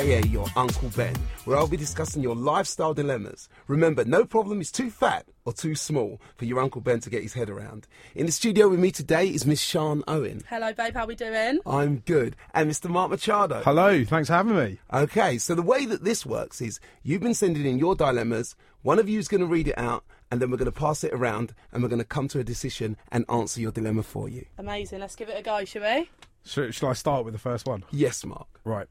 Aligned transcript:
Fadu, 0.00 0.20
aka 0.20 0.28
your 0.28 0.46
Uncle 0.56 0.88
Ben, 0.96 1.14
where 1.44 1.56
I'll 1.56 1.66
be 1.66 1.76
discussing 1.76 2.22
your 2.22 2.34
lifestyle 2.34 2.94
dilemmas. 2.94 3.48
Remember, 3.68 4.04
no 4.04 4.24
problem 4.24 4.60
is 4.60 4.72
too 4.72 4.90
fat 4.90 5.26
or 5.44 5.52
too 5.52 5.74
small 5.74 6.20
for 6.36 6.44
your 6.44 6.60
Uncle 6.60 6.80
Ben 6.80 7.00
to 7.00 7.10
get 7.10 7.22
his 7.22 7.34
head 7.34 7.50
around. 7.50 7.86
In 8.14 8.26
the 8.26 8.32
studio 8.32 8.68
with 8.68 8.80
me 8.80 8.90
today 8.90 9.28
is 9.28 9.46
Miss 9.46 9.60
Sean 9.60 10.02
Owen. 10.08 10.42
Hello, 10.48 10.72
babe. 10.72 10.94
How 10.94 11.06
we 11.06 11.14
doing? 11.14 11.60
I'm 11.66 11.98
good. 11.98 12.36
And 12.54 12.70
Mr. 12.70 12.88
Mark 12.88 13.10
Machado. 13.10 13.62
Hello, 13.62 14.04
thanks 14.04 14.28
for 14.28 14.34
having 14.34 14.56
me. 14.56 14.78
Okay, 14.92 15.38
so 15.38 15.54
the 15.54 15.62
way 15.62 15.84
that 15.86 16.04
this 16.04 16.24
works 16.24 16.60
is 16.60 16.80
you've 17.02 17.22
been 17.22 17.34
sending 17.34 17.66
in 17.66 17.78
your 17.78 17.94
dilemmas, 17.94 18.56
one 18.82 18.98
of 18.98 19.08
you 19.08 19.18
is 19.18 19.28
going 19.28 19.42
to 19.42 19.46
read 19.46 19.68
it 19.68 19.78
out, 19.78 20.04
and 20.30 20.40
then 20.40 20.50
we're 20.50 20.56
going 20.56 20.70
to 20.70 20.72
pass 20.72 21.04
it 21.04 21.12
around 21.12 21.52
and 21.72 21.82
we're 21.82 21.88
going 21.88 21.98
to 21.98 22.04
come 22.04 22.28
to 22.28 22.38
a 22.38 22.44
decision 22.44 22.96
and 23.10 23.24
answer 23.28 23.60
your 23.60 23.72
dilemma 23.72 24.02
for 24.02 24.28
you. 24.28 24.46
Amazing. 24.58 25.00
Let's 25.00 25.16
give 25.16 25.28
it 25.28 25.38
a 25.38 25.42
go, 25.42 25.64
shall 25.64 25.82
we? 25.82 26.08
Shall, 26.44 26.70
shall 26.70 26.88
I 26.88 26.94
start 26.94 27.24
with 27.24 27.34
the 27.34 27.40
first 27.40 27.66
one? 27.66 27.84
Yes, 27.90 28.24
Mark. 28.24 28.46
Right. 28.64 28.86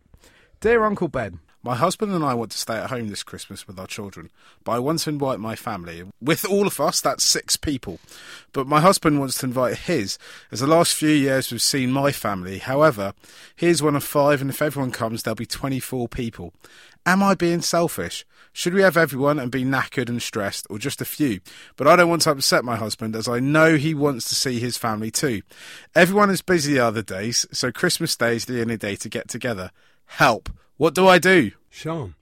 Dear 0.62 0.84
Uncle 0.84 1.08
Ben, 1.08 1.40
My 1.63 1.76
husband 1.76 2.12
and 2.12 2.22
I 2.22 2.34
want 2.34 2.52
to 2.52 2.58
stay 2.58 2.76
at 2.76 2.90
home 2.90 3.08
this 3.08 3.23
Christmas 3.23 3.66
with 3.66 3.80
our 3.80 3.88
children, 3.88 4.30
but 4.66 4.73
I 4.73 4.80
want 4.80 4.99
to 4.99 5.09
invite 5.09 5.40
my 5.40 5.55
family. 5.55 6.04
With 6.22 6.44
all 6.44 6.68
of 6.68 6.82
us, 6.82 6.99
that's 6.99 7.23
six 7.23 7.55
people. 7.55 7.99
But 8.52 8.68
my 8.68 8.82
husband 8.82 9.22
wants 9.22 9.38
to 9.38 9.45
invite 9.45 9.77
his, 9.77 10.18
as 10.52 10.59
the 10.59 10.68
last 10.68 10.95
few 10.95 11.12
years 11.12 11.49
we've 11.49 11.62
seen 11.62 11.94
my 11.94 12.12
family. 12.12 12.58
However, 12.58 13.13
he's 13.55 13.82
one 13.82 13.95
of 13.95 14.04
five, 14.04 14.41
and 14.41 14.49
if 14.49 14.62
everyone 14.62 14.91
comes, 14.91 15.23
there'll 15.23 15.35
be 15.35 15.45
24 15.45 16.09
people. 16.09 16.52
Am 17.05 17.23
I 17.23 17.35
being 17.35 17.62
selfish? 17.62 18.26
Should 18.52 18.74
we 18.74 18.82
have 18.82 18.98
everyone 18.98 19.40
and 19.40 19.49
be 19.49 19.63
knackered 19.63 20.10
and 20.10 20.21
stressed, 20.21 20.68
or 20.70 20.77
just 20.77 20.99
a 20.99 21.05
few? 21.05 21.40
But 21.77 21.87
I 21.87 21.96
don't 21.96 22.10
want 22.10 22.24
to 22.24 22.32
upset 22.32 22.65
my 22.65 22.76
husband, 22.76 23.15
as 23.15 23.30
I 23.30 23.40
know 23.40 23.77
he 23.77 23.93
wants 23.93 24.27
to 24.27 24.35
see 24.35 24.60
his 24.60 24.76
family 24.76 25.10
too. 25.10 25.41
Everyone 25.96 26.30
is 26.30 26.41
busy 26.41 26.74
the 26.74 26.80
other 26.80 27.02
days, 27.02 27.46
so 27.54 27.71
Christmas 27.71 28.18
Day 28.18 28.35
is 28.35 28.43
the 28.43 28.60
only 28.60 28.76
day 28.76 28.98
to 28.98 29.07
get 29.07 29.30
together. 29.30 29.71
Help! 30.13 30.49
What 30.77 30.96
do 30.96 31.07
I 31.07 31.20
do? 31.20 31.52
Sean. 31.70 32.15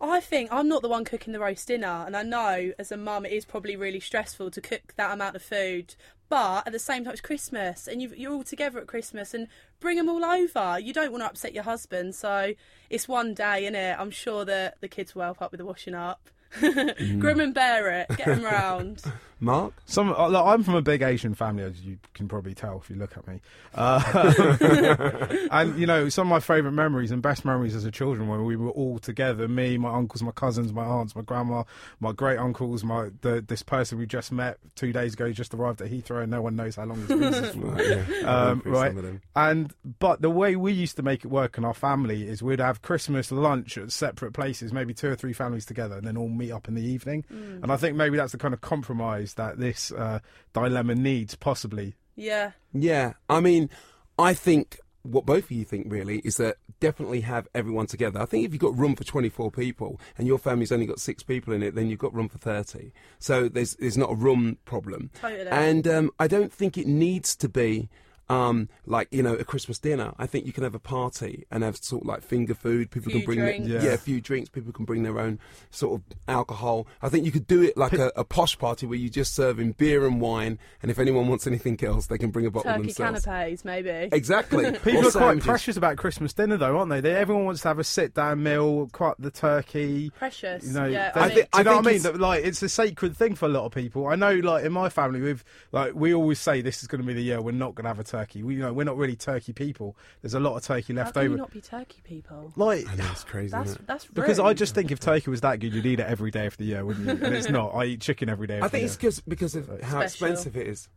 I 0.00 0.20
think 0.20 0.52
I'm 0.52 0.68
not 0.68 0.82
the 0.82 0.88
one 0.88 1.04
cooking 1.04 1.32
the 1.32 1.40
roast 1.40 1.66
dinner, 1.66 2.04
and 2.06 2.14
I 2.16 2.22
know 2.22 2.72
as 2.78 2.92
a 2.92 2.96
mum 2.96 3.24
it 3.24 3.32
is 3.32 3.44
probably 3.44 3.76
really 3.76 3.98
stressful 3.98 4.50
to 4.50 4.60
cook 4.60 4.92
that 4.96 5.12
amount 5.12 5.34
of 5.34 5.42
food. 5.42 5.96
But 6.28 6.66
at 6.66 6.72
the 6.72 6.78
same 6.78 7.04
time, 7.04 7.12
it's 7.12 7.22
Christmas, 7.22 7.88
and 7.88 8.02
you've, 8.02 8.16
you're 8.16 8.32
all 8.32 8.44
together 8.44 8.78
at 8.78 8.86
Christmas, 8.86 9.32
and 9.32 9.48
bring 9.80 9.96
them 9.96 10.08
all 10.08 10.24
over. 10.24 10.78
You 10.78 10.92
don't 10.92 11.10
want 11.10 11.22
to 11.22 11.28
upset 11.28 11.54
your 11.54 11.64
husband, 11.64 12.14
so 12.14 12.52
it's 12.90 13.08
one 13.08 13.34
day, 13.34 13.68
innit? 13.70 13.98
I'm 13.98 14.10
sure 14.10 14.44
that 14.44 14.80
the 14.80 14.88
kids 14.88 15.14
will 15.14 15.22
help 15.22 15.40
up 15.40 15.50
with 15.50 15.58
the 15.58 15.64
washing 15.66 15.94
up. 15.94 16.28
Mm. 16.60 17.18
Grim 17.18 17.40
and 17.40 17.52
bear 17.52 17.90
it. 17.90 18.16
Get 18.16 18.26
them 18.26 18.44
round. 18.44 19.02
Mark? 19.44 19.74
some 19.86 20.12
uh, 20.12 20.28
look, 20.28 20.46
I'm 20.46 20.62
from 20.62 20.74
a 20.74 20.82
big 20.82 21.02
Asian 21.02 21.34
family, 21.34 21.62
as 21.62 21.80
you 21.80 21.98
can 22.14 22.28
probably 22.28 22.54
tell 22.54 22.78
if 22.78 22.90
you 22.90 22.96
look 22.96 23.16
at 23.16 23.26
me. 23.26 23.40
Uh, 23.74 25.46
and 25.50 25.78
you 25.78 25.86
know, 25.86 26.08
some 26.08 26.26
of 26.28 26.30
my 26.30 26.40
favourite 26.40 26.74
memories 26.74 27.10
and 27.10 27.22
best 27.22 27.44
memories 27.44 27.74
as 27.74 27.84
a 27.84 27.90
children 27.90 28.28
when 28.28 28.44
we 28.44 28.56
were 28.56 28.70
all 28.70 28.98
together 28.98 29.46
me, 29.46 29.78
my 29.78 29.92
uncles, 29.94 30.22
my 30.22 30.32
cousins, 30.32 30.72
my 30.72 30.84
aunts, 30.84 31.14
my 31.14 31.22
grandma, 31.22 31.62
my 32.00 32.12
great 32.12 32.38
uncles, 32.38 32.82
my 32.82 33.10
the, 33.20 33.44
this 33.46 33.62
person 33.62 33.98
we 33.98 34.06
just 34.06 34.32
met 34.32 34.58
two 34.74 34.92
days 34.92 35.14
ago 35.14 35.30
just 35.32 35.54
arrived 35.54 35.80
at 35.80 35.90
Heathrow, 35.90 36.22
and 36.22 36.30
no 36.30 36.42
one 36.42 36.56
knows 36.56 36.76
how 36.76 36.84
long 36.84 36.98
his 37.06 37.18
visa's 37.18 37.54
for. 37.54 37.60
Right, 37.60 37.86
yeah. 37.86 38.20
Um, 38.24 38.62
right. 38.64 38.88
some 38.88 38.98
of 38.98 39.04
them. 39.04 39.22
And 39.36 39.74
but 39.98 40.22
the 40.22 40.30
way 40.30 40.56
we 40.56 40.72
used 40.72 40.96
to 40.96 41.02
make 41.02 41.24
it 41.24 41.28
work 41.28 41.58
in 41.58 41.64
our 41.64 41.74
family 41.74 42.26
is 42.26 42.42
we'd 42.42 42.60
have 42.60 42.82
Christmas 42.82 43.30
lunch 43.30 43.76
at 43.78 43.92
separate 43.92 44.32
places, 44.32 44.72
maybe 44.72 44.94
two 44.94 45.10
or 45.10 45.16
three 45.16 45.32
families 45.32 45.66
together, 45.66 45.96
and 45.96 46.06
then 46.06 46.16
all 46.16 46.28
meet 46.28 46.52
up 46.52 46.68
in 46.68 46.74
the 46.74 46.82
evening. 46.82 47.24
And 47.30 47.70
I 47.70 47.76
think 47.76 47.96
maybe 47.96 48.16
that's 48.16 48.32
the 48.32 48.38
kind 48.38 48.54
of 48.54 48.60
compromise 48.60 49.33
that 49.34 49.58
this 49.58 49.92
uh, 49.92 50.20
dilemma 50.52 50.94
needs, 50.94 51.34
possibly. 51.34 51.94
Yeah. 52.16 52.52
Yeah, 52.72 53.14
I 53.28 53.40
mean, 53.40 53.70
I 54.18 54.34
think 54.34 54.78
what 55.04 55.26
both 55.26 55.44
of 55.44 55.50
you 55.50 55.64
think 55.64 55.86
really 55.90 56.18
is 56.20 56.38
that 56.38 56.56
definitely 56.80 57.20
have 57.20 57.46
everyone 57.54 57.86
together. 57.86 58.20
I 58.20 58.24
think 58.24 58.44
if 58.44 58.52
you've 58.52 58.60
got 58.60 58.76
room 58.76 58.96
for 58.96 59.04
24 59.04 59.50
people 59.50 60.00
and 60.16 60.26
your 60.26 60.38
family's 60.38 60.72
only 60.72 60.86
got 60.86 60.98
six 60.98 61.22
people 61.22 61.52
in 61.52 61.62
it, 61.62 61.74
then 61.74 61.88
you've 61.88 61.98
got 61.98 62.14
room 62.14 62.28
for 62.28 62.38
30. 62.38 62.90
So 63.18 63.48
there's 63.48 63.74
there's 63.76 63.98
not 63.98 64.10
a 64.10 64.14
room 64.14 64.58
problem. 64.64 65.10
Totally. 65.20 65.48
And 65.48 65.86
um, 65.86 66.10
I 66.18 66.26
don't 66.26 66.52
think 66.52 66.76
it 66.78 66.86
needs 66.86 67.36
to 67.36 67.48
be. 67.48 67.88
Um, 68.30 68.70
like 68.86 69.08
you 69.10 69.22
know, 69.22 69.34
a 69.34 69.44
Christmas 69.44 69.78
dinner. 69.78 70.14
I 70.18 70.26
think 70.26 70.46
you 70.46 70.52
can 70.52 70.64
have 70.64 70.74
a 70.74 70.78
party 70.78 71.44
and 71.50 71.62
have 71.62 71.76
sort 71.76 72.02
of 72.02 72.08
like 72.08 72.22
finger 72.22 72.54
food. 72.54 72.90
People 72.90 73.10
Few 73.12 73.20
can 73.20 73.26
bring 73.26 73.38
their- 73.40 73.54
yeah. 73.54 73.82
Yeah. 73.88 73.92
a 73.92 73.98
few 73.98 74.20
drinks. 74.20 74.48
People 74.48 74.72
can 74.72 74.86
bring 74.86 75.02
their 75.02 75.18
own 75.20 75.38
sort 75.70 76.00
of 76.00 76.16
alcohol. 76.26 76.86
I 77.02 77.10
think 77.10 77.26
you 77.26 77.30
could 77.32 77.46
do 77.46 77.62
it 77.62 77.76
like 77.76 77.92
a, 77.92 78.10
a 78.16 78.24
posh 78.24 78.58
party 78.58 78.86
where 78.86 78.98
you 78.98 79.10
just 79.10 79.34
serving 79.34 79.72
beer 79.72 80.06
and 80.06 80.20
wine, 80.22 80.58
and 80.82 80.90
if 80.90 80.98
anyone 80.98 81.28
wants 81.28 81.46
anything 81.46 81.78
else, 81.84 82.06
they 82.06 82.16
can 82.18 82.30
bring 82.30 82.46
a 82.46 82.50
bottle 82.50 82.72
themselves. 82.72 82.96
Turkey 82.96 83.02
themselves. 83.12 83.24
canapes, 83.26 83.64
maybe. 83.64 84.08
Exactly. 84.12 84.72
People 84.84 85.04
Or 85.04 85.08
are 85.08 85.10
quite 85.10 85.40
precious 85.40 85.76
about 85.76 85.96
Christmas 85.98 86.32
dinner, 86.32 86.56
though, 86.56 86.78
aren't 86.78 86.90
they? 86.90 87.00
they 87.00 87.14
everyone 87.14 87.44
wants 87.44 87.60
to 87.62 87.68
have 87.68 87.78
a 87.78 87.84
sit-down 87.84 88.42
meal, 88.42 88.88
quite 88.92 89.16
the 89.18 89.30
turkey. 89.30 90.10
Precious. 90.16 90.66
You 90.66 90.72
know, 90.72 90.86
yeah, 90.86 91.12
they- 91.12 91.20
I 91.20 91.24
I 91.24 91.28
think, 91.28 91.34
think- 91.40 91.50
do 91.52 91.58
you 91.58 91.64
know 91.64 91.70
what 91.76 91.78
I 91.78 91.82
mean? 91.90 91.96
it's- 91.96 92.02
That, 92.12 92.18
like, 92.20 92.44
it's 92.44 92.62
a 92.62 92.68
sacred 92.68 93.16
thing 93.16 93.34
for 93.34 93.44
a 93.46 93.48
lot 93.50 93.66
of 93.66 93.72
people. 93.72 94.06
I 94.06 94.14
know, 94.16 94.32
like 94.34 94.64
in 94.64 94.72
my 94.72 94.88
family, 94.88 95.20
we've 95.20 95.44
like 95.72 95.94
we 95.94 96.14
always 96.14 96.38
say 96.38 96.62
this 96.62 96.80
is 96.82 96.88
going 96.88 97.00
to 97.02 97.06
be 97.06 97.12
the 97.12 97.22
year 97.22 97.42
we're 97.42 97.50
not 97.52 97.74
going 97.74 97.84
to 97.84 97.88
have 97.88 97.98
a 97.98 98.04
turkey. 98.16 98.42
We, 98.42 98.54
you 98.54 98.60
know, 98.60 98.72
we're 98.72 98.84
not 98.84 98.96
really 98.96 99.16
turkey 99.16 99.52
people. 99.52 99.96
There's 100.22 100.34
a 100.34 100.40
lot 100.40 100.56
of 100.56 100.62
turkey 100.62 100.92
how 100.94 100.98
left 101.02 101.14
can 101.14 101.22
you 101.24 101.28
over. 101.30 101.38
not 101.38 101.50
be 101.52 101.60
turkey 101.60 102.00
people? 102.04 102.52
Like, 102.56 102.88
I 102.88 102.94
know 102.96 103.08
it's 103.10 103.24
crazy. 103.24 103.50
That's 103.50 103.70
isn't 103.70 103.82
it? 103.82 103.86
that's 103.86 104.06
because. 104.06 104.38
I 104.40 104.52
just 104.54 104.74
think 104.74 104.90
if 104.90 105.00
turkey 105.00 105.30
was 105.30 105.40
that 105.42 105.60
good, 105.60 105.72
you'd 105.74 105.86
eat 105.86 106.00
it 106.00 106.06
every 106.06 106.30
day 106.30 106.46
of 106.46 106.56
the 106.56 106.64
year, 106.64 106.84
wouldn't 106.84 107.06
you? 107.06 107.24
And 107.26 107.34
it's 107.34 107.48
not. 107.50 107.74
I 107.74 107.84
eat 107.86 108.00
chicken 108.00 108.28
every 108.28 108.46
day. 108.46 108.58
Of 108.58 108.64
I 108.64 108.66
the 108.66 108.70
think 108.70 108.80
year. 108.82 108.86
it's 108.86 108.96
because 108.96 109.20
because 109.20 109.54
of 109.56 109.68
how 109.82 110.06
Special. 110.06 110.06
expensive 110.28 110.56
it 110.56 110.66
is. 110.66 110.88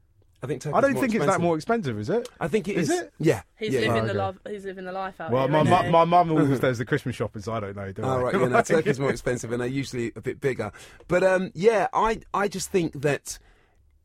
I 0.44 0.46
think 0.46 0.68
I 0.68 0.70
don't 0.70 0.82
turkey's 0.82 0.94
more 0.94 1.02
think 1.02 1.16
it's 1.16 1.26
that 1.26 1.42
more 1.42 1.56
expensive, 1.56 1.98
is 2.00 2.10
it? 2.12 2.30
I 2.40 2.48
think 2.48 2.68
it 2.68 2.78
Is 2.78 2.92
is. 2.92 3.00
it? 3.02 3.14
Yeah. 3.18 3.42
He's 3.58 3.74
yeah, 3.74 3.80
living 3.80 3.96
yeah. 3.96 4.02
Oh, 4.02 4.06
the 4.06 4.10
okay. 4.12 4.18
love. 4.20 4.40
He's 4.48 4.66
living 4.66 4.86
the 4.86 4.92
life 4.92 5.20
out 5.20 5.32
Well, 5.32 5.48
here. 5.48 5.52
my 5.52 5.62
isn't 5.62 5.72
mu- 5.74 5.84
he? 5.86 5.90
my 5.92 6.06
mum 6.06 6.32
always 6.32 6.60
does 6.60 6.78
the 6.78 6.86
Christmas 6.86 7.16
shopping, 7.16 7.42
so 7.42 7.54
I 7.54 7.60
don't 7.60 7.76
know. 7.76 7.92
Do 7.92 8.04
Oh 8.04 8.08
I? 8.08 8.22
right, 8.22 8.34
yeah, 8.36 8.48
no, 8.48 8.62
turkey's 8.62 9.00
more 9.00 9.10
expensive 9.10 9.52
and 9.52 9.60
they're 9.60 9.68
usually 9.68 10.12
a 10.16 10.22
bit 10.22 10.40
bigger. 10.40 10.72
But 11.08 11.24
um, 11.24 11.50
yeah, 11.56 11.88
I 11.92 12.20
I 12.36 12.48
just 12.50 12.70
think 12.70 13.02
that 13.02 13.40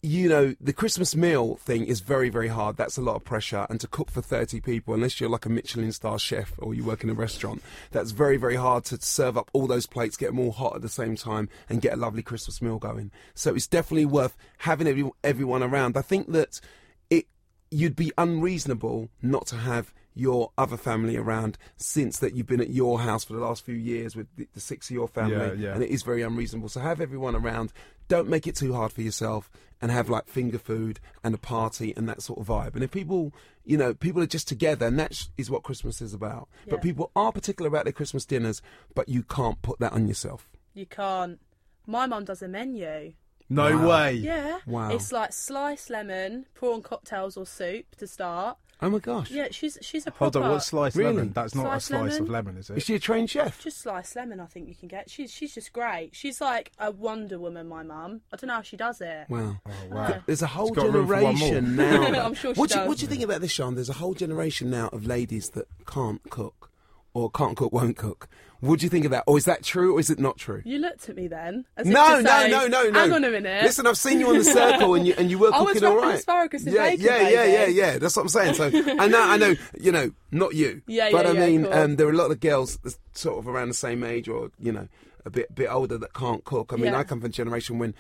you 0.04 0.28
know 0.28 0.54
the 0.60 0.72
Christmas 0.72 1.14
meal 1.14 1.54
thing 1.56 1.84
is 1.84 2.00
very 2.00 2.28
very 2.28 2.48
hard. 2.48 2.76
That's 2.76 2.98
a 2.98 3.00
lot 3.02 3.14
of 3.14 3.24
pressure, 3.24 3.66
and 3.70 3.80
to 3.80 3.86
cook 3.86 4.10
for 4.10 4.20
thirty 4.20 4.60
people, 4.60 4.94
unless 4.94 5.20
you're 5.20 5.30
like 5.30 5.46
a 5.46 5.48
Michelin 5.48 5.92
star 5.92 6.18
chef 6.18 6.52
or 6.58 6.74
you 6.74 6.82
work 6.82 7.04
in 7.04 7.10
a 7.10 7.14
restaurant, 7.14 7.62
that's 7.92 8.10
very 8.10 8.36
very 8.36 8.56
hard 8.56 8.84
to 8.86 9.00
serve 9.00 9.36
up 9.38 9.48
all 9.52 9.66
those 9.68 9.86
plates, 9.86 10.16
get 10.16 10.26
them 10.26 10.40
all 10.40 10.50
hot 10.52 10.74
at 10.74 10.82
the 10.82 10.88
same 10.88 11.14
time, 11.14 11.48
and 11.68 11.80
get 11.80 11.92
a 11.92 11.96
lovely 11.96 12.22
Christmas 12.22 12.60
meal 12.60 12.78
going. 12.78 13.12
So 13.34 13.54
it's 13.54 13.68
definitely 13.68 14.06
worth 14.06 14.36
having 14.58 14.88
every, 14.88 15.08
everyone 15.22 15.62
around. 15.62 15.96
I 15.96 16.02
think 16.02 16.32
that 16.32 16.60
it 17.08 17.26
you'd 17.70 17.96
be 17.96 18.12
unreasonable 18.18 19.08
not 19.22 19.46
to 19.48 19.56
have 19.56 19.94
your 20.14 20.50
other 20.58 20.76
family 20.76 21.16
around 21.16 21.56
since 21.76 22.18
that 22.18 22.34
you've 22.34 22.46
been 22.46 22.60
at 22.60 22.68
your 22.70 23.00
house 23.00 23.24
for 23.24 23.32
the 23.32 23.38
last 23.40 23.64
few 23.64 23.74
years 23.76 24.14
with 24.14 24.26
the, 24.36 24.46
the 24.52 24.60
six 24.60 24.90
of 24.90 24.94
your 24.94 25.08
family 25.08 25.36
Yeah, 25.36 25.52
yeah. 25.68 25.74
and 25.74 25.82
it 25.82 25.88
is 25.88 26.02
very 26.02 26.20
unreasonable 26.20 26.68
so 26.68 26.80
have 26.80 27.00
everyone 27.00 27.34
around 27.34 27.72
don't 28.08 28.28
make 28.28 28.46
it 28.46 28.54
too 28.54 28.74
hard 28.74 28.92
for 28.92 29.00
yourself 29.00 29.50
and 29.82 29.90
have 29.90 30.08
like 30.08 30.26
finger 30.28 30.58
food 30.58 31.00
and 31.22 31.34
a 31.34 31.38
party 31.38 31.92
and 31.96 32.08
that 32.08 32.22
sort 32.22 32.38
of 32.38 32.46
vibe 32.46 32.74
and 32.74 32.82
if 32.84 32.90
people 32.90 33.32
you 33.64 33.76
know 33.76 33.92
people 33.92 34.22
are 34.22 34.26
just 34.26 34.48
together 34.48 34.86
and 34.86 34.98
that 34.98 35.26
is 35.36 35.50
what 35.50 35.62
christmas 35.62 36.00
is 36.00 36.14
about 36.14 36.48
Yeah. 36.64 36.70
but 36.70 36.82
people 36.82 37.10
are 37.14 37.32
particular 37.32 37.68
about 37.68 37.84
their 37.84 37.92
christmas 37.92 38.24
dinners 38.24 38.62
but 38.94 39.08
you 39.08 39.22
can't 39.24 39.60
put 39.60 39.78
that 39.80 39.92
on 39.92 40.06
yourself 40.08 40.48
You 40.74 40.86
can't. 40.86 41.38
My 41.86 42.06
mum 42.06 42.24
does 42.24 42.40
a 42.42 42.48
menu. 42.48 43.12
No 43.50 43.76
Wow. 43.76 43.88
way. 43.88 44.12
Yeah. 44.14 44.60
Wow. 44.66 44.90
It's 44.94 45.12
like 45.12 45.32
sliced 45.34 45.90
lemon, 45.90 46.46
prawn 46.54 46.80
cocktails 46.80 47.36
or 47.36 47.44
soup 47.44 47.84
to 47.96 48.06
start. 48.06 48.56
Oh 48.82 48.90
my 48.90 48.98
gosh 48.98 49.30
Yeah, 49.30 49.48
she's 49.50 49.78
she's 49.80 50.06
a 50.06 50.10
Hold 50.10 50.32
proper. 50.32 50.44
on, 50.46 50.52
what's 50.52 50.66
sliced 50.66 50.96
Really? 50.96 51.14
lemon? 51.14 51.32
That's 51.32 51.54
not 51.54 51.62
Sliced 51.62 51.84
a 51.84 51.86
slice 51.86 52.02
lemon? 52.12 52.22
of 52.22 52.28
lemon, 52.28 52.56
is 52.58 52.70
is 52.70 52.76
it? 52.78 52.82
she 52.82 52.94
a 52.96 52.98
trained 52.98 53.30
chef 53.30 53.60
Just 53.62 53.80
sliced 53.80 54.16
lemon, 54.16 54.40
I 54.40 54.46
think 54.46 54.68
you 54.68 54.74
can 54.74 54.88
get. 54.88 55.08
She's 55.08 55.30
she's 55.32 55.54
just 55.54 55.72
great. 55.72 56.10
She's 56.12 56.40
like 56.40 56.72
a 56.78 56.90
Wonder 56.90 57.38
Woman, 57.38 57.68
my 57.68 57.82
mum. 57.82 58.20
I 58.32 58.36
don't 58.36 58.48
know 58.48 58.54
how 58.54 58.62
she 58.62 58.76
does 58.76 59.00
it. 59.00 59.26
Wow. 59.30 59.56
Oh, 59.66 59.70
wow. 59.90 60.22
There's 60.26 60.42
a 60.42 60.46
whole 60.48 60.68
It's 60.68 60.76
got 60.76 60.92
room 60.92 61.06
for 61.06 61.14
one 61.22 61.22
more. 61.22 61.48
generation 61.50 61.76
now. 61.76 62.02
I'm 62.26 62.34
sure 62.34 62.54
she 62.54 62.60
what, 62.60 62.70
do 62.70 62.74
you, 62.74 62.80
does. 62.80 62.88
what 62.88 62.98
do 62.98 63.02
you 63.02 63.08
think 63.08 63.22
about 63.22 63.40
this, 63.40 63.52
Sean? 63.52 63.74
There's 63.76 63.88
a 63.90 63.94
whole 63.94 64.14
generation 64.14 64.70
now 64.70 64.88
of 64.88 65.06
ladies 65.06 65.50
that 65.50 65.66
can't 65.86 66.20
cook 66.30 66.70
or 67.14 67.30
can't 67.30 67.56
cook, 67.56 67.72
won't 67.72 67.96
cook. 67.96 68.28
What 68.60 68.78
do 68.78 68.86
you 68.86 68.90
think 68.90 69.04
of 69.04 69.10
that? 69.10 69.24
Or 69.26 69.36
is 69.36 69.44
that 69.46 69.64
true 69.64 69.96
or 69.96 70.00
is 70.00 70.08
it 70.08 70.20
not 70.20 70.38
true? 70.38 70.62
You 70.64 70.78
looked 70.78 71.08
at 71.08 71.16
me 71.16 71.26
then. 71.26 71.64
As 71.76 71.84
No, 71.84 72.20
no, 72.20 72.30
say, 72.42 72.48
no, 72.48 72.68
no, 72.68 72.88
no. 72.90 73.00
Hang 73.00 73.12
on 73.12 73.24
a 73.24 73.30
minute. 73.30 73.64
Listen, 73.64 73.88
I've 73.88 73.98
seen 73.98 74.20
you 74.20 74.28
on 74.28 74.38
the 74.38 74.44
circle 74.60 74.94
and 74.94 75.04
you 75.04 75.14
and 75.18 75.28
you 75.32 75.38
were 75.40 75.52
I 75.52 75.58
cooking 75.64 75.84
all 75.84 75.96
right. 75.96 76.14
asparagus 76.14 76.64
in 76.64 76.72
yeah, 76.72 76.90
bacon, 76.90 77.04
yeah, 77.04 77.28
yeah, 77.28 77.44
yeah, 77.44 77.66
yeah. 77.66 77.98
That's 77.98 78.14
what 78.14 78.22
I'm 78.22 78.28
saying. 78.28 78.54
So 78.54 78.66
I 78.72 79.08
know, 79.08 79.20
I 79.20 79.36
know. 79.36 79.54
You 79.80 79.90
know, 79.90 80.12
not 80.30 80.54
you. 80.54 80.80
Yeah, 80.86 81.10
But 81.10 81.24
yeah, 81.24 81.30
I 81.32 81.34
yeah, 81.34 81.46
mean, 81.46 81.64
cool. 81.64 81.72
um, 81.72 81.96
there 81.96 82.06
are 82.06 82.12
a 82.12 82.16
lot 82.16 82.30
of 82.30 82.38
girls 82.38 82.78
sort 83.14 83.38
of 83.38 83.48
around 83.48 83.68
the 83.68 83.74
same 83.74 84.04
age 84.04 84.28
or 84.28 84.50
you 84.60 84.70
know 84.70 84.86
a 85.24 85.30
bit 85.30 85.52
bit 85.54 85.68
older 85.68 85.98
that 85.98 86.12
can't 86.14 86.44
cook. 86.44 86.72
I 86.72 86.76
mean, 86.76 86.92
Yeah. 86.92 86.98
I 87.00 87.04
come 87.04 87.18
from 87.20 87.30
a 87.30 87.32
generation 87.32 87.78
when 87.80 87.94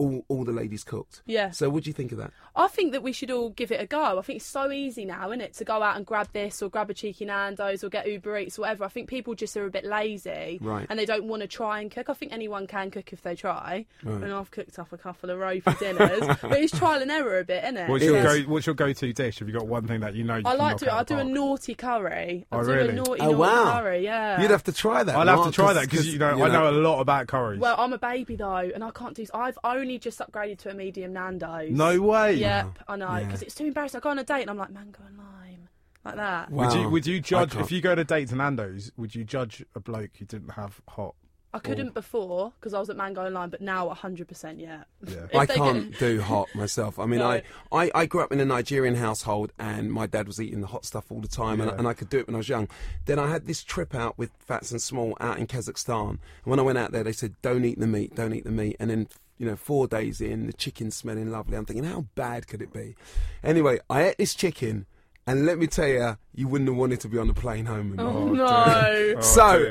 all, 0.00 0.24
all 0.28 0.44
the 0.44 0.52
ladies 0.52 0.82
cooked. 0.82 1.22
Yeah. 1.26 1.50
So 1.50 1.68
what 1.70 1.84
do 1.84 1.90
you 1.90 1.94
think 1.94 2.10
of 2.12 2.18
that? 2.18 2.32
I 2.56 2.66
think 2.68 2.92
that 2.92 3.02
we 3.02 3.12
should 3.12 3.30
all 3.30 3.50
give 3.50 3.70
it 3.70 3.80
a 3.80 3.86
go. 3.86 4.18
I 4.18 4.22
think 4.22 4.38
it's 4.38 4.46
so 4.46 4.70
easy 4.72 5.04
now, 5.04 5.28
isn't 5.30 5.40
it, 5.40 5.54
to 5.54 5.64
go 5.64 5.82
out 5.82 5.96
and 5.96 6.04
grab 6.06 6.28
this 6.32 6.62
or 6.62 6.68
grab 6.70 6.90
a 6.90 6.94
cheeky 6.94 7.24
Nando's 7.26 7.84
or 7.84 7.88
get 7.90 8.08
Uber 8.08 8.38
Eats 8.38 8.58
or 8.58 8.62
whatever. 8.62 8.84
I 8.84 8.88
think 8.88 9.08
people 9.08 9.34
just 9.34 9.56
are 9.56 9.66
a 9.66 9.70
bit 9.70 9.84
lazy 9.84 10.58
Right. 10.60 10.86
and 10.88 10.98
they 10.98 11.06
don't 11.06 11.24
want 11.24 11.42
to 11.42 11.48
try 11.48 11.80
and 11.80 11.90
cook. 11.90 12.08
I 12.08 12.14
think 12.14 12.32
anyone 12.32 12.66
can 12.66 12.90
cook 12.90 13.12
if 13.12 13.22
they 13.22 13.36
try. 13.36 13.86
Right. 14.02 14.22
And 14.24 14.32
I've 14.32 14.50
cooked 14.50 14.78
up 14.78 14.92
a 14.92 14.98
couple 14.98 15.30
of 15.30 15.38
roe 15.38 15.60
for 15.60 15.74
dinners, 15.74 16.20
but 16.42 16.52
it's 16.58 16.76
trial 16.76 17.02
and 17.02 17.10
error 17.10 17.38
a 17.40 17.44
bit, 17.44 17.62
isn't 17.64 17.76
it? 17.76 17.88
What's 17.88 18.02
It 18.04 18.06
your 18.06 18.16
is. 18.26 18.44
go? 18.44 18.50
What's 18.50 18.66
your 18.66 18.74
go-to 18.74 19.12
dish? 19.12 19.38
Have 19.38 19.48
you 19.48 19.54
got 19.54 19.66
one 19.66 19.86
thing 19.86 20.00
that 20.00 20.14
you 20.14 20.24
know? 20.24 20.36
You 20.36 20.42
I 20.46 20.54
like 20.54 20.78
to. 20.78 20.90
out 20.90 21.00
I 21.00 21.02
the 21.04 21.14
do 21.14 21.20
a 21.20 21.24
naughty 21.24 21.74
curry. 21.74 22.46
I 22.50 22.56
Oh, 22.56 22.62
do 22.64 22.70
really? 22.72 22.88
a 22.88 22.92
naughty, 22.92 23.20
Oh, 23.20 23.24
naughty 23.32 23.34
wow. 23.36 23.72
curry. 23.80 24.04
Yeah. 24.04 24.40
You'd 24.40 24.50
have 24.50 24.64
to 24.64 24.72
try 24.72 25.02
that. 25.04 25.14
I'll 25.14 25.26
have 25.26 25.36
to 25.38 25.42
Mark, 25.42 25.54
try 25.54 25.72
that 25.74 25.88
because 25.90 26.06
you 26.12 26.18
know 26.18 26.42
I 26.44 26.48
know 26.48 26.70
a 26.70 26.72
lot 26.72 27.00
about 27.00 27.26
curries. 27.26 27.60
Well, 27.60 27.76
I'm 27.78 27.92
a 27.92 27.98
baby 27.98 28.36
though, 28.36 28.56
and 28.56 28.82
I 28.82 28.90
can't 28.90 29.14
do. 29.14 29.26
I've 29.34 29.58
only 29.64 29.89
just 29.98 30.18
upgraded 30.20 30.58
to 30.58 30.70
a 30.70 30.74
medium 30.74 31.12
Nando's. 31.12 31.70
no 31.70 32.00
way. 32.00 32.34
Yep, 32.34 32.78
I 32.88 32.96
know 32.96 33.08
Yeah. 33.16 33.24
because 33.24 33.42
it's 33.42 33.54
too 33.54 33.66
embarrassing. 33.66 33.98
I 33.98 34.00
go 34.00 34.10
on 34.10 34.18
a 34.18 34.24
date 34.24 34.42
and 34.42 34.50
I'm 34.50 34.58
like 34.58 34.70
mango 34.70 35.00
and 35.06 35.18
lime, 35.18 35.68
like 36.04 36.16
that. 36.16 36.50
Wow. 36.50 36.68
Would 36.68 36.78
you 36.80 36.88
would 36.90 37.06
you 37.06 37.20
judge 37.20 37.56
if 37.56 37.70
you 37.72 37.80
go 37.80 37.94
to 37.94 38.04
date 38.04 38.28
to 38.28 38.36
Nando's? 38.36 38.92
Would 38.96 39.14
you 39.14 39.24
judge 39.24 39.64
a 39.74 39.80
bloke 39.80 40.10
who 40.18 40.24
didn't 40.24 40.50
have 40.52 40.80
hot? 40.88 41.14
I 41.52 41.58
couldn't 41.58 41.94
before 41.94 42.52
because 42.60 42.74
I 42.74 42.78
was 42.78 42.90
at 42.90 42.96
mango 42.96 43.24
and 43.24 43.34
lime, 43.34 43.50
but 43.50 43.60
now 43.60 43.88
100% 43.88 44.60
yeah. 44.60 44.84
Yeah. 45.04 45.14
If 45.24 45.34
I 45.34 45.46
they 45.46 45.54
can't 45.56 45.90
get- 45.90 45.98
do 45.98 46.20
hot 46.20 46.46
myself. 46.54 46.96
I 47.00 47.06
mean, 47.06 47.18
No. 47.18 47.26
I, 47.28 47.42
I, 47.72 47.90
I 47.92 48.06
grew 48.06 48.22
up 48.22 48.30
in 48.30 48.38
a 48.38 48.44
Nigerian 48.44 48.94
household 48.94 49.52
and 49.58 49.92
my 49.92 50.06
dad 50.06 50.28
was 50.28 50.40
eating 50.40 50.60
the 50.60 50.68
hot 50.68 50.84
stuff 50.84 51.10
all 51.10 51.20
the 51.20 51.26
time 51.26 51.58
Yeah. 51.58 51.70
and, 51.70 51.80
and 51.80 51.88
I 51.88 51.92
could 51.92 52.08
do 52.08 52.18
it 52.20 52.28
when 52.28 52.36
I 52.36 52.38
was 52.38 52.48
young. 52.48 52.68
Then 53.06 53.18
I 53.18 53.28
had 53.28 53.48
this 53.48 53.64
trip 53.64 53.96
out 53.96 54.16
with 54.16 54.30
Phats 54.46 54.70
and 54.70 54.80
Small 54.80 55.16
out 55.18 55.40
in 55.40 55.48
Kazakhstan. 55.48 56.10
And 56.10 56.18
when 56.44 56.60
I 56.60 56.62
went 56.62 56.78
out 56.78 56.92
there, 56.92 57.02
they 57.02 57.10
said, 57.12 57.34
don't 57.42 57.64
eat 57.64 57.80
the 57.80 57.88
meat, 57.88 58.14
don't 58.14 58.32
eat 58.32 58.44
the 58.44 58.52
meat. 58.52 58.76
And 58.78 58.88
then, 58.88 59.08
you 59.40 59.46
know, 59.46 59.56
four 59.56 59.88
days 59.88 60.20
in, 60.20 60.46
the 60.46 60.52
chicken 60.52 60.90
smelling 60.90 61.30
lovely. 61.30 61.56
I'm 61.56 61.64
thinking, 61.64 61.84
how 61.84 62.04
bad 62.14 62.46
could 62.46 62.60
it 62.60 62.74
be? 62.74 62.94
Anyway, 63.42 63.78
I 63.88 64.08
ate 64.08 64.18
this 64.18 64.34
chicken 64.34 64.84
and 65.26 65.46
let 65.46 65.58
me 65.58 65.66
tell 65.66 65.88
you, 65.88 66.18
you 66.34 66.46
wouldn't 66.46 66.68
have 66.68 66.76
wanted 66.76 67.00
to 67.00 67.08
be 67.08 67.16
on 67.16 67.26
the 67.26 67.32
plane 67.32 67.64
home 67.64 67.90
with 67.90 68.00
me. 68.00 68.04
Oh, 68.04 68.28
no. 68.34 69.14
Oh, 69.16 69.20
So, 69.22 69.70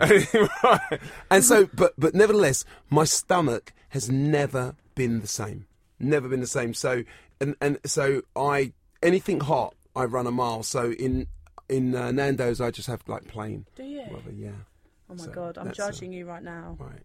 right. 0.63 0.99
and 1.29 1.43
so, 1.45 1.69
but 1.75 1.93
but 1.99 2.15
nevertheless, 2.15 2.65
my 2.89 3.03
stomach 3.03 3.71
has 3.89 4.09
never 4.09 4.75
been 4.95 5.21
the 5.21 5.27
same. 5.27 5.67
Never 5.99 6.27
been 6.27 6.39
the 6.39 6.47
same. 6.47 6.73
So, 6.73 7.03
and 7.39 7.55
and 7.61 7.77
so 7.85 8.23
I 8.35 8.73
anything 9.03 9.39
hot, 9.41 9.75
I 9.95 10.05
run 10.05 10.25
a 10.25 10.31
mile. 10.31 10.63
So 10.63 10.93
in 10.93 11.27
in 11.69 11.93
uh, 11.93 12.11
Nando's, 12.11 12.59
I 12.59 12.71
just 12.71 12.87
have 12.87 13.03
like 13.07 13.27
plain. 13.27 13.67
Do 13.75 13.83
you? 13.83 14.01
Rather, 14.11 14.31
yeah. 14.31 14.49
Oh 15.11 15.15
my 15.15 15.25
So 15.25 15.31
god, 15.31 15.57
I'm 15.59 15.65
that's, 15.67 15.79
uh, 15.79 15.91
judging 15.91 16.11
you 16.11 16.25
right 16.25 16.43
now. 16.43 16.75
Right. 16.79 17.01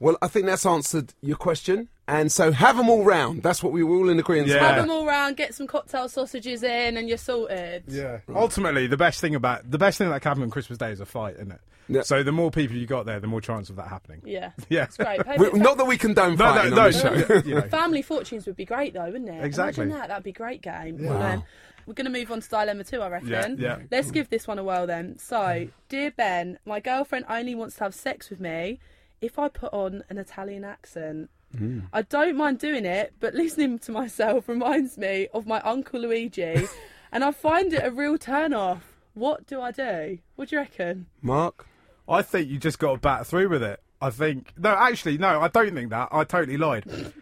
Well, 0.00 0.16
I 0.22 0.28
think 0.28 0.46
that's 0.46 0.66
answered 0.66 1.14
your 1.20 1.36
question. 1.36 1.88
And 2.06 2.30
so 2.30 2.52
have 2.52 2.76
them 2.76 2.90
all 2.90 3.02
round. 3.02 3.42
That's 3.42 3.62
what 3.62 3.72
we 3.72 3.82
were 3.82 3.96
all 3.96 4.10
in 4.10 4.18
agreement 4.18 4.48
Yeah. 4.48 4.56
about. 4.56 4.74
Have 4.74 4.82
them 4.84 4.90
all 4.90 5.06
round, 5.06 5.38
get 5.38 5.54
some 5.54 5.66
cocktail 5.66 6.08
sausages 6.08 6.62
in, 6.62 6.98
and 6.98 7.08
you're 7.08 7.16
sorted. 7.16 7.84
Yeah. 7.88 8.18
Mm. 8.28 8.36
Ultimately, 8.36 8.86
the 8.86 8.98
best 8.98 9.20
thing 9.22 9.34
about 9.34 9.70
the 9.70 9.78
best 9.78 9.96
thing 9.96 10.10
that 10.10 10.20
can 10.20 10.30
happen 10.30 10.42
on 10.42 10.50
Christmas 10.50 10.76
Day 10.76 10.90
is 10.90 11.00
a 11.00 11.06
fight, 11.06 11.36
isn't 11.36 11.52
it? 11.52 11.60
Yeah. 11.88 12.02
So 12.02 12.22
the 12.22 12.32
more 12.32 12.50
people 12.50 12.76
you 12.76 12.86
got 12.86 13.06
there, 13.06 13.20
the 13.20 13.26
more 13.26 13.40
chance 13.40 13.70
of 13.70 13.76
that 13.76 13.88
happening. 13.88 14.20
Yeah. 14.24 14.50
Yeah. 14.68 14.84
It's 14.84 14.96
great. 14.96 15.24
Pay 15.24 15.36
not 15.54 15.78
that 15.78 15.86
we 15.86 15.96
condone 15.96 16.36
No, 16.36 16.44
fighting 16.44 16.74
no, 16.74 16.76
on 16.76 16.82
no. 16.82 16.90
this 16.90 17.00
show. 17.00 17.26
so, 17.26 17.34
you 17.48 17.54
know. 17.54 17.62
Family 17.62 18.02
fortunes 18.02 18.46
would 18.46 18.56
be 18.56 18.64
great 18.66 18.92
though, 18.92 19.04
wouldn't 19.04 19.28
it? 19.28 19.42
Exactly. 19.44 19.84
Imagine 19.84 20.00
that. 20.00 20.08
That'd 20.08 20.24
be 20.24 20.30
a 20.30 20.34
great 20.34 20.60
game. 20.60 20.98
Yeah. 20.98 21.10
Wow. 21.10 21.18
then, 21.20 21.44
we're 21.86 21.94
going 21.94 22.10
to 22.10 22.18
move 22.18 22.30
on 22.30 22.40
to 22.40 22.48
dilemma 22.48 22.84
two, 22.84 23.00
I 23.00 23.08
reckon. 23.08 23.30
Yeah, 23.30 23.46
yeah. 23.58 23.78
Let's 23.90 24.10
give 24.10 24.30
this 24.30 24.46
one 24.46 24.58
a 24.58 24.64
whirl 24.64 24.86
then. 24.86 25.18
So, 25.18 25.36
mm. 25.36 25.70
dear 25.88 26.10
Ben, 26.10 26.58
my 26.64 26.80
girlfriend 26.80 27.26
only 27.28 27.54
wants 27.54 27.76
to 27.76 27.84
have 27.84 27.94
sex 27.94 28.30
with 28.30 28.40
me 28.40 28.78
if 29.24 29.38
I 29.38 29.48
put 29.48 29.72
on 29.72 30.04
an 30.10 30.18
Italian 30.18 30.64
accent. 30.64 31.30
Mm. 31.56 31.84
I 31.92 32.02
don't 32.02 32.36
mind 32.36 32.58
doing 32.58 32.84
it, 32.84 33.14
but 33.20 33.32
listening 33.34 33.78
to 33.80 33.92
myself 33.92 34.48
reminds 34.48 34.98
me 34.98 35.28
of 35.32 35.46
my 35.46 35.60
uncle 35.60 36.00
Luigi, 36.00 36.68
and 37.12 37.24
I 37.24 37.30
find 37.30 37.72
it 37.72 37.84
a 37.84 37.90
real 37.90 38.18
turn 38.18 38.52
off. 38.52 38.82
What 39.14 39.46
do 39.46 39.60
I 39.60 39.70
do? 39.70 40.18
What 40.34 40.48
do 40.48 40.56
you 40.56 40.60
reckon? 40.60 41.06
Mark? 41.22 41.66
I 42.08 42.22
think 42.22 42.48
you 42.48 42.58
just 42.58 42.78
got 42.78 42.92
to 42.92 42.98
bat 42.98 43.26
through 43.26 43.48
with 43.48 43.62
it. 43.62 43.80
I 44.02 44.10
think 44.10 44.52
no, 44.58 44.70
actually, 44.70 45.16
no, 45.16 45.40
I 45.40 45.48
don't 45.48 45.72
think 45.74 45.90
that. 45.90 46.08
I 46.12 46.24
totally 46.24 46.56
lied. 46.58 46.84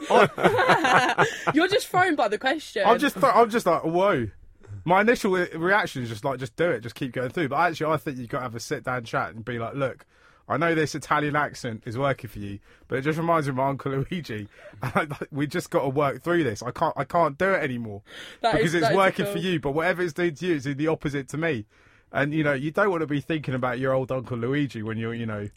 You're 1.54 1.68
just 1.68 1.88
thrown 1.88 2.16
by 2.16 2.28
the 2.28 2.38
question. 2.38 2.84
I'm 2.86 2.98
just, 2.98 3.14
th- 3.14 3.32
I'm 3.34 3.50
just 3.50 3.66
like, 3.66 3.84
whoa. 3.84 4.28
My 4.84 5.02
initial 5.02 5.36
i- 5.36 5.48
reaction 5.54 6.02
is 6.02 6.08
just 6.08 6.24
like, 6.24 6.38
just 6.38 6.56
do 6.56 6.70
it, 6.70 6.80
just 6.80 6.94
keep 6.94 7.12
going 7.12 7.30
through. 7.30 7.48
But 7.48 7.56
actually, 7.58 7.92
I 7.92 7.96
think 7.98 8.18
you've 8.18 8.28
got 8.30 8.38
to 8.38 8.44
have 8.44 8.54
a 8.54 8.60
sit 8.60 8.82
down 8.84 9.04
chat 9.04 9.34
and 9.34 9.44
be 9.44 9.58
like, 9.58 9.74
look, 9.74 10.06
I 10.50 10.56
know 10.56 10.74
this 10.74 10.94
Italian 10.94 11.36
accent 11.36 11.84
is 11.86 11.96
working 11.96 12.28
for 12.28 12.38
you, 12.40 12.58
but 12.88 12.98
it 12.98 13.02
just 13.02 13.18
reminds 13.18 13.46
me 13.46 13.50
of 13.50 13.56
my 13.56 13.68
uncle 13.68 13.92
Luigi. 13.92 14.48
I- 14.82 15.06
we 15.30 15.46
just 15.46 15.70
got 15.70 15.82
to 15.82 15.88
work 15.88 16.22
through 16.22 16.44
this. 16.44 16.62
I 16.62 16.70
can't, 16.72 16.92
I 16.96 17.04
can't 17.04 17.38
do 17.38 17.50
it 17.52 17.62
anymore 17.62 18.02
That 18.42 18.54
because 18.56 18.74
is- 18.74 18.82
it's 18.82 18.94
working 18.94 19.24
cool. 19.26 19.34
for 19.34 19.38
you. 19.38 19.60
But 19.60 19.70
whatever 19.72 20.02
it's 20.02 20.12
doing 20.12 20.34
to 20.34 20.46
you, 20.46 20.56
it's 20.56 20.64
the 20.64 20.88
opposite 20.88 21.28
to 21.28 21.36
me. 21.38 21.66
And 22.12 22.34
you 22.34 22.42
know, 22.42 22.52
you 22.54 22.72
don't 22.72 22.90
want 22.90 23.02
to 23.02 23.06
be 23.06 23.20
thinking 23.20 23.54
about 23.54 23.78
your 23.78 23.92
old 23.92 24.10
uncle 24.10 24.36
Luigi 24.36 24.82
when 24.82 24.98
you're, 24.98 25.14
you 25.14 25.26
know, 25.26 25.48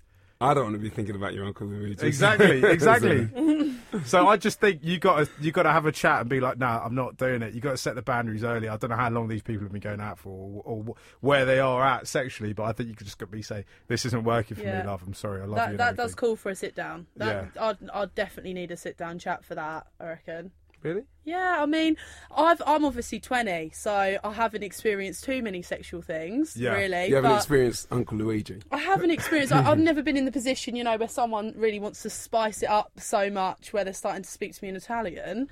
I 0.44 0.54
don't 0.54 0.64
want 0.64 0.76
to 0.76 0.80
be 0.80 0.90
thinking 0.90 1.16
about 1.16 1.34
your 1.34 1.46
Uncle 1.46 1.68
Luigi. 1.68 2.06
Exactly, 2.06 2.64
exactly. 2.70 3.76
so 4.06 4.28
I 4.28 4.38
just 4.38 4.60
think 4.60 4.82
you 4.84 5.00
got 5.00 5.26
to 5.26 5.32
you 5.40 5.52
got 5.52 5.64
to 5.64 5.72
have 5.72 5.86
a 5.86 5.92
chat 5.92 6.22
and 6.22 6.30
be 6.30 6.40
like, 6.40 6.58
"No, 6.58 6.68
I'm 6.68 6.96
not 6.96 7.18
doing 7.18 7.42
it." 7.42 7.54
You 7.54 7.62
got 7.62 7.72
to 7.72 7.78
set 7.78 7.96
the 7.96 8.02
boundaries 8.02 8.44
early. 8.44 8.68
I 8.68 8.76
don't 8.78 8.90
know 8.90 8.98
how 8.98 9.10
long 9.10 9.30
these 9.30 9.42
people 9.42 9.64
have 9.64 9.72
been 9.72 9.82
going 9.82 10.02
out 10.02 10.20
for, 10.20 10.30
or, 10.30 10.62
or 10.66 10.96
where 11.22 11.46
they 11.46 11.60
are 11.60 11.82
at 11.84 12.08
sexually, 12.08 12.52
but 12.54 12.64
I 12.64 12.74
think 12.74 12.90
you 12.90 12.96
could 12.96 13.08
just 13.08 13.18
got 13.18 13.28
to 13.28 13.32
be 13.32 13.42
say, 13.42 13.66
"This 13.88 14.06
isn't 14.06 14.24
working 14.24 14.58
for 14.58 14.64
Yeah. 14.64 14.82
me, 14.82 14.88
love. 14.88 15.02
I'm 15.06 15.14
sorry, 15.14 15.42
I 15.42 15.46
love 15.46 15.52
you." 15.52 15.56
that 15.56 15.70
and 15.70 15.80
that 15.80 15.96
does 15.96 16.14
call 16.14 16.36
for 16.36 16.50
a 16.50 16.56
sit 16.56 16.76
down. 16.76 17.08
That 17.16 17.48
I'd 17.60 17.78
I'd 17.94 18.14
definitely 18.16 18.54
need 18.54 18.72
a 18.72 18.78
sit 18.78 18.98
down 18.98 19.20
chat 19.20 19.46
for 19.46 19.56
that. 19.56 19.88
I 20.00 20.06
reckon. 20.06 20.52
Really? 20.84 21.04
Yeah, 21.26 21.58
I 21.62 21.66
mean, 21.66 21.96
I've 22.36 22.62
I'm 22.68 22.84
obviously 22.84 23.20
20, 23.20 23.72
so 23.74 24.18
I 24.24 24.32
haven't 24.34 24.64
experienced 24.64 25.24
too 25.24 25.42
many 25.42 25.62
sexual 25.62 26.02
things, 26.02 26.58
Yeah. 26.58 26.74
really. 26.76 27.08
You 27.08 27.16
haven't 27.16 27.32
experienced 27.32 27.88
Uncle 27.92 28.18
Luigi. 28.18 28.60
I 28.72 28.78
haven't 28.80 29.12
experienced. 29.12 29.54
I, 29.54 29.70
I've 29.72 29.80
never 29.80 30.04
been 30.04 30.18
in 30.18 30.26
the 30.26 30.32
position, 30.32 30.76
you 30.76 30.84
know, 30.84 30.98
where 30.98 31.08
someone 31.08 31.54
really 31.56 31.80
wants 31.80 32.02
to 32.04 32.10
spice 32.10 32.62
it 32.62 32.70
up 32.70 32.92
so 32.98 33.30
much, 33.30 33.72
where 33.72 33.84
they're 33.86 33.94
starting 33.94 34.24
to 34.24 34.30
speak 34.30 34.54
to 34.56 34.64
me 34.64 34.70
in 34.70 34.76
Italian. 34.76 35.48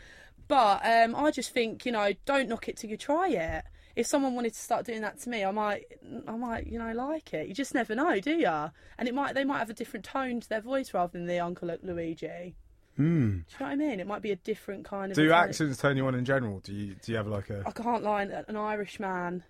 But 0.50 0.86
um, 0.86 1.16
I 1.16 1.32
just 1.32 1.54
think, 1.54 1.86
you 1.86 1.94
know, 1.94 2.12
don't 2.26 2.50
knock 2.50 2.68
it 2.68 2.76
till 2.76 2.90
you 2.90 2.98
try 2.98 3.30
it. 3.30 3.64
If 3.96 4.08
someone 4.08 4.36
wanted 4.36 4.54
to 4.54 4.60
start 4.60 4.86
doing 4.86 5.02
that 5.02 5.20
to 5.22 5.30
me, 5.30 5.46
I 5.46 5.52
might, 5.52 5.84
I 6.28 6.36
might, 6.36 6.68
you 6.68 6.80
know, 6.80 6.92
like 6.92 7.34
it. 7.34 7.48
You 7.48 7.54
just 7.54 7.74
never 7.74 7.96
know, 7.96 8.20
do 8.20 8.32
you? 8.32 8.48
And 8.98 9.08
it 9.08 9.14
might, 9.14 9.36
they 9.36 9.44
might 9.46 9.60
have 9.60 9.70
a 9.70 9.74
different 9.74 10.06
tone 10.06 10.42
to 10.42 10.50
their 10.50 10.62
voice 10.62 10.94
rather 10.94 11.12
than 11.14 11.26
the 11.28 11.40
Uncle 11.40 11.70
Luigi. 11.84 12.56
Hmm. 13.02 13.30
Do 13.30 13.36
you 13.36 13.36
know 13.60 13.66
what 13.66 13.72
I 13.72 13.76
mean? 13.76 14.00
It 14.00 14.08
might 14.08 14.22
be 14.22 14.32
a 14.32 14.36
different 14.36 14.86
kind 14.86 15.12
of. 15.12 15.16
Do 15.16 15.32
accents 15.32 15.78
turn 15.78 15.98
you 15.98 16.06
on 16.06 16.14
in 16.16 16.24
general? 16.26 16.60
Do 16.60 16.74
you 16.74 16.96
do 17.02 17.12
you 17.12 17.18
have 17.18 17.28
like 17.28 17.50
a? 17.50 17.64
I 17.66 17.72
can't 17.72 18.04
lie. 18.04 18.24
An 18.24 18.56
Irish 18.56 19.00
man, 19.00 19.44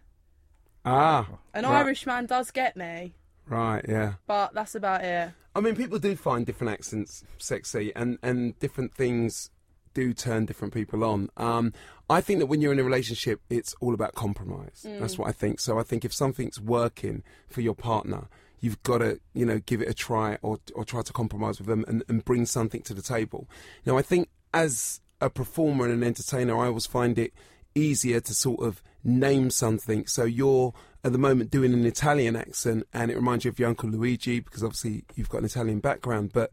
Ah. 0.85 1.27
an 1.53 1.65
right. 1.65 1.79
Irish 1.79 2.05
man 2.05 2.25
does 2.25 2.51
get 2.51 2.75
me, 2.77 3.13
Right, 3.47 3.83
yeah. 3.87 4.13
but 4.27 4.53
that's 4.53 4.75
about 4.75 5.03
it. 5.03 5.31
I 5.55 5.59
mean, 5.59 5.75
people 5.75 5.99
do 5.99 6.15
find 6.15 6.45
different 6.45 6.71
accents 6.71 7.23
sexy, 7.37 7.91
and, 7.95 8.17
and 8.23 8.57
different 8.59 8.93
things 8.93 9.49
do 9.93 10.13
turn 10.13 10.45
different 10.45 10.73
people 10.73 11.03
on. 11.03 11.29
Um, 11.35 11.73
I 12.09 12.21
think 12.21 12.39
that 12.39 12.45
when 12.45 12.61
you're 12.61 12.71
in 12.71 12.79
a 12.79 12.83
relationship, 12.85 13.41
it's 13.49 13.75
all 13.81 13.93
about 13.93 14.15
compromise. 14.15 14.85
That's 14.85 15.17
what 15.17 15.27
I 15.27 15.33
think. 15.33 15.59
So 15.59 15.77
I 15.77 15.83
think 15.83 16.05
if 16.05 16.13
something's 16.13 16.61
working 16.61 17.23
for 17.49 17.59
your 17.59 17.75
partner, 17.75 18.29
you've 18.61 18.81
got 18.83 18.99
to, 18.99 19.19
you 19.33 19.45
know, 19.45 19.59
give 19.59 19.81
it 19.81 19.89
a 19.89 19.93
try 19.93 20.37
or 20.41 20.59
or 20.73 20.85
try 20.85 21.01
to 21.01 21.11
compromise 21.11 21.59
with 21.59 21.67
them 21.67 21.83
and, 21.87 22.03
and 22.07 22.23
bring 22.23 22.45
something 22.45 22.81
to 22.83 22.93
the 22.93 23.01
table. 23.01 23.49
Now, 23.85 23.97
I 23.97 24.01
think 24.01 24.29
as 24.53 25.01
a 25.19 25.29
performer 25.29 25.85
and 25.85 25.93
an 25.93 26.03
entertainer, 26.03 26.57
I 26.57 26.67
always 26.67 26.85
find 26.85 27.17
it 27.19 27.33
easier 27.75 28.19
to 28.21 28.33
sort 28.33 28.61
of 28.61 28.81
name 29.03 29.49
something. 29.49 30.05
So 30.07 30.23
you're 30.23 30.73
at 31.03 31.11
the 31.11 31.17
moment 31.17 31.51
doing 31.51 31.73
an 31.73 31.85
Italian 31.85 32.35
accent 32.35 32.87
and 32.93 33.09
it 33.09 33.15
reminds 33.15 33.45
you 33.45 33.49
of 33.49 33.59
your 33.59 33.69
Uncle 33.69 33.89
Luigi 33.89 34.39
because 34.39 34.63
obviously 34.63 35.03
you've 35.15 35.29
got 35.29 35.39
an 35.39 35.45
Italian 35.45 35.79
background. 35.79 36.31
But 36.33 36.51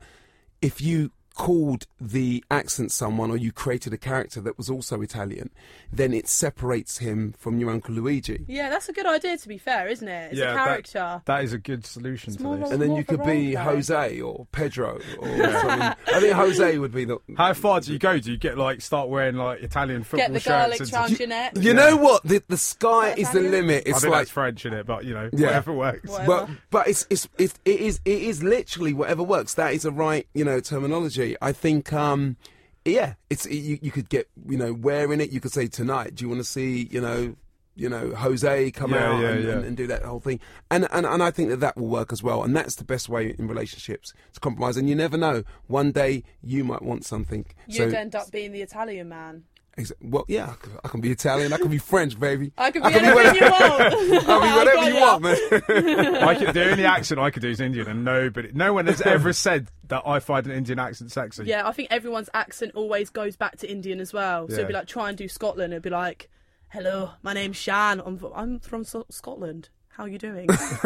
if 0.63 0.81
you 0.81 1.13
called 1.39 1.87
the 2.01 2.45
accent 2.51 2.91
someone 2.93 3.31
or 3.31 3.37
you 3.37 3.53
created 3.53 3.93
a 3.93 3.97
character 3.97 4.41
that 4.43 4.59
was 4.59 4.69
also 4.69 5.01
Italian, 5.03 5.49
then 5.93 6.13
it 6.13 6.27
separates 6.29 6.99
him 6.99 7.33
from 7.39 7.59
your 7.61 7.71
Uncle 7.71 7.95
Luigi. 7.95 8.45
Yeah, 8.49 8.69
that's 8.69 8.89
a 8.89 8.93
good 8.93 9.07
idea. 9.07 9.39
To 9.39 9.49
be 9.49 9.57
fair, 9.57 9.87
isn't 9.89 10.07
it? 10.09 10.33
It's 10.33 10.41
Yeah, 10.41 10.51
a 10.51 10.55
that- 10.55 10.65
character. 10.67 11.23
That 11.27 11.45
is 11.45 11.53
a 11.53 11.59
good 11.59 11.87
solution 11.87 12.33
It's 12.35 12.43
to 12.43 12.57
this. 12.57 12.67
of 12.67 12.73
And 12.73 12.83
then 12.83 12.91
you 12.91 12.99
of 13.03 13.09
a 13.09 13.17
could 13.17 13.25
be 13.25 13.55
role. 13.55 13.65
Jose 13.65 14.21
or 14.21 14.47
Pedro 14.53 14.99
or 15.21 15.29
something. 15.29 15.81
I 15.81 15.95
think 16.21 16.33
Jose 16.45 16.77
would 16.79 16.93
be 16.93 17.05
the. 17.05 17.19
How 17.37 17.55
far 17.55 17.81
do 17.81 17.93
you 17.93 17.99
go? 18.01 18.19
Do 18.19 18.33
you 18.33 18.37
get 18.37 18.59
like 18.59 18.81
start 18.81 19.09
wearing 19.09 19.37
like 19.37 19.61
Italian 19.63 20.03
football 20.03 20.27
Get 20.27 20.33
the 20.35 20.41
shirts? 20.41 20.49
garlic 20.49 20.81
and- 20.81 20.93
round 20.93 21.19
your 21.21 21.29
neck. 21.29 21.53
You 21.61 21.73
know 21.73 21.97
what? 21.97 22.25
The, 22.25 22.43
the 22.49 22.57
sky 22.57 23.11
What, 23.11 23.19
is 23.19 23.31
the 23.31 23.39
Italian? 23.39 23.53
limit. 23.53 23.85
I 23.87 23.91
It's 23.91 24.01
think 24.01 24.11
like 24.11 24.21
that's 24.23 24.31
French 24.33 24.67
in 24.67 24.73
it, 24.73 24.87
but 24.87 25.05
you 25.05 25.15
know, 25.15 25.31
Yeah. 25.33 25.47
whatever 25.47 25.73
works. 25.73 26.09
Whatever. 26.11 26.27
But 26.27 26.49
but 26.71 26.89
it's 26.89 27.07
it's 27.11 27.29
it, 27.39 27.55
it 27.65 27.81
is 27.81 28.01
it 28.05 28.23
is 28.23 28.43
literally 28.43 28.93
whatever 28.93 29.23
works. 29.23 29.55
That 29.55 29.73
is 29.73 29.85
a 29.85 29.93
right 29.93 30.27
you 30.35 30.45
know 30.45 30.59
terminology. 30.61 31.28
I 31.41 31.53
think 31.53 31.93
um 31.93 32.37
yeah, 32.85 33.15
it's 33.29 33.47
you, 33.47 33.79
you 33.83 33.91
could 33.91 34.09
get 34.09 34.29
you 34.49 34.57
know 34.57 34.73
wearing 34.73 35.21
it. 35.21 35.31
You 35.31 35.41
could 35.41 35.53
say 35.53 35.67
tonight. 35.67 36.15
Do 36.15 36.25
you 36.25 36.29
want 36.29 36.41
to 36.41 36.49
see 36.49 36.89
you 36.91 37.01
know 37.01 37.35
you 37.79 37.89
know, 37.89 38.11
Jose 38.11 38.71
come 38.73 38.91
Yeah, 38.91 39.09
out 39.09 39.23
yeah, 39.23 39.29
and, 39.29 39.45
yeah. 39.45 39.53
And, 39.53 39.65
and 39.65 39.77
do 39.77 39.87
that 39.87 40.03
whole 40.03 40.19
thing. 40.19 40.41
And, 40.69 40.89
and 40.91 41.07
and 41.07 41.23
I 41.23 41.31
think 41.31 41.49
that 41.51 41.61
that 41.61 41.77
will 41.77 41.87
work 41.87 42.13
as 42.13 42.23
well. 42.23 42.43
And 42.43 42.55
that's 42.55 42.75
the 42.75 42.85
best 42.85 43.09
way 43.09 43.35
in 43.39 43.47
relationships 43.47 44.13
to 44.35 44.41
compromise. 44.41 44.77
And 44.77 44.89
you 44.89 44.97
never 44.97 45.17
know. 45.17 45.45
One 45.69 45.93
day 45.93 46.25
you 46.43 46.65
might 46.65 46.83
want 46.83 47.05
something. 47.05 47.47
You'd 47.69 47.93
so, 47.93 47.97
end 47.97 48.17
up 48.17 48.33
being 48.33 48.51
the 48.51 48.63
Italian 48.63 49.09
man. 49.09 49.45
Exa- 49.79 49.93
well, 50.03 50.25
yeah, 50.29 50.55
I 50.85 50.89
can 50.89 51.01
be 51.01 51.11
Italian. 51.11 51.53
I 51.53 51.59
can 51.59 51.69
be 51.69 51.79
French, 51.79 52.19
baby. 52.19 52.53
I 52.59 52.71
could 52.71 52.83
be 52.83 52.89
I 52.89 52.93
can 52.93 53.03
be 53.03 53.21
anything 53.21 53.43
you 53.43 53.51
want. 53.51 54.29
I'll 54.29 54.41
be 54.43 54.57
whatever 54.67 54.91
you 54.91 55.01
want, 55.01 55.23
man. 55.23 56.17
I 56.29 56.35
could, 56.35 56.55
the 56.55 56.71
only 56.71 56.85
accent 56.85 57.21
I 57.21 57.31
could 57.31 57.43
do 57.43 57.49
is 57.51 57.61
Indian, 57.61 57.87
and 57.89 58.05
nobody, 58.05 58.51
no 58.53 58.73
one 58.73 58.87
has 58.87 59.01
ever 59.01 59.33
said 59.33 59.69
that 59.89 60.03
I 60.07 60.21
find 60.21 60.47
an 60.47 60.53
Indian 60.53 60.79
accent 60.79 61.13
sexy. 61.13 61.45
Yeah, 61.45 61.67
I 61.67 61.73
think 61.73 61.89
everyone's 61.91 62.29
accent 62.35 62.73
always 62.75 63.11
goes 63.11 63.37
back 63.37 63.57
to 63.59 63.71
Indian 63.71 64.01
as 64.01 64.13
well. 64.13 64.49
So 64.49 64.55
it'd 64.55 64.69
be 64.69 64.75
like 64.75 64.87
try 64.87 65.09
and 65.09 65.17
do 65.17 65.29
Scotland. 65.29 65.73
It'd 65.73 65.83
be 65.83 65.91
like, 65.91 66.29
"Hello, 66.69 67.11
my 67.23 67.33
name's 67.33 67.57
Shan. 67.57 68.03
I'm 68.05 68.21
I'm 68.35 68.61
from 68.61 68.85
so- 68.85 69.07
Scotland. 69.11 69.69
How 69.99 70.05
are 70.05 70.09
you 70.09 70.17
doing?" 70.19 70.47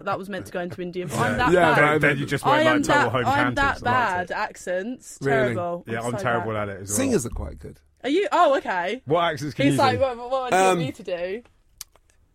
that 0.00 0.14
was 0.16 0.28
meant 0.30 0.46
to 0.46 0.52
go 0.52 0.60
into 0.60 0.80
Indian, 0.80 1.08
but 1.08 1.18
I'm 1.18 1.36
that 1.38 1.52
Yeah, 1.52 1.74
bad. 1.74 1.80
right. 1.82 2.00
Then, 2.00 2.10
then 2.12 2.18
you 2.18 2.24
just 2.26 2.46
I 2.46 2.50
went 2.64 2.66
am 2.68 2.76
like 2.76 2.84
total 2.84 3.02
that, 3.02 3.10
home 3.10 3.26
I'm 3.26 3.26
that 3.26 3.36
Cantons, 3.36 3.48
and 3.48 3.56
that's 3.56 3.80
bad 3.82 4.22
it. 4.22 4.30
at 4.30 4.38
accents. 4.38 5.18
Really? 5.20 5.36
Terrible. 5.54 5.84
Yeah, 5.86 6.00
I'm 6.02 6.12
so 6.12 6.18
terrible 6.18 6.52
bad. 6.52 6.68
at 6.70 6.76
it 6.76 6.82
as 6.82 6.88
well. 6.88 6.96
Singers 6.96 7.26
are 7.26 7.30
quite 7.30 7.58
good. 7.58 7.80
Are 8.04 8.08
you? 8.10 8.28
Oh, 8.32 8.56
okay. 8.58 9.02
What 9.06 9.24
accents 9.24 9.54
can 9.54 9.64
He's 9.66 9.74
you 9.74 9.78
like, 9.80 9.96
do? 9.98 10.00
what, 10.02 10.16
what, 10.16 10.30
what 10.30 10.50
do 10.52 10.56
you 10.56 10.62
Um, 10.62 10.80
want 10.82 10.94
to 10.94 11.02
do? 11.02 11.42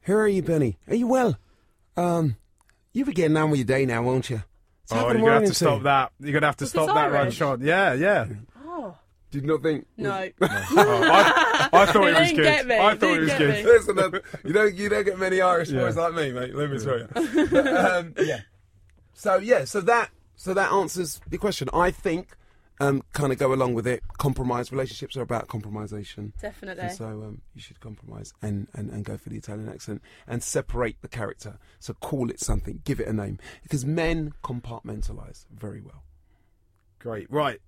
How 0.02 0.14
are 0.14 0.28
you, 0.28 0.44
Benny? 0.44 0.78
Are 0.88 0.96
you 0.96 1.08
well? 1.08 1.38
Um, 1.96 2.36
you'll 2.94 3.08
be 3.08 3.14
getting 3.14 3.38
on 3.38 3.50
with 3.52 3.60
your 3.60 3.66
day 3.66 3.86
now, 3.86 4.04
won't 4.04 4.30
you? 4.30 4.44
It's 4.84 4.92
Oh, 4.94 5.10
you're 5.12 5.20
gonna 5.20 5.32
have 5.32 5.46
to 5.46 5.54
stop 5.54 5.84
that. 5.84 6.12
You're 6.20 6.34
gonna 6.34 6.48
have 6.48 6.58
to 6.58 6.64
Was 6.64 6.72
stop 6.72 6.88
that, 6.88 7.12
Run 7.12 7.22
Irish? 7.24 7.36
Sean. 7.38 7.62
Yeah, 7.62 7.94
yeah. 7.94 8.26
Did 9.32 9.46
not 9.46 9.64
think. 9.64 9.88
no. 9.98 10.12
Oh, 10.12 10.46
I, 10.48 11.70
I 11.74 11.86
thought 11.88 12.04
He 12.04 12.10
it 12.10 12.20
was 12.20 12.32
good. 12.34 12.44
get 12.44 12.68
me, 12.68 12.76
I 12.78 12.96
thought 12.96 12.96
it 12.96 13.00
didn't 13.00 13.20
was 13.22 13.34
good. 13.34 13.50
me. 13.50 13.64
Listen, 13.64 14.00
uh, 14.00 14.20
you 14.44 14.54
don't 14.54 14.76
you 14.76 14.90
don't 14.90 15.04
get 15.06 15.18
many 15.20 15.42
Irish 15.42 15.70
Yeah. 15.70 15.82
boys 15.82 15.96
like 15.96 16.14
me, 16.14 16.32
mate. 16.32 16.54
Let 16.54 16.70
me 16.70 16.78
tell 16.80 17.00
you. 17.00 17.08
But, 17.52 17.68
um, 17.68 18.14
yeah. 18.20 18.42
So 19.14 19.38
yeah, 19.38 19.64
so 19.66 19.82
that 19.82 20.10
so 20.36 20.54
that 20.54 20.72
answers 20.72 21.22
the 21.30 21.38
question. 21.38 21.70
I 21.74 21.92
think 21.92 22.36
um, 22.82 23.04
kind 23.14 23.32
of 23.32 23.38
go 23.38 23.54
along 23.54 23.76
with 23.76 23.86
it. 23.86 24.02
Compromise 24.18 24.72
relationships 24.72 25.16
are 25.16 25.22
about 25.22 25.48
compromisation. 25.48 26.34
Definitely. 26.42 26.86
And 26.86 26.92
so 26.98 27.06
um, 27.06 27.42
you 27.54 27.62
should 27.62 27.80
compromise 27.80 28.34
and, 28.42 28.68
and, 28.74 28.90
and 28.90 29.06
go 29.06 29.18
for 29.18 29.30
the 29.30 29.38
Italian 29.38 29.70
accent 29.70 30.02
and 30.28 30.42
separate 30.42 31.00
the 31.04 31.08
character. 31.08 31.60
So 31.80 31.94
call 31.94 32.32
it 32.32 32.40
something, 32.40 32.82
give 32.84 33.00
it 33.00 33.08
a 33.08 33.14
name. 33.14 33.38
Because 33.62 33.86
men 33.86 34.34
compartmentalize 34.44 35.46
very 35.56 35.80
well. 35.80 36.04
Great. 36.98 37.30
Right. 37.30 37.60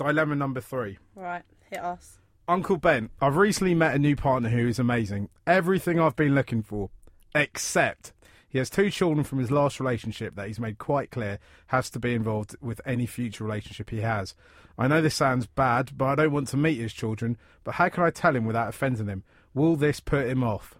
Dilemma 0.00 0.34
number 0.34 0.62
three. 0.62 0.96
Right, 1.14 1.42
hit 1.68 1.80
us. 1.80 2.20
Uncle 2.48 2.78
Ben, 2.78 3.10
I've 3.20 3.36
recently 3.36 3.74
met 3.74 3.94
a 3.94 3.98
new 3.98 4.16
partner 4.16 4.48
who 4.48 4.66
is 4.66 4.78
amazing. 4.78 5.28
Everything 5.46 6.00
I've 6.00 6.16
been 6.16 6.34
looking 6.34 6.62
for, 6.62 6.88
except 7.34 8.14
he 8.48 8.56
has 8.56 8.70
two 8.70 8.90
children 8.90 9.24
from 9.24 9.40
his 9.40 9.50
last 9.50 9.78
relationship 9.78 10.36
that 10.36 10.46
he's 10.46 10.58
made 10.58 10.78
quite 10.78 11.10
clear 11.10 11.38
has 11.66 11.90
to 11.90 11.98
be 11.98 12.14
involved 12.14 12.56
with 12.62 12.80
any 12.86 13.04
future 13.04 13.44
relationship 13.44 13.90
he 13.90 14.00
has. 14.00 14.34
I 14.78 14.88
know 14.88 15.02
this 15.02 15.14
sounds 15.14 15.46
bad, 15.46 15.90
but 15.98 16.06
I 16.06 16.14
don't 16.14 16.32
want 16.32 16.48
to 16.48 16.56
meet 16.56 16.80
his 16.80 16.94
children. 16.94 17.36
But 17.62 17.74
how 17.74 17.90
can 17.90 18.02
I 18.02 18.10
tell 18.10 18.34
him 18.34 18.46
without 18.46 18.70
offending 18.70 19.06
him? 19.06 19.22
Will 19.52 19.76
this 19.76 20.00
put 20.00 20.26
him 20.26 20.42
off? 20.42 20.78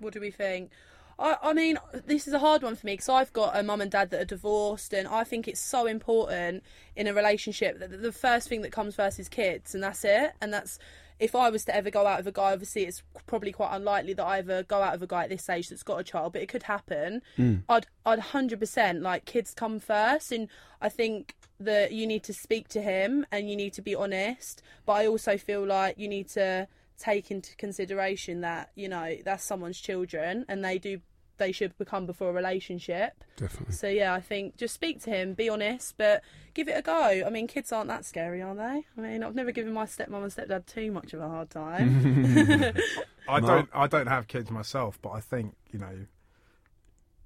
What 0.00 0.12
do 0.12 0.20
we 0.20 0.32
think? 0.32 0.72
I, 1.18 1.36
I 1.42 1.52
mean, 1.52 1.78
this 2.06 2.28
is 2.28 2.32
a 2.32 2.38
hard 2.38 2.62
one 2.62 2.76
for 2.76 2.86
me 2.86 2.92
because 2.94 3.08
I've 3.08 3.32
got 3.32 3.58
a 3.58 3.62
mum 3.62 3.80
and 3.80 3.90
dad 3.90 4.10
that 4.10 4.20
are 4.20 4.26
divorced, 4.26 4.92
and 4.92 5.08
I 5.08 5.24
think 5.24 5.48
it's 5.48 5.60
so 5.60 5.86
important 5.86 6.62
in 6.94 7.06
a 7.06 7.14
relationship 7.14 7.80
that 7.80 8.02
the 8.02 8.12
first 8.12 8.48
thing 8.48 8.62
that 8.62 8.72
comes 8.72 8.94
first 8.94 9.18
is 9.18 9.28
kids, 9.28 9.74
and 9.74 9.82
that's 9.82 10.04
it. 10.04 10.32
And 10.40 10.52
that's 10.52 10.78
if 11.18 11.34
I 11.34 11.50
was 11.50 11.64
to 11.64 11.74
ever 11.74 11.90
go 11.90 12.06
out 12.06 12.18
with 12.18 12.28
a 12.28 12.32
guy, 12.32 12.52
obviously 12.52 12.84
it's 12.84 13.02
probably 13.26 13.52
quite 13.52 13.74
unlikely 13.74 14.12
that 14.14 14.24
I 14.24 14.38
ever 14.38 14.62
go 14.62 14.82
out 14.82 14.92
with 14.92 15.02
a 15.02 15.06
guy 15.06 15.24
at 15.24 15.30
this 15.30 15.48
age 15.48 15.68
that's 15.68 15.82
got 15.82 15.98
a 15.98 16.04
child, 16.04 16.32
but 16.32 16.42
it 16.42 16.48
could 16.48 16.64
happen. 16.64 17.22
Hmm. 17.36 17.56
I'd 17.68 17.86
I'd 18.06 18.18
hundred 18.20 18.60
percent 18.60 19.02
like 19.02 19.24
kids 19.24 19.54
come 19.54 19.80
first, 19.80 20.30
and 20.30 20.48
I 20.80 20.88
think 20.88 21.34
that 21.60 21.92
you 21.92 22.06
need 22.06 22.22
to 22.24 22.32
speak 22.32 22.68
to 22.68 22.80
him 22.80 23.26
and 23.32 23.50
you 23.50 23.56
need 23.56 23.72
to 23.74 23.82
be 23.82 23.94
honest. 23.94 24.62
But 24.86 24.92
I 24.92 25.06
also 25.08 25.36
feel 25.36 25.66
like 25.66 25.98
you 25.98 26.08
need 26.08 26.28
to 26.30 26.68
take 26.98 27.30
into 27.30 27.54
consideration 27.56 28.40
that 28.40 28.70
you 28.74 28.88
know 28.88 29.16
that's 29.24 29.44
someone's 29.44 29.80
children 29.80 30.44
and 30.48 30.64
they 30.64 30.78
do 30.78 31.00
they 31.38 31.52
should 31.52 31.76
become 31.78 32.06
before 32.06 32.30
a 32.30 32.32
relationship 32.32 33.24
Definitely. 33.36 33.74
so 33.74 33.88
yeah 33.88 34.12
i 34.12 34.20
think 34.20 34.56
just 34.56 34.74
speak 34.74 35.00
to 35.02 35.10
him 35.10 35.34
be 35.34 35.48
honest 35.48 35.94
but 35.96 36.22
give 36.54 36.68
it 36.68 36.72
a 36.72 36.82
go 36.82 37.22
i 37.26 37.30
mean 37.30 37.46
kids 37.46 37.72
aren't 37.72 37.88
that 37.88 38.04
scary 38.04 38.42
are 38.42 38.54
they 38.54 38.84
i 38.96 39.00
mean 39.00 39.22
i've 39.22 39.34
never 39.34 39.52
given 39.52 39.72
my 39.72 39.84
stepmom 39.84 40.22
and 40.22 40.32
stepdad 40.32 40.66
too 40.66 40.92
much 40.92 41.14
of 41.14 41.20
a 41.20 41.28
hard 41.28 41.50
time 41.50 42.74
I 43.28 43.40
don't. 43.40 43.68
I 43.74 43.86
don't 43.86 44.06
have 44.06 44.26
kids 44.26 44.50
myself, 44.50 44.98
but 45.02 45.10
I 45.10 45.20
think 45.20 45.54
you 45.70 45.78
know. 45.78 46.06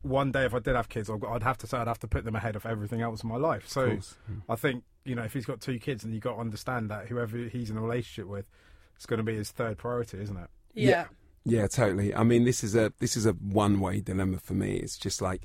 One 0.02 0.32
day, 0.32 0.44
if 0.44 0.52
I 0.52 0.58
did 0.58 0.74
have 0.74 0.88
kids, 0.88 1.08
I'd 1.08 1.24
I'd 1.24 1.44
have 1.44 1.58
to 1.58 1.66
say 1.68 1.78
I'd 1.78 1.86
have 1.86 2.00
to 2.00 2.08
put 2.08 2.24
them 2.24 2.34
ahead 2.34 2.56
of 2.56 2.66
everything 2.66 3.02
else 3.02 3.22
in 3.22 3.28
my 3.28 3.36
life. 3.36 3.68
So 3.68 3.98
I 4.48 4.56
think 4.56 4.82
you 5.04 5.14
know 5.14 5.22
if 5.22 5.32
he's 5.32 5.46
got 5.46 5.60
two 5.60 5.78
kids, 5.78 6.02
and 6.02 6.12
you 6.12 6.16
have 6.16 6.24
got 6.24 6.34
to 6.34 6.40
understand 6.40 6.90
that 6.90 7.06
whoever 7.06 7.36
he's 7.38 7.70
in 7.70 7.76
a 7.76 7.80
relationship 7.80 8.28
with, 8.28 8.46
it's 8.96 9.06
going 9.06 9.18
to 9.18 9.22
be 9.24 9.36
his 9.36 9.52
third 9.52 9.78
priority, 9.78 10.20
isn't 10.20 10.36
it? 10.36 10.50
yeah. 10.74 10.88
Yeah, 10.88 11.04
totally. 11.66 12.14
I 12.14 12.22
mean, 12.22 12.44
this 12.44 12.62
is 12.64 12.74
a 12.74 12.92
this 12.98 13.16
is 13.16 13.26
a 13.26 13.32
one 13.32 13.80
way 13.80 14.00
dilemma 14.00 14.38
for 14.38 14.54
me. 14.54 14.76
It's 14.76 14.96
just 14.96 15.20
like 15.20 15.42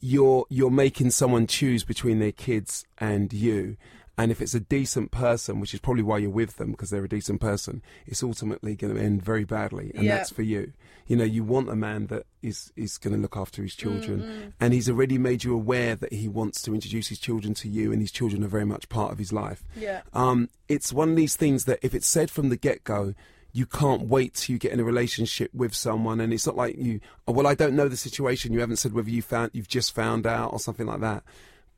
you're 0.00 0.46
you're 0.50 0.70
making 0.70 1.10
someone 1.10 1.46
choose 1.46 1.84
between 1.84 2.18
their 2.18 2.32
kids 2.32 2.84
and 2.98 3.32
you, 3.32 3.76
and 4.18 4.30
if 4.30 4.40
it's 4.40 4.54
a 4.54 4.60
decent 4.60 5.10
person, 5.10 5.60
which 5.60 5.74
is 5.74 5.80
probably 5.80 6.02
why 6.02 6.18
you're 6.18 6.30
with 6.30 6.56
them 6.56 6.70
because 6.70 6.90
they're 6.90 7.04
a 7.04 7.08
decent 7.08 7.40
person, 7.40 7.82
it's 8.06 8.22
ultimately 8.22 8.74
going 8.76 8.94
to 8.94 9.00
end 9.00 9.22
very 9.22 9.44
badly, 9.44 9.92
and 9.94 10.04
Yeah. 10.04 10.16
that's 10.16 10.30
for 10.30 10.42
you. 10.42 10.72
You 11.06 11.14
know, 11.16 11.24
you 11.24 11.44
want 11.44 11.68
a 11.70 11.76
man 11.76 12.08
that 12.08 12.26
is 12.42 12.72
is 12.76 12.98
going 12.98 13.14
to 13.14 13.20
look 13.20 13.36
after 13.36 13.62
his 13.62 13.74
children, 13.74 14.20
Mm-hmm. 14.20 14.48
and 14.60 14.74
he's 14.74 14.88
already 14.88 15.18
made 15.18 15.44
you 15.44 15.54
aware 15.54 15.94
that 15.96 16.12
he 16.12 16.28
wants 16.28 16.60
to 16.62 16.74
introduce 16.74 17.08
his 17.08 17.18
children 17.18 17.54
to 17.54 17.68
you, 17.68 17.92
and 17.92 18.00
his 18.02 18.10
children 18.12 18.42
are 18.44 18.48
very 18.48 18.66
much 18.66 18.88
part 18.88 19.12
of 19.12 19.18
his 19.18 19.32
life. 19.32 19.62
yeah 19.76 20.00
Um, 20.12 20.48
it's 20.68 20.92
one 20.92 21.10
of 21.10 21.16
these 21.16 21.36
things 21.36 21.64
that 21.64 21.78
if 21.82 21.94
it's 21.94 22.06
said 22.08 22.30
from 22.30 22.48
the 22.48 22.56
get 22.56 22.84
go, 22.84 23.14
you 23.56 23.64
can't 23.64 24.02
wait 24.02 24.34
till 24.34 24.52
you 24.52 24.58
get 24.58 24.72
in 24.72 24.80
a 24.80 24.84
relationship 24.84 25.50
with 25.54 25.74
someone, 25.74 26.20
and 26.20 26.30
it's 26.30 26.44
not 26.46 26.56
like 26.56 26.76
you. 26.76 27.00
Oh, 27.26 27.32
well, 27.32 27.46
I 27.46 27.54
don't 27.54 27.74
know 27.74 27.88
the 27.88 27.96
situation. 27.96 28.52
You 28.52 28.60
haven't 28.60 28.76
said 28.76 28.92
whether 28.92 29.08
you 29.08 29.22
found 29.22 29.52
you've 29.54 29.66
just 29.66 29.94
found 29.94 30.26
out 30.26 30.52
or 30.52 30.60
something 30.60 30.86
like 30.86 31.00
that. 31.00 31.22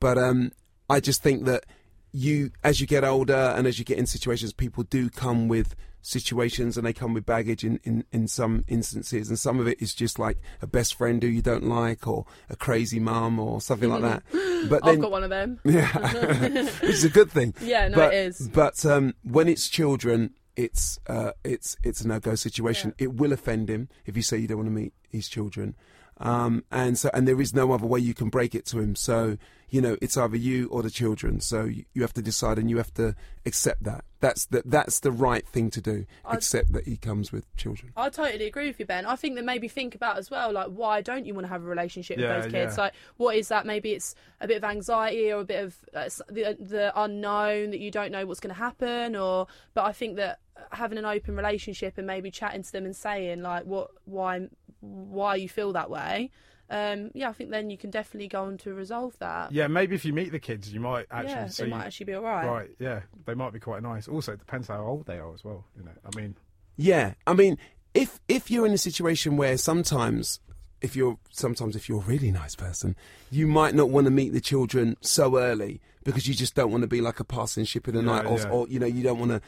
But 0.01 0.19
um, 0.19 0.51
I 0.91 0.99
just 0.99 1.23
think 1.23 1.45
that 1.45 1.67
you, 2.11 2.51
as 2.65 2.81
you 2.81 2.89
get 2.89 3.05
older 3.05 3.55
and 3.57 3.65
as 3.65 3.79
you 3.79 3.85
get 3.85 3.97
in 3.97 4.07
situations, 4.07 4.53
people 4.53 4.83
do 4.83 5.09
come 5.09 5.47
with 5.47 5.77
situations 6.03 6.77
and 6.77 6.85
they 6.85 6.93
come 6.93 7.15
with 7.15 7.25
baggage 7.25 7.63
in, 7.63 7.79
in, 7.85 8.05
in 8.11 8.27
some 8.27 8.65
instances 8.67 9.29
and 9.29 9.39
some 9.39 9.61
of 9.61 9.69
it 9.69 9.81
is 9.81 9.95
just 9.95 10.19
like 10.19 10.39
a 10.63 10.67
best 10.67 10.95
friend 10.95 11.23
who 11.23 11.29
you 11.29 11.43
don't 11.43 11.65
like 11.65 12.07
or 12.07 12.25
a 12.49 12.57
crazy 12.57 13.01
mum 13.01 13.39
or 13.39 13.61
something 13.61 13.91
like 13.91 14.01
that 14.01 14.23
but 14.71 14.87
i've 14.87 15.01
got 15.01 15.11
one 15.11 15.25
of 15.25 15.29
them 15.29 15.59
yeah, 15.65 15.89
which 16.81 16.91
is 16.91 17.05
a 17.05 17.11
good 17.11 17.31
thing. 17.31 17.53
Yeah, 17.61 17.89
no, 17.89 17.97
but, 17.97 18.15
it 18.15 18.29
is. 18.29 18.49
But 18.49 18.87
um, 18.87 19.15
when 19.25 19.49
it's 19.49 19.69
children, 19.69 20.33
it's 20.59 20.99
uh, 21.07 21.31
it's 21.45 21.77
it's 21.85 22.01
a 22.01 22.09
no 22.09 22.19
go 22.19 22.35
situation. 22.35 22.93
It 22.99 23.15
will 23.15 23.33
offend 23.33 23.71
him 23.71 23.89
if 24.05 24.17
you 24.17 24.23
say 24.23 24.39
you 24.39 24.49
don't 24.49 24.59
want 24.59 24.69
to 24.69 24.75
meet 24.75 24.93
his 25.09 25.29
children, 25.29 25.77
um, 26.19 26.65
and 26.73 26.99
so 26.99 27.11
and 27.15 27.29
there 27.29 27.41
is 27.41 27.55
no 27.55 27.71
other 27.73 27.87
way 27.87 28.01
you 28.01 28.13
can 28.13 28.29
break 28.29 28.57
it 28.57 28.67
to 28.67 28.81
him. 28.81 28.97
So 28.97 29.39
you 29.71 29.81
know 29.81 29.97
it's 30.01 30.17
either 30.17 30.37
you 30.37 30.69
or 30.69 30.83
the 30.83 30.91
children. 30.91 31.41
So 31.41 31.65
you, 31.65 31.85
you 31.95 32.03
have 32.03 32.15
to 32.15 32.23
decide, 32.23 32.59
and 32.59 32.71
you 32.71 32.77
have 32.79 32.93
to 32.95 33.15
accept 33.47 33.85
that. 33.85 34.05
That's 34.21 34.47
the 34.47 34.63
that's 34.65 35.01
the 35.01 35.13
right 35.13 35.47
thing 35.47 35.71
to 35.71 35.81
do. 35.81 36.07
accept 36.25 36.73
that 36.73 36.87
he 36.87 36.97
comes 36.97 37.31
with 37.33 37.45
children. 37.57 37.93
I 37.97 38.09
totally 38.11 38.47
agree 38.47 38.67
with 38.67 38.81
you, 38.81 38.87
Ben. 38.87 39.07
I 39.07 39.17
think 39.17 39.37
that 39.37 39.45
maybe 39.45 39.69
think 39.69 39.95
about 39.95 40.19
as 40.19 40.31
well, 40.31 40.53
like 40.53 40.69
why 40.69 41.01
don't 41.03 41.27
you 41.27 41.35
want 41.35 41.47
to 41.47 41.49
have 41.49 41.63
a 41.63 41.67
relationship 41.67 42.19
Yeah, 42.19 42.35
with 42.37 42.45
those 42.45 42.53
kids? 42.53 42.77
yeah. 42.77 42.85
Like, 42.85 42.95
what 43.17 43.37
is 43.37 43.49
that? 43.49 43.67
Maybe 43.67 43.93
it's 43.93 44.15
a 44.41 44.49
bit 44.49 44.57
of 44.57 44.65
anxiety 44.65 45.31
or 45.33 45.41
a 45.41 45.45
bit 45.45 45.63
of 45.65 45.77
uh, 45.95 46.05
the 46.29 46.57
the 46.59 46.93
unknown 47.01 47.71
that 47.71 47.81
you 47.81 47.91
don't 47.91 48.11
know 48.11 48.27
what's 48.27 48.41
going 48.41 48.55
to 48.55 48.59
happen. 48.61 49.15
Or, 49.15 49.47
but 49.75 49.85
I 49.85 49.93
think 49.93 50.17
that 50.17 50.41
having 50.73 50.99
an 50.99 51.05
open 51.05 51.37
relationship 51.37 51.97
and 51.99 52.07
maybe 52.07 52.31
chatting 52.31 52.63
to 52.65 52.73
them 52.73 52.85
and 52.85 52.97
saying 52.97 53.43
like 53.43 53.65
what 53.65 53.91
why 54.07 54.49
why 54.81 55.37
you 55.37 55.49
feel 55.49 55.73
that 55.73 55.91
way. 55.91 56.31
Um, 56.71 57.11
yeah, 57.15 57.31
I 57.31 57.33
think 57.33 57.51
then 57.51 57.71
you 57.71 57.79
can 57.79 57.91
definitely 57.91 58.29
go 58.29 58.45
on 58.45 58.59
to 58.59 58.75
resolve 58.75 59.17
that. 59.21 59.53
Yeah, 59.53 59.69
maybe 59.69 59.95
if 59.95 60.05
you 60.05 60.13
meet 60.13 60.33
the 60.33 60.39
kids, 60.39 60.73
you 60.73 60.81
might 60.81 61.07
actually 61.11 61.33
yeah, 61.33 61.47
see. 61.49 61.63
it 61.65 61.69
might 61.71 61.87
actually 61.87 62.07
be 62.07 62.15
all 62.15 62.23
right. 62.23 62.47
Right, 62.47 62.71
yeah, 62.79 63.01
they 63.25 63.35
might 63.35 63.53
be 63.53 63.59
quite 63.61 63.83
nice. 63.83 64.07
Also, 64.07 64.33
it 64.33 64.39
depends 64.39 64.69
how 64.69 64.85
old 64.85 65.07
they 65.07 65.19
are 65.19 65.33
as 65.33 65.43
well. 65.45 65.65
You 65.77 65.85
know, 65.85 65.93
I 66.05 66.15
mean, 66.21 66.37
Yeah, 66.77 67.15
I 67.27 67.33
mean, 67.35 67.57
if 67.95 68.21
if 68.29 68.51
you're 68.51 68.67
in 68.67 68.73
a 68.73 68.79
situation 68.79 69.37
where 69.39 69.57
sometimes, 69.57 70.41
if 70.83 70.95
you're 70.95 71.19
sometimes 71.31 71.75
if 71.75 71.89
you're 71.89 72.03
a 72.03 72.05
really 72.05 72.31
nice 72.31 72.55
person, 72.55 72.97
you 73.31 73.47
might 73.47 73.75
not 73.75 73.89
want 73.89 74.05
to 74.05 74.11
meet 74.11 74.35
the 74.35 74.41
children 74.41 74.97
so 75.01 75.39
early 75.39 75.81
because 76.05 76.29
you 76.29 76.35
just 76.35 76.55
don't 76.55 76.71
want 76.71 76.83
to 76.83 76.89
be 76.89 77.01
like 77.01 77.19
a 77.19 77.25
passing 77.25 77.65
ship 77.65 77.89
in 77.89 77.95
the 77.95 78.01
Yeah, 78.03 78.07
night, 78.07 78.27
or, 78.27 78.39
yeah. 78.39 78.49
or 78.51 78.69
you 78.69 78.79
know, 78.79 78.87
you 78.87 79.03
don't 79.03 79.19
want 79.19 79.31
to 79.31 79.41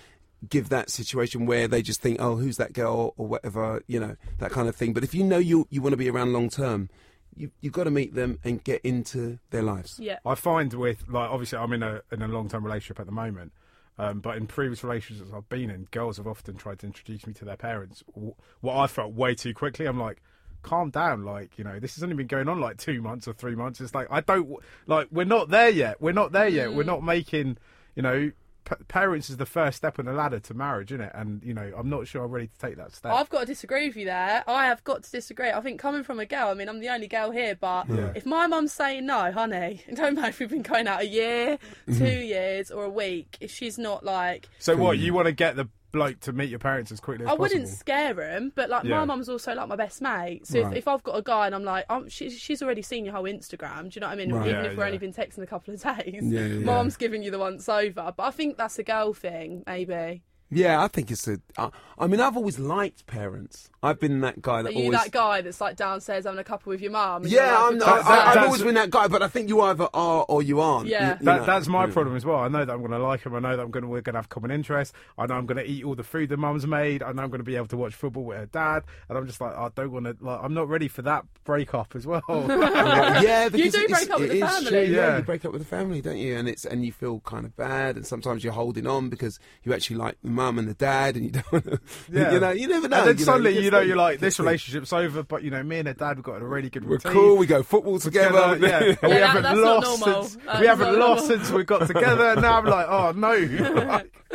give 0.49 0.71
that 0.71 0.89
situation 0.89 1.45
where 1.45 1.69
they 1.69 1.83
just 1.83 2.01
think, 2.01 2.17
oh, 2.19 2.37
who's 2.37 2.57
that 2.57 2.73
girl 2.73 3.13
or 3.19 3.27
whatever, 3.27 3.83
you 3.87 4.01
know, 4.01 4.17
that 4.39 4.51
kind 4.51 4.69
of 4.71 4.75
thing. 4.75 4.95
But 4.95 5.05
if 5.05 5.15
you 5.15 5.23
know 5.23 5.37
you 5.39 5.67
you 5.71 5.83
want 5.83 5.93
to 5.93 5.99
be 5.99 6.09
around 6.09 6.33
long 6.33 6.49
term, 6.49 6.89
you 7.37 7.51
you've 7.61 7.73
got 7.73 7.85
to 7.85 7.91
meet 7.91 8.15
them 8.15 8.39
and 8.45 8.63
get 8.65 8.81
into 8.83 9.39
their 9.51 9.63
lives. 9.63 9.99
Yeah. 10.01 10.19
I 10.27 10.35
find 10.35 10.73
with 10.75 11.05
like 11.09 11.31
obviously 11.31 11.59
I'm 11.59 11.73
in 11.73 11.83
a 11.83 12.03
in 12.13 12.23
a 12.23 12.29
long 12.29 12.49
term 12.49 12.65
relationship 12.65 13.01
at 13.01 13.07
the 13.07 13.13
moment. 13.13 13.53
Um, 13.99 14.21
but 14.21 14.37
in 14.39 14.47
previous 14.47 14.83
relationships 14.83 15.31
I've 15.35 15.49
been 15.51 15.69
in, 15.71 15.87
girls 15.91 16.17
have 16.17 16.27
often 16.27 16.57
tried 16.57 16.79
to 16.79 16.87
introduce 16.87 17.27
me 17.27 17.35
to 17.35 17.45
their 17.45 17.57
parents. 17.57 18.03
w- 18.15 18.35
What 18.63 18.77
I 18.79 18.87
felt 18.87 19.13
way 19.13 19.35
too 19.35 19.53
quickly. 19.53 19.85
I'm 19.85 20.01
like, 20.01 20.23
calm 20.63 20.89
down. 20.89 21.25
Like, 21.25 21.59
you 21.59 21.65
know, 21.65 21.79
this 21.79 21.97
has 21.97 22.03
only 22.03 22.17
been 22.17 22.27
going 22.27 22.49
on 22.49 22.61
like 22.61 22.79
two 22.79 23.03
months 23.03 23.29
or 23.29 23.35
three 23.35 23.55
months. 23.55 23.79
It's 23.79 23.95
like, 23.95 24.07
I 24.11 24.23
don't, 24.23 24.49
like, 24.87 25.09
we're 25.11 25.25
not 25.27 25.51
there 25.51 25.69
yet. 25.69 26.01
We're 26.01 26.13
not 26.13 26.33
there 26.33 26.49
yet. 26.49 26.73
We're 26.73 26.83
not 26.85 27.03
making, 27.03 27.59
you 27.95 28.03
know, 28.03 28.33
p- 28.65 28.75
parents 28.89 29.31
is 29.31 29.37
the 29.37 29.47
first 29.47 29.77
step 29.79 29.99
on 29.99 30.05
the 30.07 30.13
ladder 30.13 30.39
to 30.41 30.55
marriage, 30.55 30.93
isn't 30.93 31.05
it? 31.05 31.13
And, 31.15 31.43
you 31.43 31.55
know, 31.55 31.73
I'm 31.77 31.89
not 31.91 32.07
sure 32.07 32.25
I'm 32.25 32.31
ready 32.31 32.49
to 32.49 32.59
take 32.59 32.77
that 32.77 32.95
step. 32.95 33.13
I've 33.13 33.29
got 33.31 33.41
to 33.41 33.47
disagree 33.47 33.89
with 33.89 33.97
you 33.97 34.05
there. 34.07 34.45
I 34.47 34.67
have 34.67 34.83
got 34.85 35.03
to 35.05 35.11
disagree. 35.11 35.51
I 35.51 35.61
think 35.61 35.81
coming 35.81 36.03
from 36.05 36.21
a 36.21 36.27
girl, 36.27 36.49
I 36.49 36.55
mean, 36.55 36.69
I'm 36.69 36.81
the 36.81 36.89
only 36.89 37.09
girl 37.09 37.31
here, 37.31 37.55
but 37.61 37.89
Yeah. 37.89 38.13
if 38.15 38.27
my 38.27 38.47
mum's 38.47 38.73
saying 38.73 39.07
no, 39.07 39.33
honey, 39.33 39.83
it 39.89 39.97
don't 39.97 40.15
matter 40.15 40.29
if 40.29 40.39
we've 40.41 40.51
been 40.51 40.63
going 40.63 40.87
out 40.89 41.01
a 41.01 41.07
year, 41.07 41.59
Mm-hmm. 41.89 41.99
two 41.99 42.19
years, 42.21 42.71
or 42.71 42.85
a 42.85 42.91
week, 42.91 43.37
if 43.41 43.51
she's 43.51 43.79
not 43.79 44.05
like, 44.05 44.49
so 44.59 44.77
what, 44.77 44.99
you 44.99 45.13
want 45.15 45.27
to 45.27 45.33
get 45.33 45.57
the 45.57 45.69
bloke 45.93 46.21
to 46.21 46.33
meet 46.33 46.49
your 46.51 46.59
parents 46.59 46.93
as 46.93 47.01
quickly 47.01 47.25
as 47.25 47.29
I 47.29 47.37
possible? 47.37 47.43
wouldn't 47.43 47.69
scare 47.69 48.21
him, 48.21 48.53
but 48.55 48.71
like 48.71 48.85
Yeah. 48.85 48.99
my 49.01 49.05
mum's 49.05 49.29
also 49.29 49.55
like 49.55 49.69
my 49.69 49.77
best 49.77 50.01
mate. 50.01 50.47
So 50.47 50.63
Right. 50.63 50.73
if, 50.73 50.79
if 50.79 50.89
I've 50.89 51.03
got 51.03 51.17
a 51.17 51.23
guy 51.23 51.47
and 51.47 51.55
I'm 51.55 51.65
like, 51.65 51.85
um, 51.91 52.09
she, 52.09 52.31
she's 52.31 52.63
already 52.63 52.83
seen 52.83 53.05
your 53.05 53.15
whole 53.15 53.25
Instagram. 53.25 53.85
Do 53.85 53.91
you 53.95 54.01
know 54.01 54.09
what 54.09 54.13
I 54.13 54.17
mean? 54.17 54.33
Right. 54.33 54.49
Even 54.49 54.55
Yeah, 54.57 54.63
if 54.67 54.71
we've 54.73 54.79
yeah. 54.79 54.85
only 54.87 54.99
been 54.99 55.13
texting 55.13 55.43
a 55.43 55.47
couple 55.47 55.75
of 55.75 55.83
days, 55.99 56.23
Yeah, 56.23 56.41
yeah, 56.41 56.47
yeah. 56.47 56.65
mum's 56.65 56.97
giving 56.97 57.23
you 57.23 57.31
the 57.31 57.39
once 57.39 57.69
over. 57.69 58.13
But 58.17 58.23
I 58.23 58.31
think 58.31 58.57
that's 58.57 58.79
a 58.79 58.83
girl 58.83 59.13
thing, 59.15 59.63
maybe. 59.67 60.23
Yeah, 60.51 60.83
I 60.83 60.89
think 60.89 61.11
it's 61.11 61.27
a. 61.29 61.39
I 61.57 61.71
I 61.99 62.07
mean, 62.07 62.19
I've 62.21 62.37
always 62.37 62.59
liked 62.59 63.07
parents. 63.07 63.69
I've 63.83 64.01
been 64.01 64.21
that 64.23 64.41
guy 64.43 64.63
that 64.63 64.71
Are 64.71 64.73
you 64.73 64.85
always. 64.87 64.99
that 65.03 65.11
guy 65.11 65.43
that's 65.43 65.61
like 65.61 65.77
downstairs 65.77 66.25
having 66.25 66.41
a 66.41 66.45
couple 66.45 66.71
with 66.71 66.81
your 66.81 66.91
mum? 66.93 67.25
yeah, 67.27 67.57
I'm. 67.63 67.75
"For 67.75 67.79
Not, 67.79 67.87
God's 67.87 68.09
I, 68.09 68.17
sake." 68.17 68.37
I've 68.37 68.45
always 68.47 68.63
been 68.63 68.75
that 68.75 68.91
guy, 68.91 69.07
but 69.09 69.23
I 69.23 69.29
think 69.29 69.49
you 69.49 69.61
either 69.61 69.87
are 69.95 70.25
or 70.29 70.43
you 70.43 70.61
aren't. 70.61 70.89
Yeah. 70.89 71.11
You- 71.13 71.17
you 71.21 71.25
That, 71.27 71.47
that's 71.47 71.69
my 71.69 71.85
Yeah. 71.85 71.93
problem 71.93 72.17
as 72.17 72.25
well. 72.25 72.39
I 72.39 72.49
know 72.49 72.65
that 72.65 72.73
I'm 72.73 72.81
going 72.81 72.91
to 72.93 72.99
like 72.99 73.23
him. 73.25 73.35
I 73.35 73.39
know 73.41 73.57
that 73.57 73.63
I'm 73.63 73.71
going 73.71 73.83
to 73.83 73.89
we're 73.89 74.01
going 74.01 74.15
to 74.15 74.19
have 74.19 74.29
common 74.29 74.51
interests. 74.51 74.95
I 75.19 75.27
know 75.27 75.35
I'm 75.35 75.47
going 75.47 75.59
to 75.59 75.65
eat 75.71 75.85
all 75.85 75.95
the 75.95 76.03
food 76.03 76.31
that 76.31 76.39
mum's 76.39 76.67
made. 76.67 77.03
I 77.03 77.13
know 77.13 77.23
I'm 77.23 77.31
going 77.31 77.39
to 77.41 77.45
be 77.45 77.57
able 77.57 77.69
to 77.69 77.77
watch 77.77 77.95
football 77.95 78.25
with 78.25 78.39
her 78.39 78.47
dad. 78.47 78.83
And 79.09 79.17
I'm 79.19 79.27
just 79.27 79.41
like, 79.41 79.55
I 79.57 79.69
don't 79.75 79.93
want 79.93 80.07
to. 80.07 80.17
Like, 80.21 80.41
I'm 80.43 80.55
not 80.55 80.69
ready 80.69 80.89
for 80.89 81.03
that 81.03 81.25
breakup 81.45 81.95
as 81.95 82.07
well. 82.07 82.23
Yeah, 82.29 83.21
yeah, 83.23 83.49
because 83.51 83.73
do 83.75 83.89
break 83.89 84.11
up 84.11 84.21
with 84.21 84.31
the 84.31 84.41
family. 84.41 84.71
true, 84.71 84.81
Yeah, 84.81 84.87
Yeah. 84.97 85.17
you 85.19 85.23
break 85.23 85.45
up 85.45 85.53
with 85.53 85.61
the 85.63 85.69
family, 85.69 86.01
don't 86.01 86.17
you? 86.19 86.37
And 86.37 86.49
it's 86.49 86.65
and 86.65 86.85
you 86.85 86.93
feel 86.93 87.21
kind 87.21 87.45
of 87.45 87.55
bad, 87.57 87.97
and 87.97 88.07
sometimes 88.07 88.43
you're 88.43 88.53
holding 88.55 88.87
on 88.87 89.11
because 89.11 89.39
you 89.63 89.73
actually 89.75 89.97
like 89.97 90.17
the 90.23 90.31
mum 90.41 90.59
and 90.59 90.69
the 90.69 90.75
dad, 90.75 91.17
and 91.17 91.25
you 91.27 91.31
don't. 91.33 91.53
Want 91.53 91.65
to, 91.67 91.81
Yeah. 92.13 92.33
You 92.33 92.41
know, 92.41 92.51
you 92.51 92.69
never 92.69 92.89
know. 92.89 92.97
and 92.99 93.09
then 93.09 93.19
you 93.19 93.25
know, 93.27 93.33
suddenly, 93.33 93.55
you 93.57 93.61
you 93.63 93.71
know, 93.71 93.81
you're 93.81 93.97
like, 93.97 94.21
this 94.21 94.39
relationship's 94.39 94.93
over. 94.93 95.23
But 95.23 95.43
you 95.43 95.51
know, 95.51 95.63
me 95.63 95.79
and 95.79 95.89
her 95.89 95.95
dad, 95.95 96.17
we've 96.17 96.25
got 96.25 96.41
a 96.41 96.45
really 96.47 96.71
good 96.71 96.85
We're 96.85 96.93
routine. 96.93 97.13
cool. 97.13 97.37
We 97.37 97.47
go 97.47 97.63
football 97.63 97.99
together. 97.99 98.55
Together, 98.55 98.87
yeah, 98.87 98.97
and 99.03 99.13
we 99.13 99.19
that- 99.19 99.27
haven't 99.29 99.43
not 99.43 99.57
lost 99.57 100.01
normal. 100.07 100.25
since 100.25 100.45
That 100.45 100.61
we 100.61 100.67
haven't 100.67 100.99
lost 100.99 101.29
normal. 101.29 101.39
since 101.45 101.51
we 101.51 101.65
got 101.65 101.87
together. 101.87 102.25
And 102.31 102.43
now 102.43 102.59
I'm 102.59 102.65
like, 102.67 102.87
oh 102.89 103.13
no, 103.13 103.33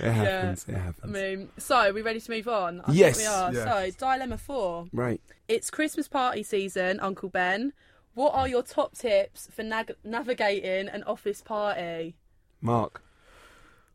It 0.00 0.12
happens. 0.12 0.64
It 0.68 0.74
happens. 0.74 1.00
I 1.02 1.06
mean, 1.06 1.48
so 1.58 1.76
are 1.76 1.92
we 1.92 2.02
ready 2.02 2.20
to 2.20 2.30
move 2.30 2.48
on? 2.48 2.82
I 2.84 2.92
Yes. 2.92 3.18
we 3.18 3.26
are. 3.26 3.52
Yeah. 3.52 3.64
So, 3.64 3.90
dilemma 3.98 4.38
four. 4.38 4.86
right. 4.92 5.20
It's 5.48 5.70
Christmas 5.70 6.08
party 6.08 6.42
season, 6.42 7.00
Uncle 7.00 7.28
Ben. 7.30 7.72
What 8.14 8.34
are 8.34 8.46
your 8.48 8.62
top 8.62 8.96
tips 8.96 9.48
for 9.54 9.62
nag- 9.62 9.96
navigating 10.04 10.88
an 10.88 11.02
office 11.04 11.40
party? 11.40 12.16
Mark. 12.60 13.02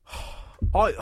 I 0.73 0.93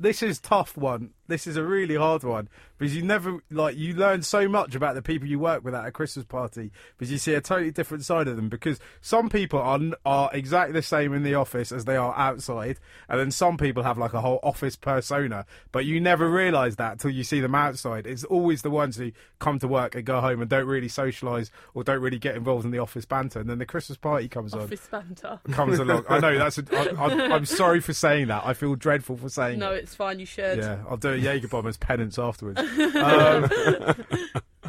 this 0.00 0.22
is 0.22 0.40
tough 0.40 0.76
one. 0.76 1.10
This 1.30 1.46
is 1.46 1.56
a 1.56 1.62
really 1.64 1.94
hard 1.94 2.22
one 2.24 2.48
because 2.78 2.94
you 2.94 3.02
never 3.02 3.38
like 3.50 3.76
you 3.76 3.94
learn 3.94 4.22
so 4.22 4.48
much 4.48 4.74
about 4.74 4.94
the 4.94 5.02
people 5.02 5.26
you 5.28 5.38
work 5.38 5.64
with 5.64 5.74
at 5.74 5.86
a 5.86 5.90
Christmas 5.90 6.24
party 6.26 6.70
because 6.98 7.10
you 7.10 7.18
see 7.18 7.32
a 7.34 7.40
totally 7.40 7.70
different 7.70 8.04
side 8.04 8.28
of 8.28 8.36
them. 8.36 8.48
Because 8.48 8.78
some 9.00 9.28
people 9.30 9.58
are 9.60 9.80
are 10.04 10.30
exactly 10.34 10.72
the 10.72 10.82
same 10.82 11.14
in 11.14 11.22
the 11.22 11.34
office 11.34 11.72
as 11.72 11.84
they 11.86 11.96
are 11.96 12.14
outside, 12.16 12.78
and 13.08 13.18
then 13.18 13.30
some 13.30 13.56
people 13.56 13.82
have 13.82 13.96
like 13.96 14.12
a 14.12 14.20
whole 14.20 14.40
office 14.42 14.76
persona. 14.76 15.46
But 15.72 15.86
you 15.86 16.00
never 16.00 16.28
realise 16.28 16.76
that 16.76 16.98
till 17.00 17.10
you 17.10 17.24
see 17.24 17.40
them 17.40 17.54
outside. 17.54 18.06
It's 18.06 18.24
always 18.24 18.62
the 18.62 18.70
ones 18.70 18.96
who 18.96 19.12
come 19.38 19.58
to 19.60 19.68
work 19.68 19.94
and 19.94 20.04
go 20.04 20.20
home 20.20 20.40
and 20.40 20.50
don't 20.50 20.66
really 20.66 20.88
socialise 20.88 21.50
or 21.74 21.84
don't 21.84 22.00
really 22.00 22.18
get 22.18 22.34
involved 22.34 22.64
in 22.64 22.70
the 22.72 22.78
office 22.78 23.04
banter, 23.04 23.40
and 23.40 23.48
then 23.48 23.58
the 23.58 23.66
Christmas 23.66 23.96
party 23.96 24.28
comes 24.28 24.52
on 24.52 24.62
Office 24.62 24.86
banter. 24.90 25.40
comes 25.52 25.78
along. 25.78 26.04
I 26.08 26.18
know 26.18 26.36
that's. 26.38 26.58
A, 26.58 26.64
I, 26.72 27.04
I'm, 27.04 27.32
I'm 27.32 27.44
sorry 27.60 27.80
for 27.80 27.92
saying 27.92 28.26
that. 28.28 28.42
I 28.44 28.54
feel 28.54 28.74
dreadful 28.74 29.16
for 29.16 29.28
saying 29.28 29.58
No, 29.58 29.72
it. 29.72 29.84
it's 29.84 29.94
fine. 29.94 30.18
You 30.18 30.26
should. 30.26 30.58
Yeah, 30.58 30.82
I'll 30.88 30.96
do 30.96 31.10
a 31.12 31.16
Jaeger 31.20 31.48
bomb 31.48 31.66
as 31.66 31.76
penance 31.76 32.18
afterwards. 32.18 32.60
Um, 33.00 33.50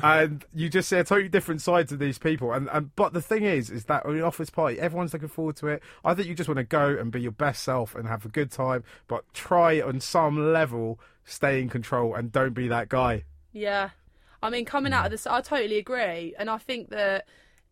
and 0.04 0.46
you 0.54 0.70
just 0.70 0.90
see 0.90 0.98
a 0.98 1.04
totally 1.04 1.30
different 1.30 1.62
side 1.62 1.88
to 1.90 1.98
these 1.98 2.18
people. 2.18 2.54
And, 2.54 2.70
and 2.72 2.96
but 2.96 3.14
the 3.14 3.22
thing 3.22 3.44
is, 3.44 3.70
is 3.70 3.86
that 3.86 4.06
on 4.06 4.16
an 4.16 4.22
office 4.22 4.50
party, 4.50 4.80
everyone's 4.80 5.14
looking 5.14 5.28
forward 5.28 5.56
to 5.58 5.68
it. 5.68 5.84
I 6.04 6.14
think 6.14 6.28
you 6.28 6.34
just 6.34 6.50
want 6.50 6.58
to 6.58 6.64
go 6.64 6.88
and 6.98 7.12
be 7.12 7.22
your 7.22 7.32
best 7.32 7.64
self 7.64 7.96
and 7.96 8.08
have 8.08 8.26
a 8.26 8.30
good 8.30 8.52
time, 8.52 8.84
but 9.08 9.32
try 9.34 9.82
on 9.82 10.00
some 10.00 10.54
level 10.54 11.00
stay 11.26 11.62
in 11.62 11.70
control 11.70 12.16
and 12.16 12.32
don't 12.32 12.54
be 12.54 12.68
that 12.68 12.90
guy. 12.90 13.24
Yeah. 13.52 13.90
I 14.42 14.50
mean, 14.50 14.66
coming 14.66 14.94
out 14.94 15.06
of 15.06 15.12
this, 15.12 15.28
I 15.28 15.42
totally 15.42 15.78
agree. 15.78 16.34
And 16.38 16.50
I 16.50 16.58
think 16.58 16.90
that 16.90 17.28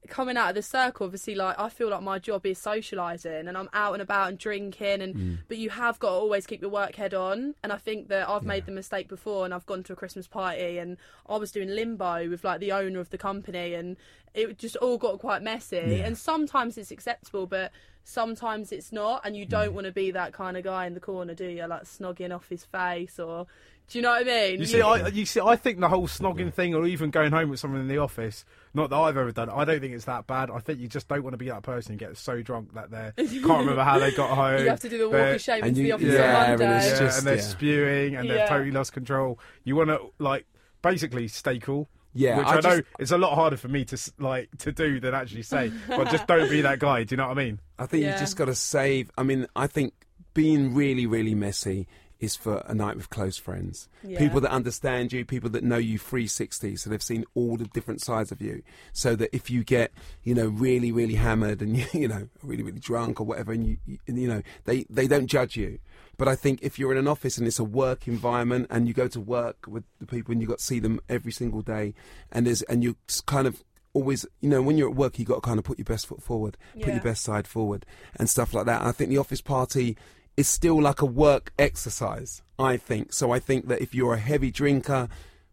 coming 0.07 0.37
out 0.37 0.49
of 0.49 0.55
the 0.55 0.61
circle, 0.61 1.05
obviously, 1.05 1.35
like, 1.35 1.59
I 1.59 1.69
feel 1.69 1.89
like 1.89 2.01
my 2.01 2.19
job 2.19 2.45
is 2.45 2.59
socialising 2.59 3.47
and 3.47 3.57
I'm 3.57 3.69
out 3.73 3.93
and 3.93 4.01
about 4.01 4.29
and 4.29 4.37
drinking. 4.37 5.01
and 5.01 5.15
mm. 5.15 5.37
But 5.47 5.57
you 5.57 5.69
have 5.69 5.99
got 5.99 6.09
to 6.09 6.15
always 6.15 6.47
keep 6.47 6.61
your 6.61 6.69
work 6.71 6.95
head 6.95 7.13
on. 7.13 7.55
And 7.63 7.73
I 7.73 7.77
think 7.77 8.07
that 8.07 8.29
I've 8.29 8.43
made 8.43 8.65
the 8.65 8.71
mistake 8.71 9.07
before 9.07 9.45
and 9.45 9.53
I've 9.53 9.65
gone 9.65 9.83
to 9.83 9.93
a 9.93 9.95
Christmas 9.95 10.27
party 10.27 10.77
and 10.77 10.97
I 11.27 11.37
was 11.37 11.51
doing 11.51 11.69
limbo 11.69 12.29
with, 12.29 12.43
like, 12.43 12.59
the 12.59 12.71
owner 12.71 12.99
of 12.99 13.09
the 13.09 13.17
company 13.17 13.73
and 13.73 13.97
it 14.33 14.57
just 14.57 14.75
all 14.77 14.97
got 14.97 15.19
quite 15.19 15.41
messy. 15.41 16.01
And 16.01 16.17
sometimes 16.17 16.77
it's 16.77 16.91
acceptable, 16.91 17.45
but 17.45 17.71
sometimes 18.09 18.71
it's 18.71 18.91
not. 18.91 19.25
And 19.25 19.35
you 19.37 19.45
don't 19.45 19.69
mm. 19.71 19.73
want 19.73 19.85
to 19.85 19.93
be 19.93 20.11
that 20.11 20.33
kind 20.33 20.57
of 20.57 20.63
guy 20.63 20.85
in 20.85 20.93
the 20.93 20.99
corner, 20.99 21.33
do 21.33 21.45
you? 21.45 21.65
Like, 21.67 21.83
snogging 21.83 22.33
off 22.35 22.49
his 22.49 22.65
face 22.65 23.19
or. 23.19 23.47
Do 23.89 23.97
you 23.97 24.03
know 24.03 24.11
what 24.11 24.21
I 24.21 24.49
mean? 24.49 24.59
You 24.59 24.67
see, 24.67 24.81
I 24.83 25.07
you 25.07 25.25
see, 25.25 25.39
I 25.39 25.55
think 25.55 25.79
the 25.79 25.89
whole 25.89 26.07
snogging 26.07 26.53
thing, 26.53 26.75
or 26.75 26.85
even 26.85 27.09
going 27.09 27.31
home 27.31 27.49
with 27.49 27.59
someone 27.59 27.81
in 27.81 27.87
the 27.87 27.97
office, 27.97 28.45
not 28.71 28.91
that 28.91 28.95
I've 28.95 29.17
ever 29.17 29.31
done. 29.31 29.49
I 29.49 29.65
don't 29.65 29.79
think 29.79 29.95
it's 29.95 30.05
that 30.05 30.27
bad. 30.27 30.51
I 30.51 30.59
think 30.59 30.79
you 30.79 30.87
just 30.87 31.07
don't 31.07 31.23
want 31.23 31.33
to 31.33 31.37
be 31.39 31.47
that 31.49 31.63
person 31.63 31.93
who 31.93 31.97
gets 31.97 32.21
so 32.21 32.43
drunk 32.43 32.75
that 32.75 32.91
they 32.91 33.11
can't 33.27 33.43
remember 33.43 33.83
how 33.83 33.97
they 33.97 34.11
got 34.11 34.29
home. 34.29 34.61
You 34.61 34.69
have 34.69 34.79
to 34.81 34.89
do 34.89 34.99
the 34.99 35.05
walk 35.05 35.13
they're- 35.13 35.33
of 35.33 35.41
shame 35.41 35.63
and 35.63 35.69
into 35.69 35.81
you- 35.81 35.87
the 35.87 35.93
office 35.93 36.13
yeah, 36.13 36.37
on 36.37 36.49
and 36.51 36.59
Monday. 36.59 36.77
it's 36.77 36.85
yeah, 36.85 36.99
just- 36.99 37.17
and 37.17 37.27
they're 37.27 37.35
yeah. 37.37 37.41
spewing 37.41 38.15
and 38.15 38.27
Yeah. 38.27 38.33
they've 38.35 38.49
totally 38.49 38.71
lost 38.71 38.93
control. 38.93 39.39
You 39.63 39.75
want 39.75 39.89
to 39.89 39.99
like 40.19 40.45
basically 40.83 41.27
stay 41.27 41.57
cool. 41.57 41.89
Yeah, 42.19 42.37
which 42.39 42.47
I 42.47 42.51
I, 42.51 42.55
know 42.55 42.61
just- 42.77 42.83
it's 42.99 43.11
a 43.11 43.17
lot 43.17 43.35
harder 43.35 43.55
for 43.57 43.67
me 43.69 43.85
to 43.85 44.11
like 44.19 44.49
to 44.59 44.71
do 44.71 44.99
than 44.99 45.13
actually 45.13 45.43
say. 45.43 45.71
but 45.87 46.09
just 46.11 46.27
don't 46.27 46.49
be 46.49 46.61
that 46.61 46.79
guy. 46.79 47.03
Do 47.03 47.13
you 47.13 47.17
know 47.17 47.27
what 47.29 47.37
I 47.37 47.43
mean? 47.43 47.59
I 47.77 47.85
think 47.85 48.03
Yeah. 48.03 48.13
you 48.13 48.19
just 48.19 48.35
got 48.35 48.45
to 48.45 48.55
save. 48.55 49.09
I 49.17 49.23
mean, 49.23 49.47
I 49.55 49.67
think 49.67 49.93
being 50.33 50.73
really, 50.75 51.05
really 51.05 51.33
messy 51.35 51.87
is 52.19 52.35
for 52.35 52.63
a 52.65 52.73
night 52.73 52.97
with 52.97 53.09
close 53.09 53.37
friends. 53.37 53.87
Yeah. 54.03 54.19
People 54.19 54.41
that 54.41 54.51
understand 54.51 55.13
you, 55.13 55.23
people 55.23 55.49
that 55.51 55.63
know 55.63 55.77
you 55.77 55.97
360, 55.97 56.75
so 56.75 56.89
they've 56.89 57.01
seen 57.01 57.25
all 57.33 57.55
the 57.55 57.65
different 57.65 58.01
sides 58.01 58.31
of 58.31 58.41
you. 58.41 58.61
So 58.91 59.15
that 59.15 59.33
if 59.33 59.49
you 59.49 59.63
get, 59.63 59.91
you 60.23 60.35
know, 60.35 60.47
really, 60.47 60.91
really 60.91 61.15
hammered 61.15 61.61
and, 61.61 61.77
you, 61.77 61.85
you 61.93 62.07
know, 62.07 62.27
really, 62.43 62.63
really 62.63 62.79
drunk 62.79 63.21
or 63.21 63.23
whatever, 63.23 63.53
and 63.53 63.65
you, 63.65 63.77
you, 63.85 63.99
you 64.07 64.27
know, 64.27 64.41
they, 64.65 64.85
they 64.89 65.07
don't 65.07 65.27
judge 65.27 65.55
you. 65.55 65.79
But 66.17 66.27
I 66.27 66.35
think 66.35 66.59
if 66.61 66.77
you're 66.77 66.91
in 66.91 66.97
an 66.97 67.07
office 67.07 67.37
and 67.37 67.47
it's 67.47 67.59
a 67.59 67.63
work 67.63 68.07
environment 68.07 68.67
and 68.69 68.87
you 68.87 68.93
go 68.93 69.07
to 69.07 69.19
work 69.21 69.65
with 69.67 69.85
the 69.99 70.05
people 70.05 70.33
and 70.33 70.41
you 70.41 70.47
got 70.47 70.59
to 70.59 70.63
see 70.63 70.79
them 70.79 70.99
every 71.07 71.31
single 71.31 71.61
day 71.61 71.93
and 72.31 72.45
there's, 72.45 72.61
and 72.63 72.83
you 72.83 72.97
kind 73.25 73.47
of, 73.47 73.63
always, 73.93 74.23
you 74.39 74.49
know, 74.49 74.61
when 74.61 74.77
you're 74.77 74.89
at 74.89 74.95
work, 74.95 75.17
you 75.17 75.25
got 75.25 75.35
to 75.35 75.41
kind 75.41 75.57
of 75.57 75.65
put 75.65 75.79
your 75.79 75.85
best 75.85 76.05
foot 76.05 76.21
forward, 76.21 76.57
put 76.75 76.93
your 76.93 77.01
best 77.01 77.23
side 77.23 77.47
forward, 77.47 77.87
and 78.17 78.29
stuff 78.29 78.53
like 78.53 78.67
that. 78.67 78.81
And 78.81 78.87
I 78.87 78.91
think 78.91 79.09
the 79.09 79.17
office 79.17 79.41
party 79.41 79.97
is 80.39 80.47
still 80.47 80.81
like 80.81 81.01
a 81.01 81.05
work 81.05 81.51
exercise. 81.59 82.41
I 82.57 82.77
think 82.77 83.11
so. 83.11 83.31
I 83.31 83.39
think 83.39 83.67
that 83.67 83.81
if 83.81 83.93
you're 83.93 84.13
a 84.13 84.19
heavy 84.19 84.51
drinker, 84.51 85.09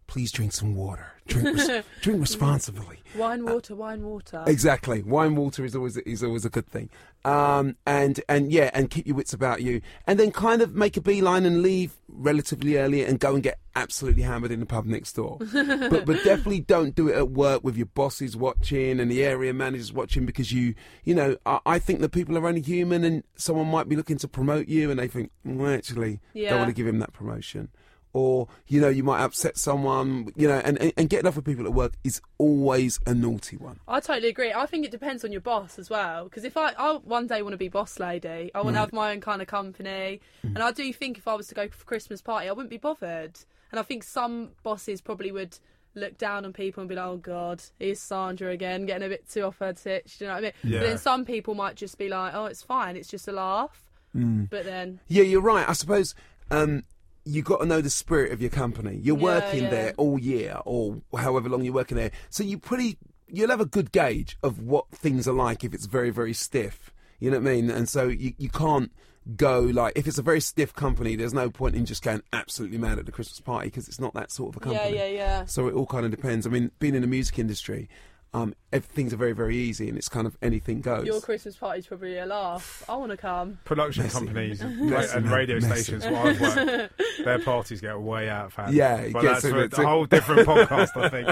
please 0.06 0.30
drink 0.32 0.52
some 0.52 0.74
water. 0.74 1.12
Drink, 1.26 1.58
res- 1.58 1.82
drink 2.02 2.20
responsibly. 2.20 3.00
Wine, 3.16 3.44
water, 3.44 3.74
wine, 3.74 4.02
water. 4.04 4.44
Exactly. 4.46 5.02
Wine 5.02 5.34
water 5.34 5.64
is 5.64 5.74
always 5.74 5.96
is 5.98 6.22
always 6.22 6.44
a 6.44 6.50
good 6.50 6.66
thing. 6.68 6.88
Um, 7.24 7.76
and 7.84 8.20
and 8.28 8.52
yeah, 8.52 8.70
and 8.72 8.88
keep 8.88 9.06
your 9.08 9.16
wits 9.16 9.32
about 9.32 9.60
you, 9.62 9.80
and 10.06 10.20
then 10.20 10.30
kind 10.30 10.62
of 10.62 10.74
make 10.76 10.96
a 10.96 11.00
beeline 11.00 11.44
and 11.44 11.62
leave 11.62 11.96
relatively 12.08 12.76
early 12.76 13.02
and 13.04 13.18
go 13.18 13.34
and 13.34 13.42
get 13.42 13.58
absolutely 13.74 14.22
hammered 14.22 14.52
in 14.52 14.60
the 14.60 14.66
pub 14.66 14.84
next 14.86 15.14
door. 15.14 15.38
but 15.52 16.04
but 16.06 16.22
definitely 16.22 16.60
don't 16.60 16.94
do 16.94 17.08
it 17.08 17.16
at 17.16 17.30
work 17.30 17.64
with 17.64 17.76
your 17.76 17.86
bosses 17.86 18.36
watching 18.36 19.00
and 19.00 19.10
the 19.10 19.24
area 19.24 19.52
managers 19.52 19.92
watching 19.92 20.24
because 20.26 20.52
you 20.52 20.74
you 21.02 21.14
know 21.16 21.36
I, 21.44 21.58
I 21.66 21.78
think 21.80 22.00
that 22.02 22.10
people 22.10 22.38
are 22.38 22.46
only 22.46 22.60
human 22.62 23.02
and 23.02 23.24
someone 23.34 23.66
might 23.68 23.88
be 23.88 23.96
looking 23.96 24.18
to 24.18 24.28
promote 24.28 24.68
you 24.68 24.90
and 24.92 25.00
they 25.00 25.08
think 25.08 25.32
well, 25.44 25.72
actually 25.74 26.20
Yeah. 26.34 26.50
don't 26.50 26.58
want 26.60 26.68
to 26.68 26.74
give 26.74 26.86
him 26.86 27.00
that 27.00 27.12
promotion. 27.12 27.68
Or 28.16 28.48
you 28.66 28.80
know 28.80 28.88
you 28.88 29.04
might 29.04 29.22
upset 29.22 29.58
someone, 29.58 30.32
you 30.36 30.48
know, 30.48 30.58
and, 30.64 30.80
and, 30.80 30.90
and 30.96 31.10
getting 31.10 31.26
off 31.26 31.36
with 31.36 31.44
people 31.44 31.66
at 31.66 31.74
work 31.74 31.92
is 32.02 32.22
always 32.38 32.98
a 33.04 33.12
naughty 33.12 33.58
one. 33.58 33.78
I 33.86 34.00
totally 34.00 34.28
agree. 34.28 34.54
I 34.54 34.64
think 34.64 34.86
it 34.86 34.90
depends 34.90 35.22
on 35.22 35.32
your 35.32 35.42
boss 35.42 35.78
as 35.78 35.90
well. 35.90 36.24
Because 36.24 36.42
if 36.44 36.56
I, 36.56 36.72
I 36.78 36.94
one 36.94 37.26
day 37.26 37.42
want 37.42 37.52
to 37.52 37.58
be 37.58 37.68
boss 37.68 38.00
lady, 38.00 38.50
I 38.54 38.62
want 38.62 38.74
to 38.74 38.78
mm. 38.78 38.84
have 38.84 38.92
my 38.94 39.12
own 39.12 39.20
kind 39.20 39.42
of 39.42 39.48
company, 39.48 40.22
mm. 40.42 40.54
and 40.54 40.62
I 40.62 40.72
do 40.72 40.90
think 40.94 41.18
if 41.18 41.28
I 41.28 41.34
was 41.34 41.48
to 41.48 41.54
go 41.54 41.68
for 41.68 41.84
Christmas 41.84 42.22
party, 42.22 42.48
I 42.48 42.52
wouldn't 42.52 42.70
be 42.70 42.78
bothered. 42.78 43.38
And 43.70 43.78
I 43.78 43.82
think 43.82 44.02
some 44.02 44.52
bosses 44.62 45.02
probably 45.02 45.30
would 45.30 45.58
look 45.94 46.16
down 46.16 46.46
on 46.46 46.54
people 46.54 46.80
and 46.80 46.88
be 46.88 46.94
like, 46.94 47.04
"Oh 47.04 47.18
God, 47.18 47.62
here's 47.78 48.00
Sandra 48.00 48.50
again, 48.50 48.86
getting 48.86 49.04
a 49.04 49.10
bit 49.10 49.28
too 49.28 49.42
off 49.42 49.58
her 49.58 49.74
titch." 49.74 50.16
Do 50.16 50.24
you 50.24 50.28
know 50.28 50.36
what 50.36 50.38
I 50.38 50.40
mean? 50.40 50.52
Yeah. 50.64 50.78
But 50.78 50.86
then 50.86 50.98
some 50.98 51.26
people 51.26 51.54
might 51.54 51.74
just 51.74 51.98
be 51.98 52.08
like, 52.08 52.32
"Oh, 52.34 52.46
it's 52.46 52.62
fine. 52.62 52.96
It's 52.96 53.08
just 53.08 53.28
a 53.28 53.32
laugh." 53.32 53.82
Mm. 54.16 54.48
But 54.48 54.64
then, 54.64 55.00
Yeah, 55.08 55.24
you're 55.24 55.42
right. 55.42 55.68
I 55.68 55.74
suppose 55.74 56.14
um, 56.50 56.84
you 57.26 57.42
got 57.42 57.58
to 57.58 57.66
know 57.66 57.80
the 57.80 57.90
spirit 57.90 58.30
of 58.32 58.40
your 58.40 58.50
company. 58.50 59.00
You're 59.02 59.18
Yeah, 59.18 59.22
working 59.24 59.64
yeah. 59.64 59.70
there 59.70 59.94
all 59.96 60.18
year, 60.18 60.60
or 60.64 61.02
however 61.18 61.48
long 61.48 61.64
you're 61.64 61.74
working 61.74 61.96
there, 61.96 62.12
so 62.30 62.42
you 62.44 62.58
pretty 62.58 62.96
you'll 63.28 63.50
have 63.50 63.60
a 63.60 63.66
good 63.66 63.90
gauge 63.90 64.38
of 64.44 64.60
what 64.60 64.88
things 64.92 65.26
are 65.26 65.32
like 65.34 65.64
if 65.64 65.74
it's 65.74 65.86
very 65.86 66.10
very 66.10 66.32
stiff. 66.32 66.92
You 67.18 67.30
know 67.30 67.40
what 67.40 67.50
I 67.50 67.54
mean? 67.54 67.70
And 67.70 67.88
so 67.88 68.06
you 68.08 68.32
you 68.38 68.48
can't 68.48 68.92
go 69.36 69.58
like 69.60 69.94
if 69.96 70.06
it's 70.06 70.18
a 70.18 70.22
very 70.22 70.40
stiff 70.40 70.72
company. 70.72 71.16
There's 71.16 71.34
no 71.34 71.50
point 71.50 71.74
in 71.74 71.84
just 71.84 72.02
going 72.02 72.22
absolutely 72.32 72.78
mad 72.78 72.98
at 73.00 73.06
the 73.06 73.12
Christmas 73.12 73.40
party 73.40 73.66
because 73.68 73.88
it's 73.88 73.98
not 73.98 74.14
that 74.14 74.30
sort 74.30 74.50
of 74.54 74.56
a 74.56 74.60
company 74.60 74.94
yeah, 74.94 75.04
yeah, 75.06 75.16
yeah. 75.16 75.44
So 75.46 75.66
it 75.66 75.74
all 75.74 75.86
kind 75.86 76.04
of 76.04 76.12
depends. 76.12 76.46
I 76.46 76.50
mean, 76.50 76.70
being 76.78 76.94
in 76.94 77.02
the 77.02 77.08
music 77.08 77.38
industry, 77.40 77.88
um, 78.34 78.54
ev- 78.72 78.84
things 78.84 79.14
are 79.14 79.16
very 79.16 79.32
very 79.32 79.56
easy, 79.56 79.88
and 79.88 79.96
it's 79.96 80.08
kind 80.08 80.26
of 80.26 80.36
anything 80.42 80.80
goes. 80.82 81.06
Your 81.06 81.20
Christmas 81.20 81.56
party's 81.56 81.86
probably 81.86 82.18
a 82.18 82.26
laugh. 82.26 82.84
I 82.88 82.96
want 82.96 83.10
to 83.12 83.16
come. 83.16 83.58
Production 83.64 84.02
Messy. 84.02 84.18
companies 84.18 84.60
and, 84.60 84.90
Messy, 84.90 85.16
and 85.16 85.30
radio 85.30 85.56
Messy. 85.60 85.82
stations 85.82 86.04
where 86.04 86.16
I've 86.16 86.40
worked, 86.40 86.92
their 87.24 87.38
parties 87.38 87.80
get 87.80 87.98
way 87.98 88.28
out 88.28 88.46
of 88.46 88.54
hand. 88.54 88.74
Yeah, 88.74 89.08
but 89.12 89.22
that's 89.22 89.44
a 89.44 89.50
for 89.50 89.68
bit 89.68 89.78
a 89.78 89.86
whole 89.86 90.04
different 90.04 90.46
podcast, 90.48 90.96
I 90.96 91.08
think. 91.08 91.26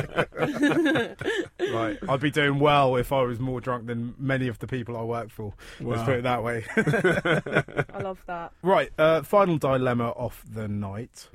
like, 1.74 2.08
I'd 2.08 2.20
be 2.20 2.30
doing 2.30 2.58
well 2.58 2.96
if 2.96 3.12
I 3.12 3.22
was 3.22 3.38
more 3.38 3.60
drunk 3.60 3.86
than 3.86 4.14
many 4.18 4.48
of 4.48 4.58
the 4.60 4.66
people 4.66 4.96
I 4.96 5.02
work 5.02 5.30
for. 5.30 5.52
Let's 5.80 6.02
put 6.04 6.18
it 6.18 6.22
that 6.22 6.42
way. 6.42 6.64
I 6.76 8.00
love 8.02 8.22
that. 8.26 8.52
right, 8.62 8.90
uh, 8.98 9.22
final 9.22 9.58
dilemma 9.58 10.08
of 10.10 10.42
the 10.50 10.68
night. 10.68 11.28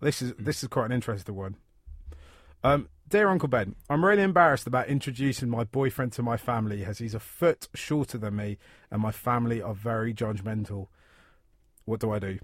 This 0.00 0.20
is 0.22 0.34
this 0.38 0.62
is 0.64 0.68
quite 0.68 0.86
an 0.86 0.92
interesting 0.92 1.36
one. 1.36 1.54
Um, 2.64 2.88
dear 3.12 3.28
Uncle 3.28 3.46
Ben, 3.48 3.74
I'm 3.90 4.02
really 4.02 4.22
embarrassed 4.22 4.66
about 4.66 4.88
introducing 4.88 5.50
my 5.50 5.64
boyfriend 5.64 6.12
to 6.12 6.22
my 6.22 6.38
family 6.38 6.82
as 6.82 6.96
he's 6.96 7.14
a 7.14 7.20
foot 7.20 7.68
shorter 7.74 8.16
than 8.16 8.36
me, 8.36 8.56
and 8.90 9.02
my 9.02 9.12
family 9.12 9.60
are 9.60 9.74
very 9.74 10.14
judgmental. 10.14 10.86
What 11.84 12.00
do 12.00 12.10
I 12.10 12.18
do? 12.18 12.38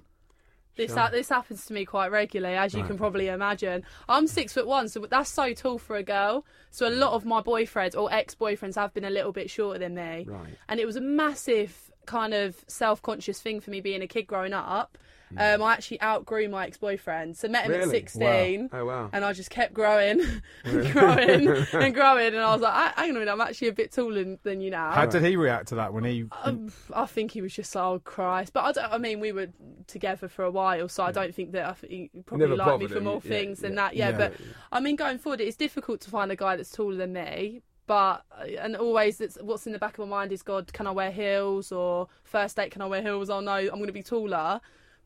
This 0.76 0.90
Sure. 0.90 0.98
ha- 1.00 1.08
this 1.10 1.30
happens 1.30 1.64
to 1.66 1.72
me 1.72 1.86
quite 1.86 2.10
regularly, 2.12 2.54
as 2.54 2.74
you 2.74 2.80
Right. 2.80 2.88
can 2.88 2.98
probably 2.98 3.28
imagine. 3.28 3.82
I'm 4.10 4.26
six 4.26 4.52
foot 4.52 4.66
one, 4.66 4.90
so 4.90 5.00
that's 5.08 5.30
so 5.30 5.54
tall 5.54 5.78
for 5.78 5.96
a 5.96 6.02
girl. 6.02 6.44
So 6.70 6.86
a 6.86 6.90
lot 6.90 7.14
of 7.14 7.24
my 7.24 7.40
boyfriends 7.40 7.96
or 7.98 8.12
ex 8.12 8.34
boyfriends 8.34 8.74
have 8.74 8.92
been 8.92 9.04
a 9.06 9.10
little 9.10 9.32
bit 9.32 9.48
shorter 9.48 9.78
than 9.78 9.94
me, 9.94 10.26
Right. 10.28 10.58
and 10.68 10.78
it 10.78 10.84
was 10.84 10.96
a 10.96 11.00
massive 11.00 11.87
kind 12.08 12.34
of 12.34 12.56
self 12.66 13.02
conscious 13.02 13.40
thing 13.40 13.60
for 13.60 13.70
me 13.70 13.80
being 13.80 14.02
a 14.02 14.08
kid 14.08 14.26
growing 14.26 14.54
up. 14.54 14.98
Um, 15.36 15.62
I 15.62 15.74
actually 15.74 16.00
outgrew 16.00 16.48
my 16.48 16.66
ex 16.66 16.78
boyfriend, 16.78 17.36
so 17.36 17.48
met 17.48 17.66
him 17.66 17.74
at 17.74 17.90
sixteen. 17.90 18.70
Wow. 18.72 18.80
Oh 18.80 18.84
wow. 18.86 19.10
And 19.12 19.26
I 19.26 19.34
just 19.34 19.50
kept 19.50 19.74
growing, 19.74 20.22
and 20.64 20.90
growing, 20.90 21.48
and 21.72 21.94
growing, 21.94 22.28
and 22.28 22.38
I 22.38 22.50
was 22.52 22.62
like, 22.62 22.72
"Ah, 22.74 22.94
"Hang 22.96 23.10
on 23.10 23.16
a 23.16 23.18
minute, 23.18 23.32
I'm 23.32 23.40
actually 23.42 23.68
a 23.68 23.72
bit 23.74 23.92
taller 23.92 24.14
than, 24.14 24.38
than 24.42 24.62
you 24.62 24.70
now." 24.70 24.90
How 24.92 25.04
did 25.04 25.22
he 25.22 25.36
react 25.36 25.68
to 25.68 25.74
that 25.74 25.92
when 25.92 26.04
he? 26.04 26.24
Um, 26.44 26.72
I 26.94 27.04
think 27.04 27.32
he 27.32 27.42
was 27.42 27.52
just 27.52 27.74
like, 27.74 27.84
oh 27.84 27.98
Christ. 27.98 28.54
But 28.54 28.64
I, 28.64 28.72
don't, 28.72 28.92
I 28.94 28.96
mean, 28.96 29.20
we 29.20 29.32
were 29.32 29.48
together 29.86 30.28
for 30.28 30.44
a 30.44 30.50
while, 30.50 30.88
so 30.88 31.02
I 31.02 31.12
don't 31.12 31.34
think 31.34 31.52
that 31.52 31.66
I 31.66 31.72
think 31.74 31.90
he 31.92 32.22
probably 32.24 32.46
Never 32.46 32.56
liked 32.56 32.68
me 32.68 32.72
bothered 32.86 32.90
for 32.92 32.98
him, 32.98 33.04
more 33.04 33.20
yeah, 33.22 33.28
things 33.30 33.60
than 33.60 33.72
yeah. 33.72 33.76
that. 33.82 33.96
Yeah, 33.96 34.08
Yeah. 34.08 34.16
but 34.16 34.34
I 34.72 34.80
mean, 34.80 34.96
going 34.96 35.18
forward, 35.18 35.42
it's 35.42 35.56
difficult 35.56 36.00
to 36.02 36.10
find 36.10 36.32
a 36.32 36.36
guy 36.36 36.56
that's 36.56 36.72
taller 36.72 36.96
than 36.96 37.12
me. 37.12 37.60
But 37.88 38.22
uh, 38.38 38.44
and 38.60 38.76
always, 38.76 39.20
it's, 39.20 39.38
what's 39.40 39.66
in 39.66 39.72
the 39.72 39.78
back 39.78 39.98
of 39.98 40.06
my 40.06 40.18
mind 40.18 40.30
is, 40.30 40.42
God, 40.42 40.72
can 40.72 40.86
I 40.86 40.92
wear 40.92 41.10
heels? 41.10 41.72
Or 41.72 42.06
first 42.22 42.54
date, 42.54 42.70
can 42.70 42.82
I 42.82 42.86
wear 42.86 43.02
heels? 43.02 43.30
Oh 43.30 43.40
no, 43.40 43.54
I'm 43.54 43.68
going 43.70 43.86
to 43.86 43.92
be 43.92 44.04
taller. 44.04 44.60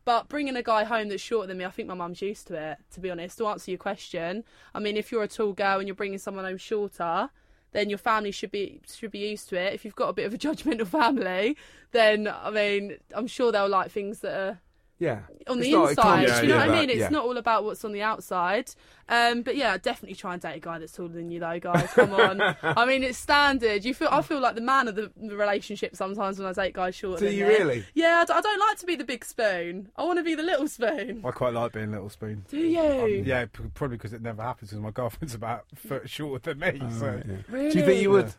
But 0.05 0.29
bringing 0.29 0.57
a 0.57 0.65
guy 0.65 0.83
home 0.83 1.09
that's 1.09 1.23
shorter 1.23 1.47
than 1.47 1.59
me, 1.59 1.65
I 1.65 1.71
think 1.71 1.87
my 1.87 1.95
mum's 1.95 2.21
used 2.21 2.49
to 2.49 2.55
it. 2.55 2.79
To 2.95 3.01
be 3.01 3.09
honest, 3.09 3.39
to 3.39 3.47
answer 3.47 3.71
your 3.71 3.79
question, 3.79 4.43
I 4.75 4.81
mean, 4.81 4.97
if 4.97 5.13
you're 5.13 5.23
a 5.23 5.29
tall 5.29 5.53
girl 5.53 5.79
and 5.79 5.87
you're 5.87 5.95
bringing 5.95 6.19
someone 6.19 6.45
home 6.45 6.59
shorter, 6.59 7.31
then 7.71 7.89
your 7.89 7.99
family 7.99 8.33
should 8.33 8.51
be 8.51 8.81
should 8.93 9.13
be 9.13 9.21
used 9.21 9.49
to 9.51 9.57
it. 9.57 9.73
If 9.73 9.85
you've 9.85 9.95
got 9.95 10.09
a 10.09 10.13
bit 10.13 10.27
of 10.27 10.35
a 10.35 10.39
judgmental 10.47 10.87
family, 10.87 11.57
then 11.93 12.27
I 12.29 12.51
mean, 12.51 12.97
I'm 13.15 13.29
sure 13.29 13.53
they'll 13.53 13.69
like 13.69 13.93
things 13.93 14.19
that 14.21 14.35
are 14.35 14.61
Yeah. 15.03 15.21
on 15.49 15.59
It's 15.59 15.67
the 15.67 15.73
not- 15.73 15.91
it 15.93 15.97
can't 15.99 16.23
inside. 16.23 16.27
just 16.29 16.43
you 16.45 16.49
know 16.49 16.55
be 16.63 16.69
what 16.69 16.71
I 16.77 16.81
mean? 16.81 16.91
It's 16.91 16.99
yeah. 17.01 17.09
not 17.09 17.25
all 17.25 17.37
about 17.37 17.65
what's 17.65 17.85
on 17.85 17.91
the 17.93 18.03
outside. 18.03 18.71
Um, 19.09 19.43
but 19.43 19.57
yeah, 19.57 19.77
definitely 19.77 20.15
try 20.15 20.33
and 20.35 20.41
date 20.41 20.57
a 20.57 20.61
guy 20.61 20.79
that's 20.79 20.93
taller 20.93 21.09
than 21.09 21.31
you, 21.31 21.41
though, 21.41 21.59
guys. 21.59 21.91
Come 21.93 22.13
on. 22.15 22.41
I 22.63 22.87
mean, 22.87 23.03
it's 23.03 23.19
standard. 23.19 23.85
You 23.85 23.95
feel 23.95 24.09
I 24.13 24.23
feel 24.23 24.39
like 24.39 24.55
the 24.55 24.61
man 24.61 24.87
of 24.87 24.95
the, 24.95 25.11
the 25.17 25.37
relationship 25.37 25.97
sometimes 25.97 26.39
when 26.39 26.47
I 26.47 26.53
date 26.53 26.73
guys 26.75 26.95
shorter 26.95 27.19
Do 27.19 27.27
than 27.27 27.35
you 27.37 27.47
me. 27.47 27.51
really? 27.51 27.85
Yeah, 27.95 28.21
I 28.23 28.25
d- 28.25 28.33
I 28.33 28.41
don't 28.41 28.61
like 28.61 28.79
to 28.79 28.87
be 28.87 28.95
the 28.95 29.05
big 29.05 29.25
spoon. 29.25 29.89
I 29.97 30.05
want 30.05 30.19
to 30.19 30.23
be 30.23 30.37
the 30.37 30.45
little 30.45 30.69
spoon. 30.69 31.23
I 31.25 31.31
quite 31.33 31.53
like 31.53 31.73
being 31.73 31.91
little 31.91 32.09
spoon. 32.11 32.45
Do 32.49 32.59
you? 32.59 32.79
Um, 32.81 33.25
yeah, 33.27 33.47
p- 33.47 33.65
probably 33.75 33.97
because 33.97 34.13
it 34.13 34.23
never 34.23 34.43
happens 34.43 34.71
because 34.71 34.83
my 34.83 34.93
girlfriend's 34.93 35.35
about 35.35 35.65
a 35.73 35.77
foot 35.77 36.09
shorter 36.09 36.55
than 36.55 36.61
me. 36.61 36.81
Oh, 36.81 36.99
so 36.99 37.21
yeah. 37.27 37.35
Really? 37.49 37.71
Do 37.73 37.79
you 37.81 37.85
think 37.85 38.01
you 38.03 38.11
would? 38.11 38.27
Yeah. 38.27 38.33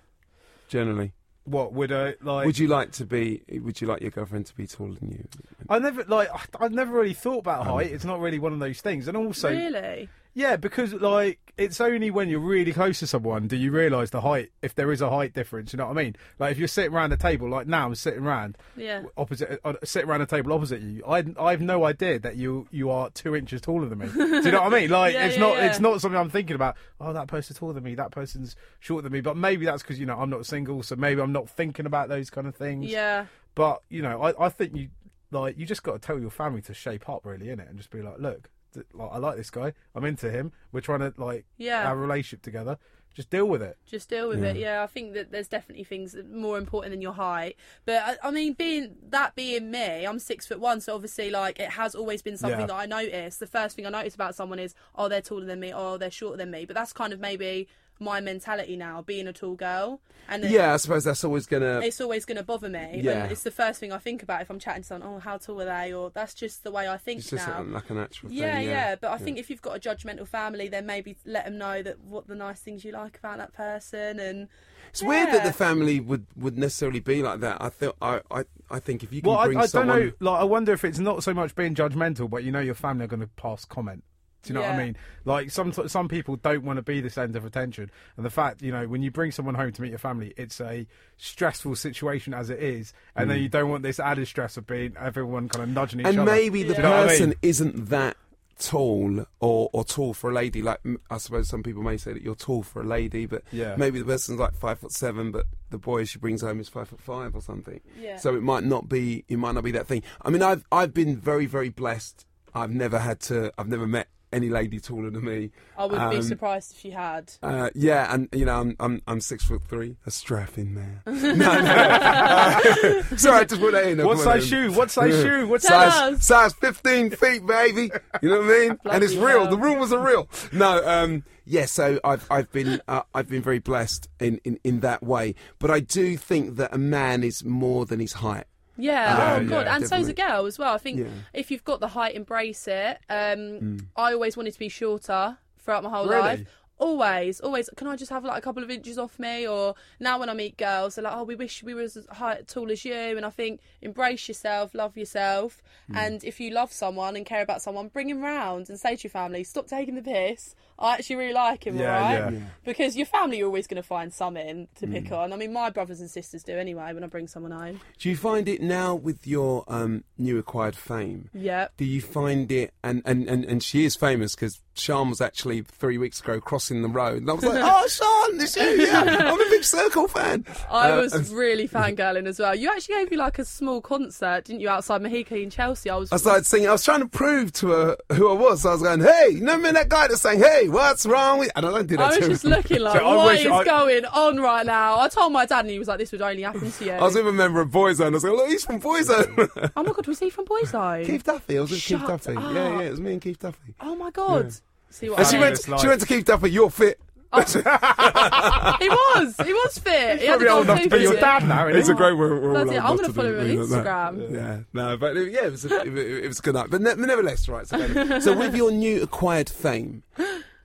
Generally, 0.70 1.14
what 1.46 1.74
would 1.74 1.92
I 1.92 2.16
like? 2.22 2.46
would 2.46 2.58
you 2.58 2.68
like 2.68 2.92
to 2.94 3.06
be? 3.06 3.42
Would 3.52 3.82
you 3.82 3.88
like 3.88 4.02
your 4.02 4.12
girlfriend 4.12 4.46
to 4.48 4.56
be 4.56 4.66
taller 4.68 4.96
than 4.96 5.12
you? 5.12 5.28
I 5.70 5.80
never 5.80 6.04
like. 6.06 6.30
I- 6.34 6.66
I've 6.66 6.72
never 6.72 6.92
really 6.94 7.14
thought 7.14 7.40
about 7.40 7.62
Um, 7.62 7.68
height. 7.74 7.92
It's 7.92 8.06
not 8.06 8.20
really 8.20 8.40
one 8.40 8.54
of 8.54 8.60
those 8.60 8.82
things. 8.82 9.08
And 9.08 9.18
also, 9.18 9.50
really? 9.52 10.10
Yeah, 10.34 10.56
because 10.56 10.94
like 10.94 11.40
it's 11.56 11.80
only 11.80 12.10
when 12.10 12.30
you're 12.30 12.40
really 12.40 12.74
close 12.74 12.98
to 12.98 13.06
someone 13.06 13.48
do 13.48 13.56
you 13.56 13.70
realise 13.70 14.10
the 14.10 14.22
height. 14.22 14.52
If 14.64 14.74
there 14.74 14.92
is 14.92 15.02
a 15.02 15.10
height 15.12 15.34
difference, 15.34 15.72
you 15.72 15.78
know 15.78 15.86
what 15.86 15.98
I 15.98 16.04
mean. 16.04 16.16
Like 16.40 16.52
if 16.54 16.58
you're 16.58 16.68
sitting 16.68 16.92
around 16.94 17.14
a 17.14 17.18
table, 17.18 17.48
like 17.50 17.68
now 17.68 17.86
I'm 17.86 17.94
sitting 17.96 18.24
around 18.24 18.58
Yeah. 18.76 19.04
opposite, 19.16 19.60
uh, 19.64 19.74
sitting 19.84 20.10
around 20.10 20.22
a 20.22 20.26
table 20.26 20.52
opposite 20.54 20.82
you. 20.82 21.04
I 21.08 21.24
I 21.40 21.52
have 21.52 21.62
no 21.62 21.86
idea 21.86 22.18
that 22.20 22.36
you 22.38 22.68
you 22.72 22.90
are 22.90 23.10
two 23.12 23.36
inches 23.36 23.62
taller 23.62 23.88
than 23.88 24.00
me. 24.00 24.08
do 24.08 24.20
you 24.42 24.52
know 24.52 24.64
what 24.64 24.74
I 24.74 24.80
mean? 24.82 24.90
Like 25.00 25.14
Yeah, 25.14 25.26
it's 25.28 25.36
yeah, 25.36 25.42
not 25.42 25.58
yeah. 25.58 25.66
it's 25.68 25.80
not 25.80 26.02
something 26.02 26.20
I'm 26.20 26.30
thinking 26.32 26.56
about. 26.56 26.76
Oh, 27.00 27.14
that 27.14 27.28
person's 27.28 27.60
taller 27.60 27.74
than 27.74 27.84
me. 27.84 27.94
That 27.96 28.12
person's 28.12 28.56
shorter 28.80 29.04
than 29.04 29.12
me. 29.14 29.22
But 29.22 29.38
maybe 29.38 29.66
that's 29.66 29.84
because 29.84 30.00
you 30.00 30.06
know 30.08 30.18
I'm 30.18 30.30
not 30.32 30.46
single, 30.48 30.82
so 30.82 30.96
maybe 30.96 31.22
I'm 31.22 31.32
not 31.32 31.50
thinking 31.50 31.86
about 31.86 32.10
those 32.10 32.30
kind 32.32 32.48
of 32.48 32.56
things. 32.56 32.88
Yeah. 32.88 33.28
But 33.56 33.84
you 33.90 34.02
know, 34.02 34.22
I, 34.24 34.46
I 34.48 34.50
think 34.50 34.76
you 34.76 34.90
like 35.30 35.58
you 35.60 35.66
just 35.68 35.84
got 35.84 35.94
to 35.94 36.00
tell 36.00 36.20
your 36.20 36.32
family 36.32 36.62
to 36.64 36.74
shape 36.74 37.08
up 37.08 37.22
really 37.26 37.50
in 37.52 37.60
it 37.60 37.68
and 37.70 37.78
just 37.78 37.92
be 37.92 38.02
like, 38.02 38.18
look, 38.20 38.50
like 38.94 39.10
I 39.12 39.18
like 39.18 39.38
this 39.38 39.50
guy, 39.50 39.74
I'm 39.96 40.06
into 40.06 40.30
him. 40.32 40.52
We're 40.72 40.82
trying 40.82 41.00
to 41.00 41.14
like 41.18 41.46
Yeah. 41.58 41.84
have 41.84 41.98
a 41.98 42.00
relationship 42.02 42.42
together. 42.42 42.78
Just 43.14 43.30
deal 43.30 43.46
with 43.46 43.62
it. 43.62 43.78
just 43.86 44.10
deal 44.10 44.28
with 44.28 44.44
it. 44.44 44.56
Yeah, 44.56 44.82
I 44.82 44.88
think 44.88 45.14
that 45.14 45.32
there's 45.32 45.48
definitely 45.48 45.84
things 45.84 46.14
that 46.14 46.26
are 46.26 46.36
more 46.36 46.58
important 46.58 46.94
than 46.94 47.02
your 47.02 47.14
height. 47.14 47.58
But 47.86 48.02
I, 48.02 48.28
I 48.28 48.32
mean, 48.32 48.54
being 48.54 48.96
that 49.10 49.36
being 49.36 49.70
me, 49.70 50.04
I'm 50.06 50.18
six 50.18 50.48
foot 50.48 50.60
one, 50.60 50.82
so 50.82 50.96
obviously, 50.96 51.30
like 51.30 51.60
it 51.60 51.70
has 51.70 51.94
always 51.94 52.24
been 52.24 52.38
something 52.38 52.62
Yeah. 52.62 52.66
that 52.66 52.74
I 52.76 52.86
notice. 52.88 53.38
The 53.38 53.46
first 53.46 53.76
thing 53.76 53.86
I 53.86 53.90
notice 53.90 54.16
about 54.16 54.34
someone 54.34 54.58
is, 54.58 54.74
oh, 54.96 55.10
they're 55.10 55.22
taller 55.22 55.46
than 55.46 55.60
me, 55.60 55.72
oh, 55.72 55.98
they're 55.98 56.10
shorter 56.10 56.38
than 56.38 56.50
me. 56.50 56.66
But 56.66 56.76
that's 56.76 56.92
kind 56.92 57.14
of 57.14 57.20
maybe 57.20 57.68
my 58.04 58.20
mentality 58.22 58.76
now, 58.76 59.02
being 59.02 59.28
a 59.28 59.34
tall 59.34 59.56
girl, 59.56 60.00
and 60.30 60.44
Yeah, 60.44 60.74
I 60.74 60.78
suppose 60.78 61.04
that's 61.04 61.24
always 61.24 61.46
gonna. 61.46 61.80
it's 61.80 62.00
always 62.00 62.26
going 62.26 62.38
to 62.38 62.44
bother 62.44 62.70
me. 62.70 63.02
Yeah. 63.04 63.24
And 63.24 63.32
it's 63.32 63.44
the 63.44 63.52
first 63.52 63.80
thing 63.80 63.92
I 63.92 63.98
think 63.98 64.22
about 64.24 64.42
if 64.42 64.50
I'm 64.50 64.60
chatting 64.60 64.84
to 64.84 64.88
someone. 64.88 65.10
Oh, 65.16 65.20
how 65.20 65.38
tall 65.38 65.62
are 65.62 65.66
they? 65.66 65.94
Or 65.94 66.10
that's 66.12 66.34
just 66.34 66.64
the 66.64 66.72
way 66.72 66.88
I 66.88 66.98
think 66.98 67.20
It's 67.20 67.30
just 67.30 67.48
now. 67.48 67.62
a, 67.62 67.64
like 67.64 67.90
a 67.90 67.94
natural 67.94 68.30
thing. 68.30 68.38
Yeah, 68.38 68.60
Yeah, 68.60 68.70
yeah, 68.70 68.96
but 68.96 69.12
I 69.12 69.18
think 69.18 69.38
if 69.38 69.50
you've 69.50 69.62
got 69.62 69.76
a 69.76 69.80
judgmental 69.80 70.28
family, 70.28 70.68
then 70.68 70.86
maybe 70.86 71.18
let 71.26 71.46
them 71.46 71.58
know 71.58 71.82
that 71.84 72.00
what 72.02 72.28
the 72.28 72.36
nice 72.36 72.60
things 72.62 72.86
you 72.86 72.92
like 72.92 73.18
about 73.18 73.38
that 73.38 73.54
person, 73.54 74.20
and 74.20 74.48
it's 74.90 75.02
weird 75.02 75.30
that 75.30 75.44
the 75.44 75.54
family 75.54 76.00
would, 76.00 76.26
would 76.36 76.58
necessarily 76.58 77.00
be 77.00 77.24
like 77.24 77.40
that. 77.40 77.58
I 77.60 77.70
thought 77.70 77.96
I, 78.02 78.22
I 78.30 78.44
I 78.70 78.80
think 78.80 79.04
if 79.04 79.12
you 79.12 79.22
can 79.22 79.30
Well, 79.32 79.40
I, 79.40 79.46
bring 79.46 79.58
I 79.58 79.62
don't 79.62 79.68
someone. 79.70 80.00
know. 80.00 80.12
Like, 80.20 80.42
I 80.42 80.44
wonder 80.44 80.72
if 80.74 80.84
it's 80.86 81.00
not 81.00 81.24
so 81.24 81.34
much 81.34 81.56
being 81.56 81.74
judgmental, 81.76 82.30
but 82.30 82.44
you 82.44 82.52
know 82.52 82.60
your 82.60 82.76
family 82.76 83.06
are 83.06 83.08
going 83.08 83.20
to 83.22 83.28
pass 83.28 83.66
comment. 83.66 84.04
Do 84.44 84.50
you 84.50 84.56
know 84.56 84.62
what 84.62 84.72
I 84.72 84.78
mean? 84.86 84.98
Like 85.26 85.52
some 85.52 85.72
some 85.72 86.08
people 86.10 86.36
don't 86.36 86.64
want 86.64 86.78
to 86.78 86.84
be 86.84 87.00
the 87.02 87.10
centre 87.10 87.38
of 87.38 87.46
attention, 87.46 87.90
and 88.18 88.26
the 88.26 88.30
fact 88.30 88.62
you 88.62 88.72
know 88.72 88.88
when 88.88 89.02
you 89.02 89.10
bring 89.10 89.32
someone 89.32 89.56
home 89.56 89.72
to 89.72 89.82
meet 89.82 89.90
your 89.90 89.98
family, 90.00 90.34
it's 90.38 90.60
a 90.60 90.86
stressful 91.18 91.76
situation 91.76 92.34
as 92.34 92.50
it 92.50 92.60
is, 92.62 92.94
and 93.16 93.30
then 93.30 93.42
you 93.42 93.48
don't 93.50 93.70
want 93.70 93.84
this 93.84 94.00
added 94.00 94.28
stress 94.28 94.58
of 94.58 94.68
being 94.68 94.96
everyone 95.00 95.48
kind 95.50 95.64
of 95.64 95.70
nudging 95.70 96.02
each 96.02 96.06
Mm. 96.08 96.10
and 96.10 96.20
other. 96.20 96.32
maybe 96.32 96.64
the 96.64 96.74
Yeah. 96.74 96.76
Do 96.76 96.82
you 96.82 96.88
know 96.90 97.04
I 97.04 97.08
person 97.08 97.30
mean? 97.30 97.38
isn't 97.42 97.86
that 97.90 98.18
tall 98.60 99.26
or, 99.40 99.70
or 99.74 99.84
tall 99.84 100.14
for 100.14 100.30
a 100.30 100.34
lady. 100.34 100.62
Like 100.62 100.80
I 101.10 101.18
suppose 101.18 101.50
some 101.50 101.64
people 101.64 101.82
may 101.84 101.98
say 101.98 102.14
that 102.14 102.22
you're 102.22 102.36
tall 102.36 102.64
for 102.64 102.82
a 102.82 102.86
lady, 102.86 103.26
but 103.26 103.44
Yeah. 103.52 103.76
maybe 103.78 104.00
the 104.00 104.06
person's 104.06 104.40
like 104.40 104.54
five 104.56 104.80
foot 104.80 104.92
seven, 104.92 105.32
but 105.32 105.46
the 105.70 105.78
boy 105.78 106.06
she 106.06 106.20
brings 106.20 106.42
home 106.42 106.60
is 106.60 106.70
five 106.70 106.88
foot 106.90 107.02
five 107.02 107.36
or 107.36 107.42
something. 107.42 107.82
Yeah. 108.00 108.18
So 108.18 108.36
it 108.36 108.44
might 108.44 108.64
not 108.64 108.88
be 108.90 109.26
it 109.28 109.38
might 109.38 109.56
not 109.56 109.64
be 109.64 109.72
that 109.72 109.88
thing. 109.88 110.04
I 110.22 110.30
mean, 110.30 110.44
I've 110.44 110.64
I've 110.72 110.94
been 110.94 111.18
very 111.18 111.46
very 111.46 111.70
blessed. 111.70 112.26
I've 112.54 112.70
never 112.72 113.00
had 113.00 113.20
to. 113.22 113.52
I've 113.58 113.68
never 113.68 113.88
met 113.88 114.08
any 114.34 114.50
lady 114.50 114.80
taller 114.80 115.10
than 115.10 115.24
me. 115.24 115.52
I 115.78 115.86
would 115.86 116.10
be 116.10 116.18
Um, 116.18 116.22
surprised 116.24 116.74
if 116.76 116.84
you 116.84 116.92
had. 116.92 117.32
Uh, 117.42 117.70
yeah, 117.76 118.14
and 118.14 118.28
you 118.34 118.46
know, 118.46 118.60
I'm 118.60 118.76
I'm 118.80 119.02
I'm 119.08 119.22
six 119.22 119.46
foot 119.46 119.64
three, 119.64 119.96
a 120.06 120.12
strapping 120.12 120.74
man. 120.74 121.02
no, 121.06 121.34
no. 121.34 121.40
Uh, 122.34 123.04
sorry, 123.18 123.40
I 123.40 123.44
just 123.46 123.62
put 123.62 123.72
that 123.74 123.86
in. 123.88 124.00
I 124.00 124.06
What 124.06 124.20
size 124.20 124.46
shoe? 124.48 124.72
What 124.72 124.92
size 124.92 125.14
shoe? 125.22 125.48
What 125.48 125.62
size? 125.62 125.94
size 125.94 126.14
us. 126.16 126.26
size 126.26 126.54
15 126.54 127.12
feet, 127.12 127.46
baby. 127.46 127.92
You 128.22 128.30
know 128.30 128.40
what 128.40 128.46
I 128.46 128.60
mean? 128.60 128.80
and 128.86 129.04
it's 129.04 129.16
real. 129.16 129.42
hell. 129.44 129.48
The 129.50 129.58
rumors 129.58 129.92
are 129.94 130.00
real. 130.06 130.28
No, 130.52 130.86
um, 130.88 131.24
yeah. 131.46 131.66
So 131.66 132.00
I've 132.04 132.26
I've 132.32 132.52
been 132.52 132.82
uh, 132.88 133.04
I've 133.14 133.30
been 133.30 133.42
very 133.42 133.60
blessed 133.60 134.10
in, 134.20 134.40
in 134.44 134.60
in 134.64 134.80
that 134.82 135.04
way. 135.04 135.36
But 135.60 135.72
I 135.72 135.80
do 135.80 136.18
think 136.18 136.56
that 136.58 136.74
a 136.74 136.78
man 136.78 137.24
is 137.24 137.44
more 137.44 137.86
than 137.86 138.00
his 138.00 138.14
height. 138.14 138.46
Yeah, 138.78 139.36
oh 139.38 139.42
yeah, 139.42 139.48
god, 139.50 139.68
and 139.68 139.88
so's 139.88 140.08
a 140.08 140.14
girl 140.14 140.46
as 140.46 140.58
well. 140.58 140.74
I 140.74 140.78
think. 140.78 141.00
Mm. 141.02 141.12
if 141.34 141.52
you've 141.52 141.64
got 141.64 141.80
the 141.80 141.90
height, 141.90 142.16
embrace 142.16 142.68
it. 142.68 142.98
Um, 143.10 143.88
I 143.96 144.14
always 144.14 144.36
wanted 144.38 144.54
to 144.54 144.60
be 144.60 144.70
shorter 144.70 145.38
throughout 145.60 145.84
my 145.84 145.90
whole 145.90 146.08
Really? 146.08 146.22
life. 146.22 146.48
always, 146.80 147.40
always, 147.40 147.70
can 147.78 147.88
I 147.88 147.96
just 147.96 148.12
have 148.12 148.26
like 148.26 148.38
a 148.38 148.42
couple 148.42 148.62
of 148.64 148.70
inches 148.70 148.98
off 148.98 149.18
me? 149.18 149.48
Or 149.48 149.76
now 150.02 150.20
when 150.20 150.30
I 150.30 150.34
meet 150.34 150.58
girls, 150.58 150.96
they're 150.96 151.04
like, 151.04 151.16
oh, 151.16 151.24
we 151.24 151.36
wish 151.36 151.64
we 151.64 151.74
were 151.74 151.84
as 151.84 151.98
high, 152.12 152.42
tall 152.46 152.72
as 152.72 152.84
you. 152.84 152.94
And 153.16 153.26
I 153.26 153.30
think 153.30 153.62
embrace 153.82 154.28
yourself, 154.28 154.74
love 154.74 154.98
yourself, 154.98 155.62
Hmm. 155.88 155.96
and 155.98 156.24
if 156.24 156.40
you 156.42 156.50
love 156.50 156.74
someone 156.74 157.16
and 157.16 157.26
care 157.26 157.42
about 157.42 157.62
someone, 157.62 157.88
bring 157.88 158.10
him 158.10 158.22
round 158.22 158.70
and 158.70 158.78
say 158.80 158.96
to 158.98 159.04
your 159.04 159.12
family, 159.12 159.44
stop 159.46 159.68
taking 159.68 159.96
the 159.96 160.02
piss. 160.02 160.56
I 160.80 160.96
actually 160.96 161.18
really 161.18 161.34
like 161.34 161.66
him, 161.68 161.78
Yeah, 161.78 161.86
right? 162.00 162.12
yeah. 162.14 162.30
Yeah. 162.32 162.40
Because 162.66 162.96
your 162.98 163.06
family, 163.06 163.38
you're 163.38 163.48
always 163.48 163.68
going 163.68 163.82
to 163.82 163.88
find 163.88 164.14
something 164.14 164.68
to 164.80 164.88
pick 164.88 165.08
Hmm. 165.10 165.14
on. 165.14 165.34
I 165.34 165.36
mean, 165.36 165.54
my 165.54 165.70
brothers 165.70 166.00
and 166.00 166.10
sisters 166.10 166.44
do 166.44 166.58
anyway 166.58 166.94
when 166.94 167.04
I 167.04 167.08
bring 167.08 167.28
someone 167.28 167.52
home. 167.52 167.80
Do 168.00 168.10
you 168.10 168.18
find 168.18 168.48
it 168.50 168.62
now 168.62 168.96
with 168.96 169.26
your 169.28 169.64
um, 169.68 170.04
new 170.18 170.38
acquired 170.40 170.76
fame? 170.76 171.30
Yep. 171.34 171.74
Do 171.78 171.86
you 171.86 172.02
find 172.02 172.52
it, 172.52 172.74
and, 172.84 173.02
and, 173.06 173.28
and, 173.30 173.46
and 173.46 173.62
she 173.64 173.86
is 173.86 173.96
famous 173.96 174.36
because 174.36 174.60
Sean 174.76 175.10
was 175.12 175.22
actually 175.22 175.62
three 175.62 176.00
weeks 176.00 176.20
ago 176.20 176.40
crossing 176.42 176.82
the 176.82 176.88
road, 176.88 177.18
and 177.22 177.30
I 177.30 177.34
was 177.34 177.44
like, 177.46 177.62
"Oh, 177.64 177.88
Sean, 177.88 178.42
it's 178.42 178.56
you! 178.56 178.64
Yeah, 178.64 179.02
I'm 179.32 179.40
a 179.40 179.50
big 179.52 179.64
Circle 179.64 180.08
fan." 180.08 180.46
I 180.72 180.90
Uh, 180.92 181.02
was 181.02 181.32
really 181.32 181.68
fangirling 181.78 182.26
as 182.26 182.40
well. 182.40 182.56
You 182.56 182.70
actually 182.72 182.96
gave 182.96 183.12
me 183.12 183.18
like 183.18 183.38
a 183.38 183.46
small 183.46 183.82
concert, 183.82 184.46
didn't 184.46 184.62
you, 184.62 184.70
outside 184.70 185.02
Mahiki 185.04 185.44
in 185.44 185.52
Chelsea? 185.52 185.92
I 185.92 185.96
was. 185.98 186.12
I 186.12 186.18
started 186.18 186.48
singing. 186.48 186.70
I 186.70 186.72
was 186.72 186.84
trying 186.84 187.02
to 187.02 187.08
prove 187.08 187.54
to 187.54 187.68
her 187.68 187.98
who 188.14 188.32
I 188.32 188.34
was. 188.34 188.66
I 188.66 188.72
was 188.72 188.82
going, 188.82 189.02
"Hey, 189.02 189.28
you 189.34 189.42
know 189.42 189.58
me, 189.58 189.70
that 189.72 189.90
guy 189.90 190.08
that's 190.08 190.22
saying, 190.22 190.40
hey, 190.40 190.63
what's 190.70 191.06
wrong 191.06 191.40
with?" 191.40 191.52
And 191.56 191.66
I 191.66 191.72
don't 191.72 191.88
do 191.88 191.98
that 191.98 192.04
I 192.04 192.08
was 192.10 192.18
to 192.20 192.28
just 192.30 192.44
looking 192.44 192.80
like, 192.82 192.94
So 193.00 193.06
I 193.06 193.16
what 193.16 193.26
wish 193.28 193.42
is 193.46 193.52
I- 193.52 193.64
going 193.64 194.06
on 194.06 194.38
right 194.40 194.66
now? 194.66 195.00
I 195.00 195.08
told 195.10 195.34
my 195.34 195.46
dad, 195.46 195.62
and 195.62 195.70
he 195.70 195.80
was 195.80 195.88
like, 195.88 196.00
"This 196.00 196.12
would 196.12 196.22
only 196.22 196.42
happen 196.44 196.72
to 196.72 196.86
you." 196.86 196.92
I 196.92 197.02
was 197.04 197.16
with 197.16 197.28
a 197.28 197.32
member 197.32 197.62
of 197.62 197.70
Boyzone. 197.70 198.08
I 198.08 198.10
was 198.10 198.24
like, 198.24 198.34
"Look, 198.34 198.50
he's 198.50 198.66
from 198.66 198.80
Boyzone." 198.80 199.72
oh 199.76 199.84
my 199.84 199.92
god, 199.92 200.08
was 200.08 200.20
he 200.20 200.30
from 200.30 200.46
Boyzone? 200.46 201.06
Keith 201.06 201.24
Duffy. 201.24 201.58
I 201.58 201.62
was 201.62 201.72
with 201.72 201.82
Keith 201.84 202.02
Duffy. 202.06 202.36
up. 202.36 202.44
Yeah, 202.54 202.70
yeah, 202.70 202.80
it 202.82 202.92
was 202.92 203.00
me 203.02 203.14
and 203.14 203.22
Keith 203.22 203.40
Duffy. 203.40 203.76
Oh 203.82 203.96
my 203.96 204.12
god. 204.12 204.54
See 204.90 205.10
what 205.10 205.20
And 205.20 205.28
I 205.28 205.32
she 205.32 205.38
went. 205.40 205.58
Fabulous. 205.58 205.82
She 205.82 205.88
went 205.88 206.02
to 206.02 206.08
Keith 206.08 206.26
Duffy. 206.26 206.52
You're 206.52 206.70
fit. 206.70 207.00
Oh. 207.36 207.40
He 208.80 208.90
was. 208.90 209.36
He 209.44 209.54
was 209.54 209.78
fit. 209.80 210.20
He 210.20 210.28
had 210.28 210.40
Probably 210.40 210.46
the 210.46 210.52
old 210.54 210.68
gold 210.68 210.78
enough 210.78 210.84
to 210.84 210.90
be 210.90 211.02
your 211.02 211.16
dad 211.16 211.48
now, 211.48 211.68
isn't 211.68 211.80
It's 211.80 211.90
a 211.90 211.94
great. 211.96 212.14
We're, 212.16 212.40
we're 212.40 212.56
all 212.58 212.64
Bloody- 212.66 212.78
old 212.78 212.86
I'm 212.86 212.96
gonna 212.98 213.14
follow 213.14 213.32
do 213.32 213.36
him 213.38 213.42
on 213.42 213.48
things 213.58 213.72
like 213.72 213.84
that. 213.86 214.14
Instagram. 214.14 214.34
Yeah, 214.34 214.60
no, 214.74 214.98
but 214.98 215.16
yeah, 215.16 215.46
it 215.46 215.52
was 215.52 215.66
a, 215.66 215.82
it, 215.82 215.98
it 215.98 216.28
was 216.28 216.40
a 216.40 216.42
good 216.44 216.54
night. 216.54 216.68
But 216.70 216.82
ne- 216.82 216.94
nevertheless, 216.96 217.48
right. 217.50 217.68
So, 217.68 218.20
so 218.20 218.38
with 218.38 218.56
your 218.56 218.72
new 218.72 219.02
acquired 219.02 219.50
fame, 219.50 220.04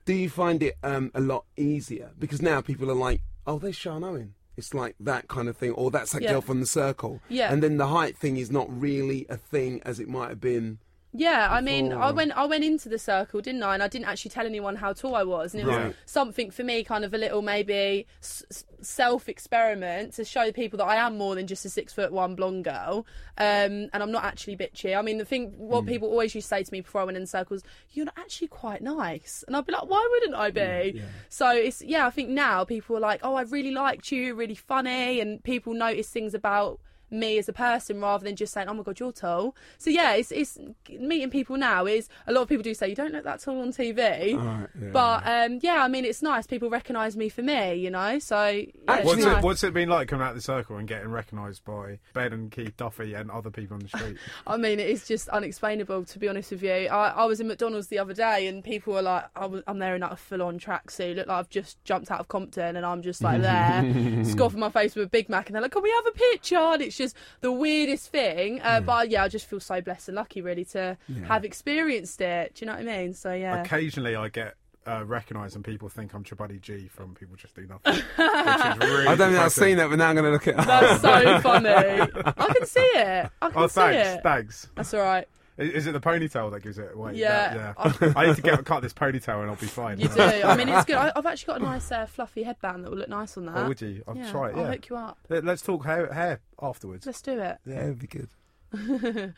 do 0.08 0.14
you 0.14 0.30
find 0.30 0.62
it 0.62 0.74
um, 0.82 1.10
a 1.14 1.20
lot 1.20 1.44
easier 1.58 2.12
because 2.18 2.40
now 2.40 2.62
people 2.62 2.90
are 2.90 2.94
like, 2.94 3.20
"Oh, 3.46 3.58
there's 3.58 3.76
Sean 3.76 4.02
Owen." 4.02 4.32
It's 4.56 4.72
like 4.72 4.94
that 4.98 5.28
kind 5.28 5.48
of 5.50 5.56
thing, 5.58 5.72
or 5.72 5.90
that's 5.90 6.12
that 6.12 6.22
Yeah. 6.22 6.32
girl 6.32 6.40
from 6.40 6.60
the 6.60 6.66
circle. 6.66 7.20
Yeah. 7.28 7.52
And 7.52 7.62
then 7.62 7.76
the 7.76 7.88
height 7.88 8.16
thing 8.16 8.38
is 8.38 8.50
not 8.50 8.66
really 8.70 9.26
a 9.28 9.36
thing 9.36 9.82
as 9.84 10.00
it 10.00 10.08
might 10.08 10.30
have 10.30 10.40
been. 10.40 10.78
Yeah, 11.14 11.48
I 11.50 11.62
mean, 11.62 11.90
I 11.92 12.10
went 12.10 12.32
I 12.36 12.44
went 12.44 12.64
into 12.64 12.88
the 12.90 12.98
circle, 12.98 13.40
didn't 13.40 13.62
I? 13.62 13.72
And 13.74 13.82
I 13.82 13.88
didn't 13.88 14.08
actually 14.08 14.30
tell 14.30 14.44
anyone 14.44 14.76
how 14.76 14.92
tall 14.92 15.14
I 15.14 15.22
was, 15.22 15.54
and 15.54 15.62
it 15.62 15.66
Right. 15.66 15.86
was 15.86 15.94
something 16.04 16.50
for 16.50 16.62
me, 16.64 16.84
kind 16.84 17.02
of 17.02 17.14
a 17.14 17.18
little 17.18 17.40
maybe 17.40 18.06
s- 18.22 18.64
self 18.82 19.26
experiment 19.26 20.12
to 20.14 20.24
show 20.24 20.52
people 20.52 20.76
that 20.76 20.84
I 20.84 20.96
am 20.96 21.16
more 21.16 21.34
than 21.34 21.46
just 21.46 21.64
a 21.64 21.70
six 21.70 21.94
foot 21.94 22.12
one 22.12 22.34
blonde 22.34 22.64
girl, 22.64 23.06
um, 23.38 23.88
and 23.92 24.02
I'm 24.02 24.12
not 24.12 24.24
actually 24.24 24.56
bitchy. 24.58 24.96
I 24.96 25.00
mean, 25.00 25.16
the 25.16 25.24
thing 25.24 25.54
what 25.56 25.80
Hmm. 25.84 25.88
people 25.88 26.08
always 26.08 26.34
used 26.34 26.44
to 26.50 26.54
say 26.56 26.62
to 26.62 26.72
me 26.72 26.82
before 26.82 27.00
I 27.00 27.04
went 27.04 27.16
in 27.16 27.24
circles, 27.26 27.62
you're 27.92 28.06
actually 28.18 28.48
quite 28.48 28.82
nice, 28.82 29.42
and 29.46 29.56
I'd 29.56 29.64
be 29.64 29.72
like, 29.72 29.88
why 29.88 30.06
wouldn't 30.10 30.34
I 30.34 30.50
be? 30.50 31.00
So 31.30 31.48
it's 31.50 31.80
yeah, 31.80 32.06
I 32.06 32.10
think 32.10 32.28
now 32.28 32.64
people 32.64 32.98
are 32.98 33.00
like, 33.00 33.20
oh, 33.22 33.34
I 33.34 33.42
really 33.42 33.70
liked 33.72 34.12
you, 34.12 34.34
really 34.34 34.54
funny, 34.54 35.20
and 35.20 35.42
people 35.42 35.72
notice 35.72 36.10
things 36.10 36.34
about 36.34 36.80
me 37.10 37.38
as 37.38 37.48
a 37.48 37.52
person 37.52 38.00
rather 38.00 38.24
than 38.24 38.36
just 38.36 38.52
saying, 38.52 38.68
"Oh 38.68 38.74
my 38.74 38.82
god, 38.82 38.98
you're 39.00 39.12
tall." 39.12 39.54
So 39.78 39.90
yeah, 39.90 40.14
it's 40.14 40.32
it's 40.32 40.58
meeting 40.98 41.30
people 41.30 41.56
now 41.56 41.86
is 41.86 42.08
a 42.26 42.32
lot 42.32 42.42
of 42.42 42.48
people 42.48 42.62
do 42.62 42.74
say 42.74 42.88
you 42.88 42.94
don't 42.94 43.12
look 43.12 43.24
that 43.24 43.40
tall 43.40 43.60
on 43.60 43.72
TV, 43.72 44.32
yeah. 44.32 44.66
but 44.92 45.22
um, 45.26 45.58
yeah, 45.62 45.82
I 45.82 45.88
mean 45.88 46.04
it's 46.04 46.22
nice. 46.22 46.46
People 46.46 46.70
recognise 46.70 47.16
me 47.16 47.28
for 47.28 47.42
me, 47.42 47.74
you 47.74 47.90
know. 47.90 48.18
So 48.18 48.48
yeah, 48.48 48.64
Actually- 48.88 49.06
What's 49.06 49.24
nice. 49.24 49.38
it, 49.38 49.44
what's 49.44 49.64
it 49.64 49.74
been 49.74 49.88
like 49.88 50.08
coming 50.08 50.24
out 50.24 50.30
of 50.30 50.36
the 50.36 50.42
circle 50.42 50.76
and 50.76 50.86
getting 50.86 51.08
recognised 51.10 51.64
by 51.64 51.98
Ben 52.12 52.32
and 52.32 52.50
Keith 52.50 52.76
Duffy 52.76 53.14
and 53.14 53.30
other 53.30 53.50
people 53.50 53.74
on 53.74 53.80
the 53.80 53.88
street? 53.88 54.16
I 54.46 54.56
mean, 54.56 54.80
it 54.80 54.88
is 54.88 55.06
just 55.06 55.28
unexplainable 55.30 56.04
to 56.04 56.18
be 56.18 56.28
honest 56.28 56.50
with 56.50 56.62
you. 56.62 56.70
I, 56.70 57.08
I 57.08 57.24
was 57.24 57.40
in 57.40 57.48
McDonald's 57.48 57.88
the 57.88 57.98
other 57.98 58.14
day 58.14 58.46
and 58.46 58.62
people 58.62 58.94
were 58.94 59.02
like, 59.02 59.24
I 59.34 59.46
was, 59.46 59.62
I'm 59.66 59.78
there 59.78 59.94
in 59.94 60.02
like 60.02 60.12
a 60.12 60.16
full 60.16 60.42
on 60.42 60.58
tracksuit, 60.58 61.16
look 61.16 61.26
like 61.26 61.38
I've 61.38 61.48
just 61.48 61.82
jumped 61.84 62.10
out 62.10 62.20
of 62.20 62.28
Compton, 62.28 62.76
and 62.76 62.84
I'm 62.84 63.02
just 63.02 63.22
like 63.22 63.40
there, 63.42 64.24
scoffing 64.24 64.60
my 64.60 64.70
face 64.70 64.94
with 64.94 65.06
a 65.06 65.08
Big 65.10 65.28
Mac, 65.28 65.46
and 65.48 65.54
they're 65.54 65.62
like, 65.62 65.72
Can 65.72 65.82
we 65.82 65.90
have 65.90 66.06
a 66.06 66.12
picture? 66.12 66.56
And 66.56 66.82
it's 66.82 66.96
just 66.98 67.16
the 67.40 67.50
weirdest 67.52 68.10
thing. 68.10 68.60
Uh, 68.62 68.80
But 68.80 69.08
yeah, 69.10 69.24
I 69.24 69.28
just 69.28 69.46
feel 69.46 69.60
so 69.60 69.80
blessed 69.80 70.08
and 70.08 70.16
lucky 70.16 70.42
really 70.42 70.64
to 70.66 70.96
have 71.26 71.44
experienced 71.44 72.20
it. 72.20 72.54
Do 72.56 72.64
you 72.64 72.66
know 72.70 72.76
what 72.76 72.88
I 72.88 72.98
mean? 72.98 73.14
So 73.14 73.32
yeah. 73.32 73.62
Occasionally, 73.62 74.16
I 74.16 74.28
get 74.28 74.54
uh, 74.86 75.04
recognised 75.04 75.54
and 75.54 75.64
people 75.64 75.88
think 75.90 76.14
I'm 76.14 76.24
Chabuddy 76.24 76.60
G 76.60 76.88
from 76.88 77.14
People 77.14 77.36
Just 77.36 77.54
Do 77.54 77.66
Nothing. 77.66 78.02
really 78.18 79.06
I 79.06 79.14
don't 79.16 79.32
think 79.32 79.42
I've 79.42 79.52
seen 79.52 79.76
that, 79.76 79.90
but 79.90 79.96
now 79.96 80.08
I'm 80.08 80.16
going 80.16 80.24
to 80.24 80.30
look 80.30 80.46
it 80.46 80.58
up. 80.58 80.66
That's 80.66 81.02
so 81.02 81.40
funny. 81.40 81.68
I 81.68 82.06
can 82.54 82.66
see 82.76 82.80
it. 82.80 83.30
I 83.42 83.50
can 83.50 83.62
Oh, 83.62 83.66
see 83.66 83.74
thanks, 83.80 84.08
it. 84.08 84.22
thanks. 84.22 84.68
That's 84.74 84.94
all 84.94 85.02
right. 85.02 85.28
Is 85.58 85.86
it 85.88 85.92
the 85.92 86.00
ponytail 86.00 86.52
that 86.52 86.62
gives 86.62 86.78
it 86.78 86.90
away? 86.94 87.14
Yeah. 87.14 87.72
That- 87.74 88.00
yeah. 88.00 88.12
I 88.16 88.26
need 88.26 88.36
to 88.36 88.42
get 88.42 88.64
cut 88.64 88.80
this 88.80 88.92
ponytail 88.92 89.40
and 89.42 89.50
I'll 89.50 89.56
be 89.56 89.66
fine. 89.66 89.98
You 89.98 90.08
do. 90.08 90.20
I 90.20 90.56
mean, 90.56 90.68
it's 90.68 90.84
good. 90.84 90.96
I, 90.96 91.12
I've 91.16 91.26
actually 91.26 91.54
got 91.54 91.60
a 91.60 91.64
nice 91.64 91.90
uh, 91.90 92.06
fluffy 92.06 92.44
headband 92.44 92.84
that 92.84 92.90
will 92.90 92.98
look 92.98 93.08
nice 93.08 93.36
on 93.36 93.46
that. 93.46 93.56
Oh, 93.56 93.68
would 93.68 93.80
you? 93.80 94.02
I'll 94.06 94.16
yeah, 94.16 94.30
try 94.30 94.50
it. 94.50 94.56
Yeah. 94.56 94.62
I'll 94.62 94.70
hook 94.70 94.88
you 94.88 94.96
up. 94.96 95.18
Let- 95.28 95.44
Let's 95.44 95.62
talk 95.62 95.84
hair, 95.84 96.12
hair 96.12 96.40
afterwards. 96.62 97.06
Let's 97.06 97.22
do 97.22 97.38
it. 97.40 97.58
Yeah, 97.66 97.80
it'd 97.84 97.98
be 97.98 98.06
good. 98.06 98.28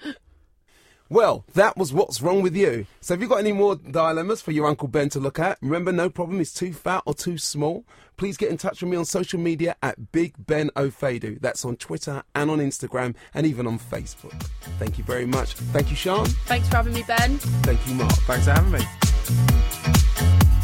well, 1.10 1.44
that 1.54 1.76
was 1.76 1.92
what's 1.92 2.22
wrong 2.22 2.40
with 2.40 2.56
you. 2.56 2.86
So, 3.00 3.14
have 3.14 3.20
you 3.20 3.28
got 3.28 3.40
any 3.40 3.52
more 3.52 3.74
dilemmas 3.76 4.40
for 4.40 4.52
your 4.52 4.66
Uncle 4.66 4.88
Ben 4.88 5.08
to 5.10 5.20
look 5.20 5.40
at? 5.40 5.58
Remember, 5.60 5.92
no 5.92 6.08
problem 6.08 6.40
is 6.40 6.54
too 6.54 6.72
fat 6.72 7.02
or 7.04 7.14
too 7.14 7.36
small. 7.36 7.84
Please 8.16 8.36
get 8.36 8.50
in 8.50 8.56
touch 8.56 8.80
with 8.80 8.90
me 8.90 8.96
on 8.96 9.04
social 9.04 9.40
media 9.40 9.74
at 9.82 10.12
Big 10.12 10.34
Ben 10.38 10.70
Ofoedu. 10.76 11.40
That's 11.40 11.64
on 11.64 11.76
Twitter 11.76 12.22
and 12.34 12.50
on 12.50 12.58
Instagram 12.58 13.16
and 13.34 13.44
even 13.46 13.66
on 13.66 13.78
Facebook. 13.78 14.40
Thank 14.78 14.98
you 14.98 15.04
very 15.04 15.26
much. 15.26 15.54
Thank 15.54 15.90
you, 15.90 15.96
Sean. 15.96 16.26
Thanks 16.46 16.68
for 16.68 16.76
having 16.76 16.92
me, 16.92 17.02
Ben. 17.02 17.38
Thank 17.38 17.84
you, 17.88 17.94
Mark. 17.94 18.12
Thanks 18.12 18.44
for 18.44 18.52
having 18.52 18.72
me. 18.72 20.59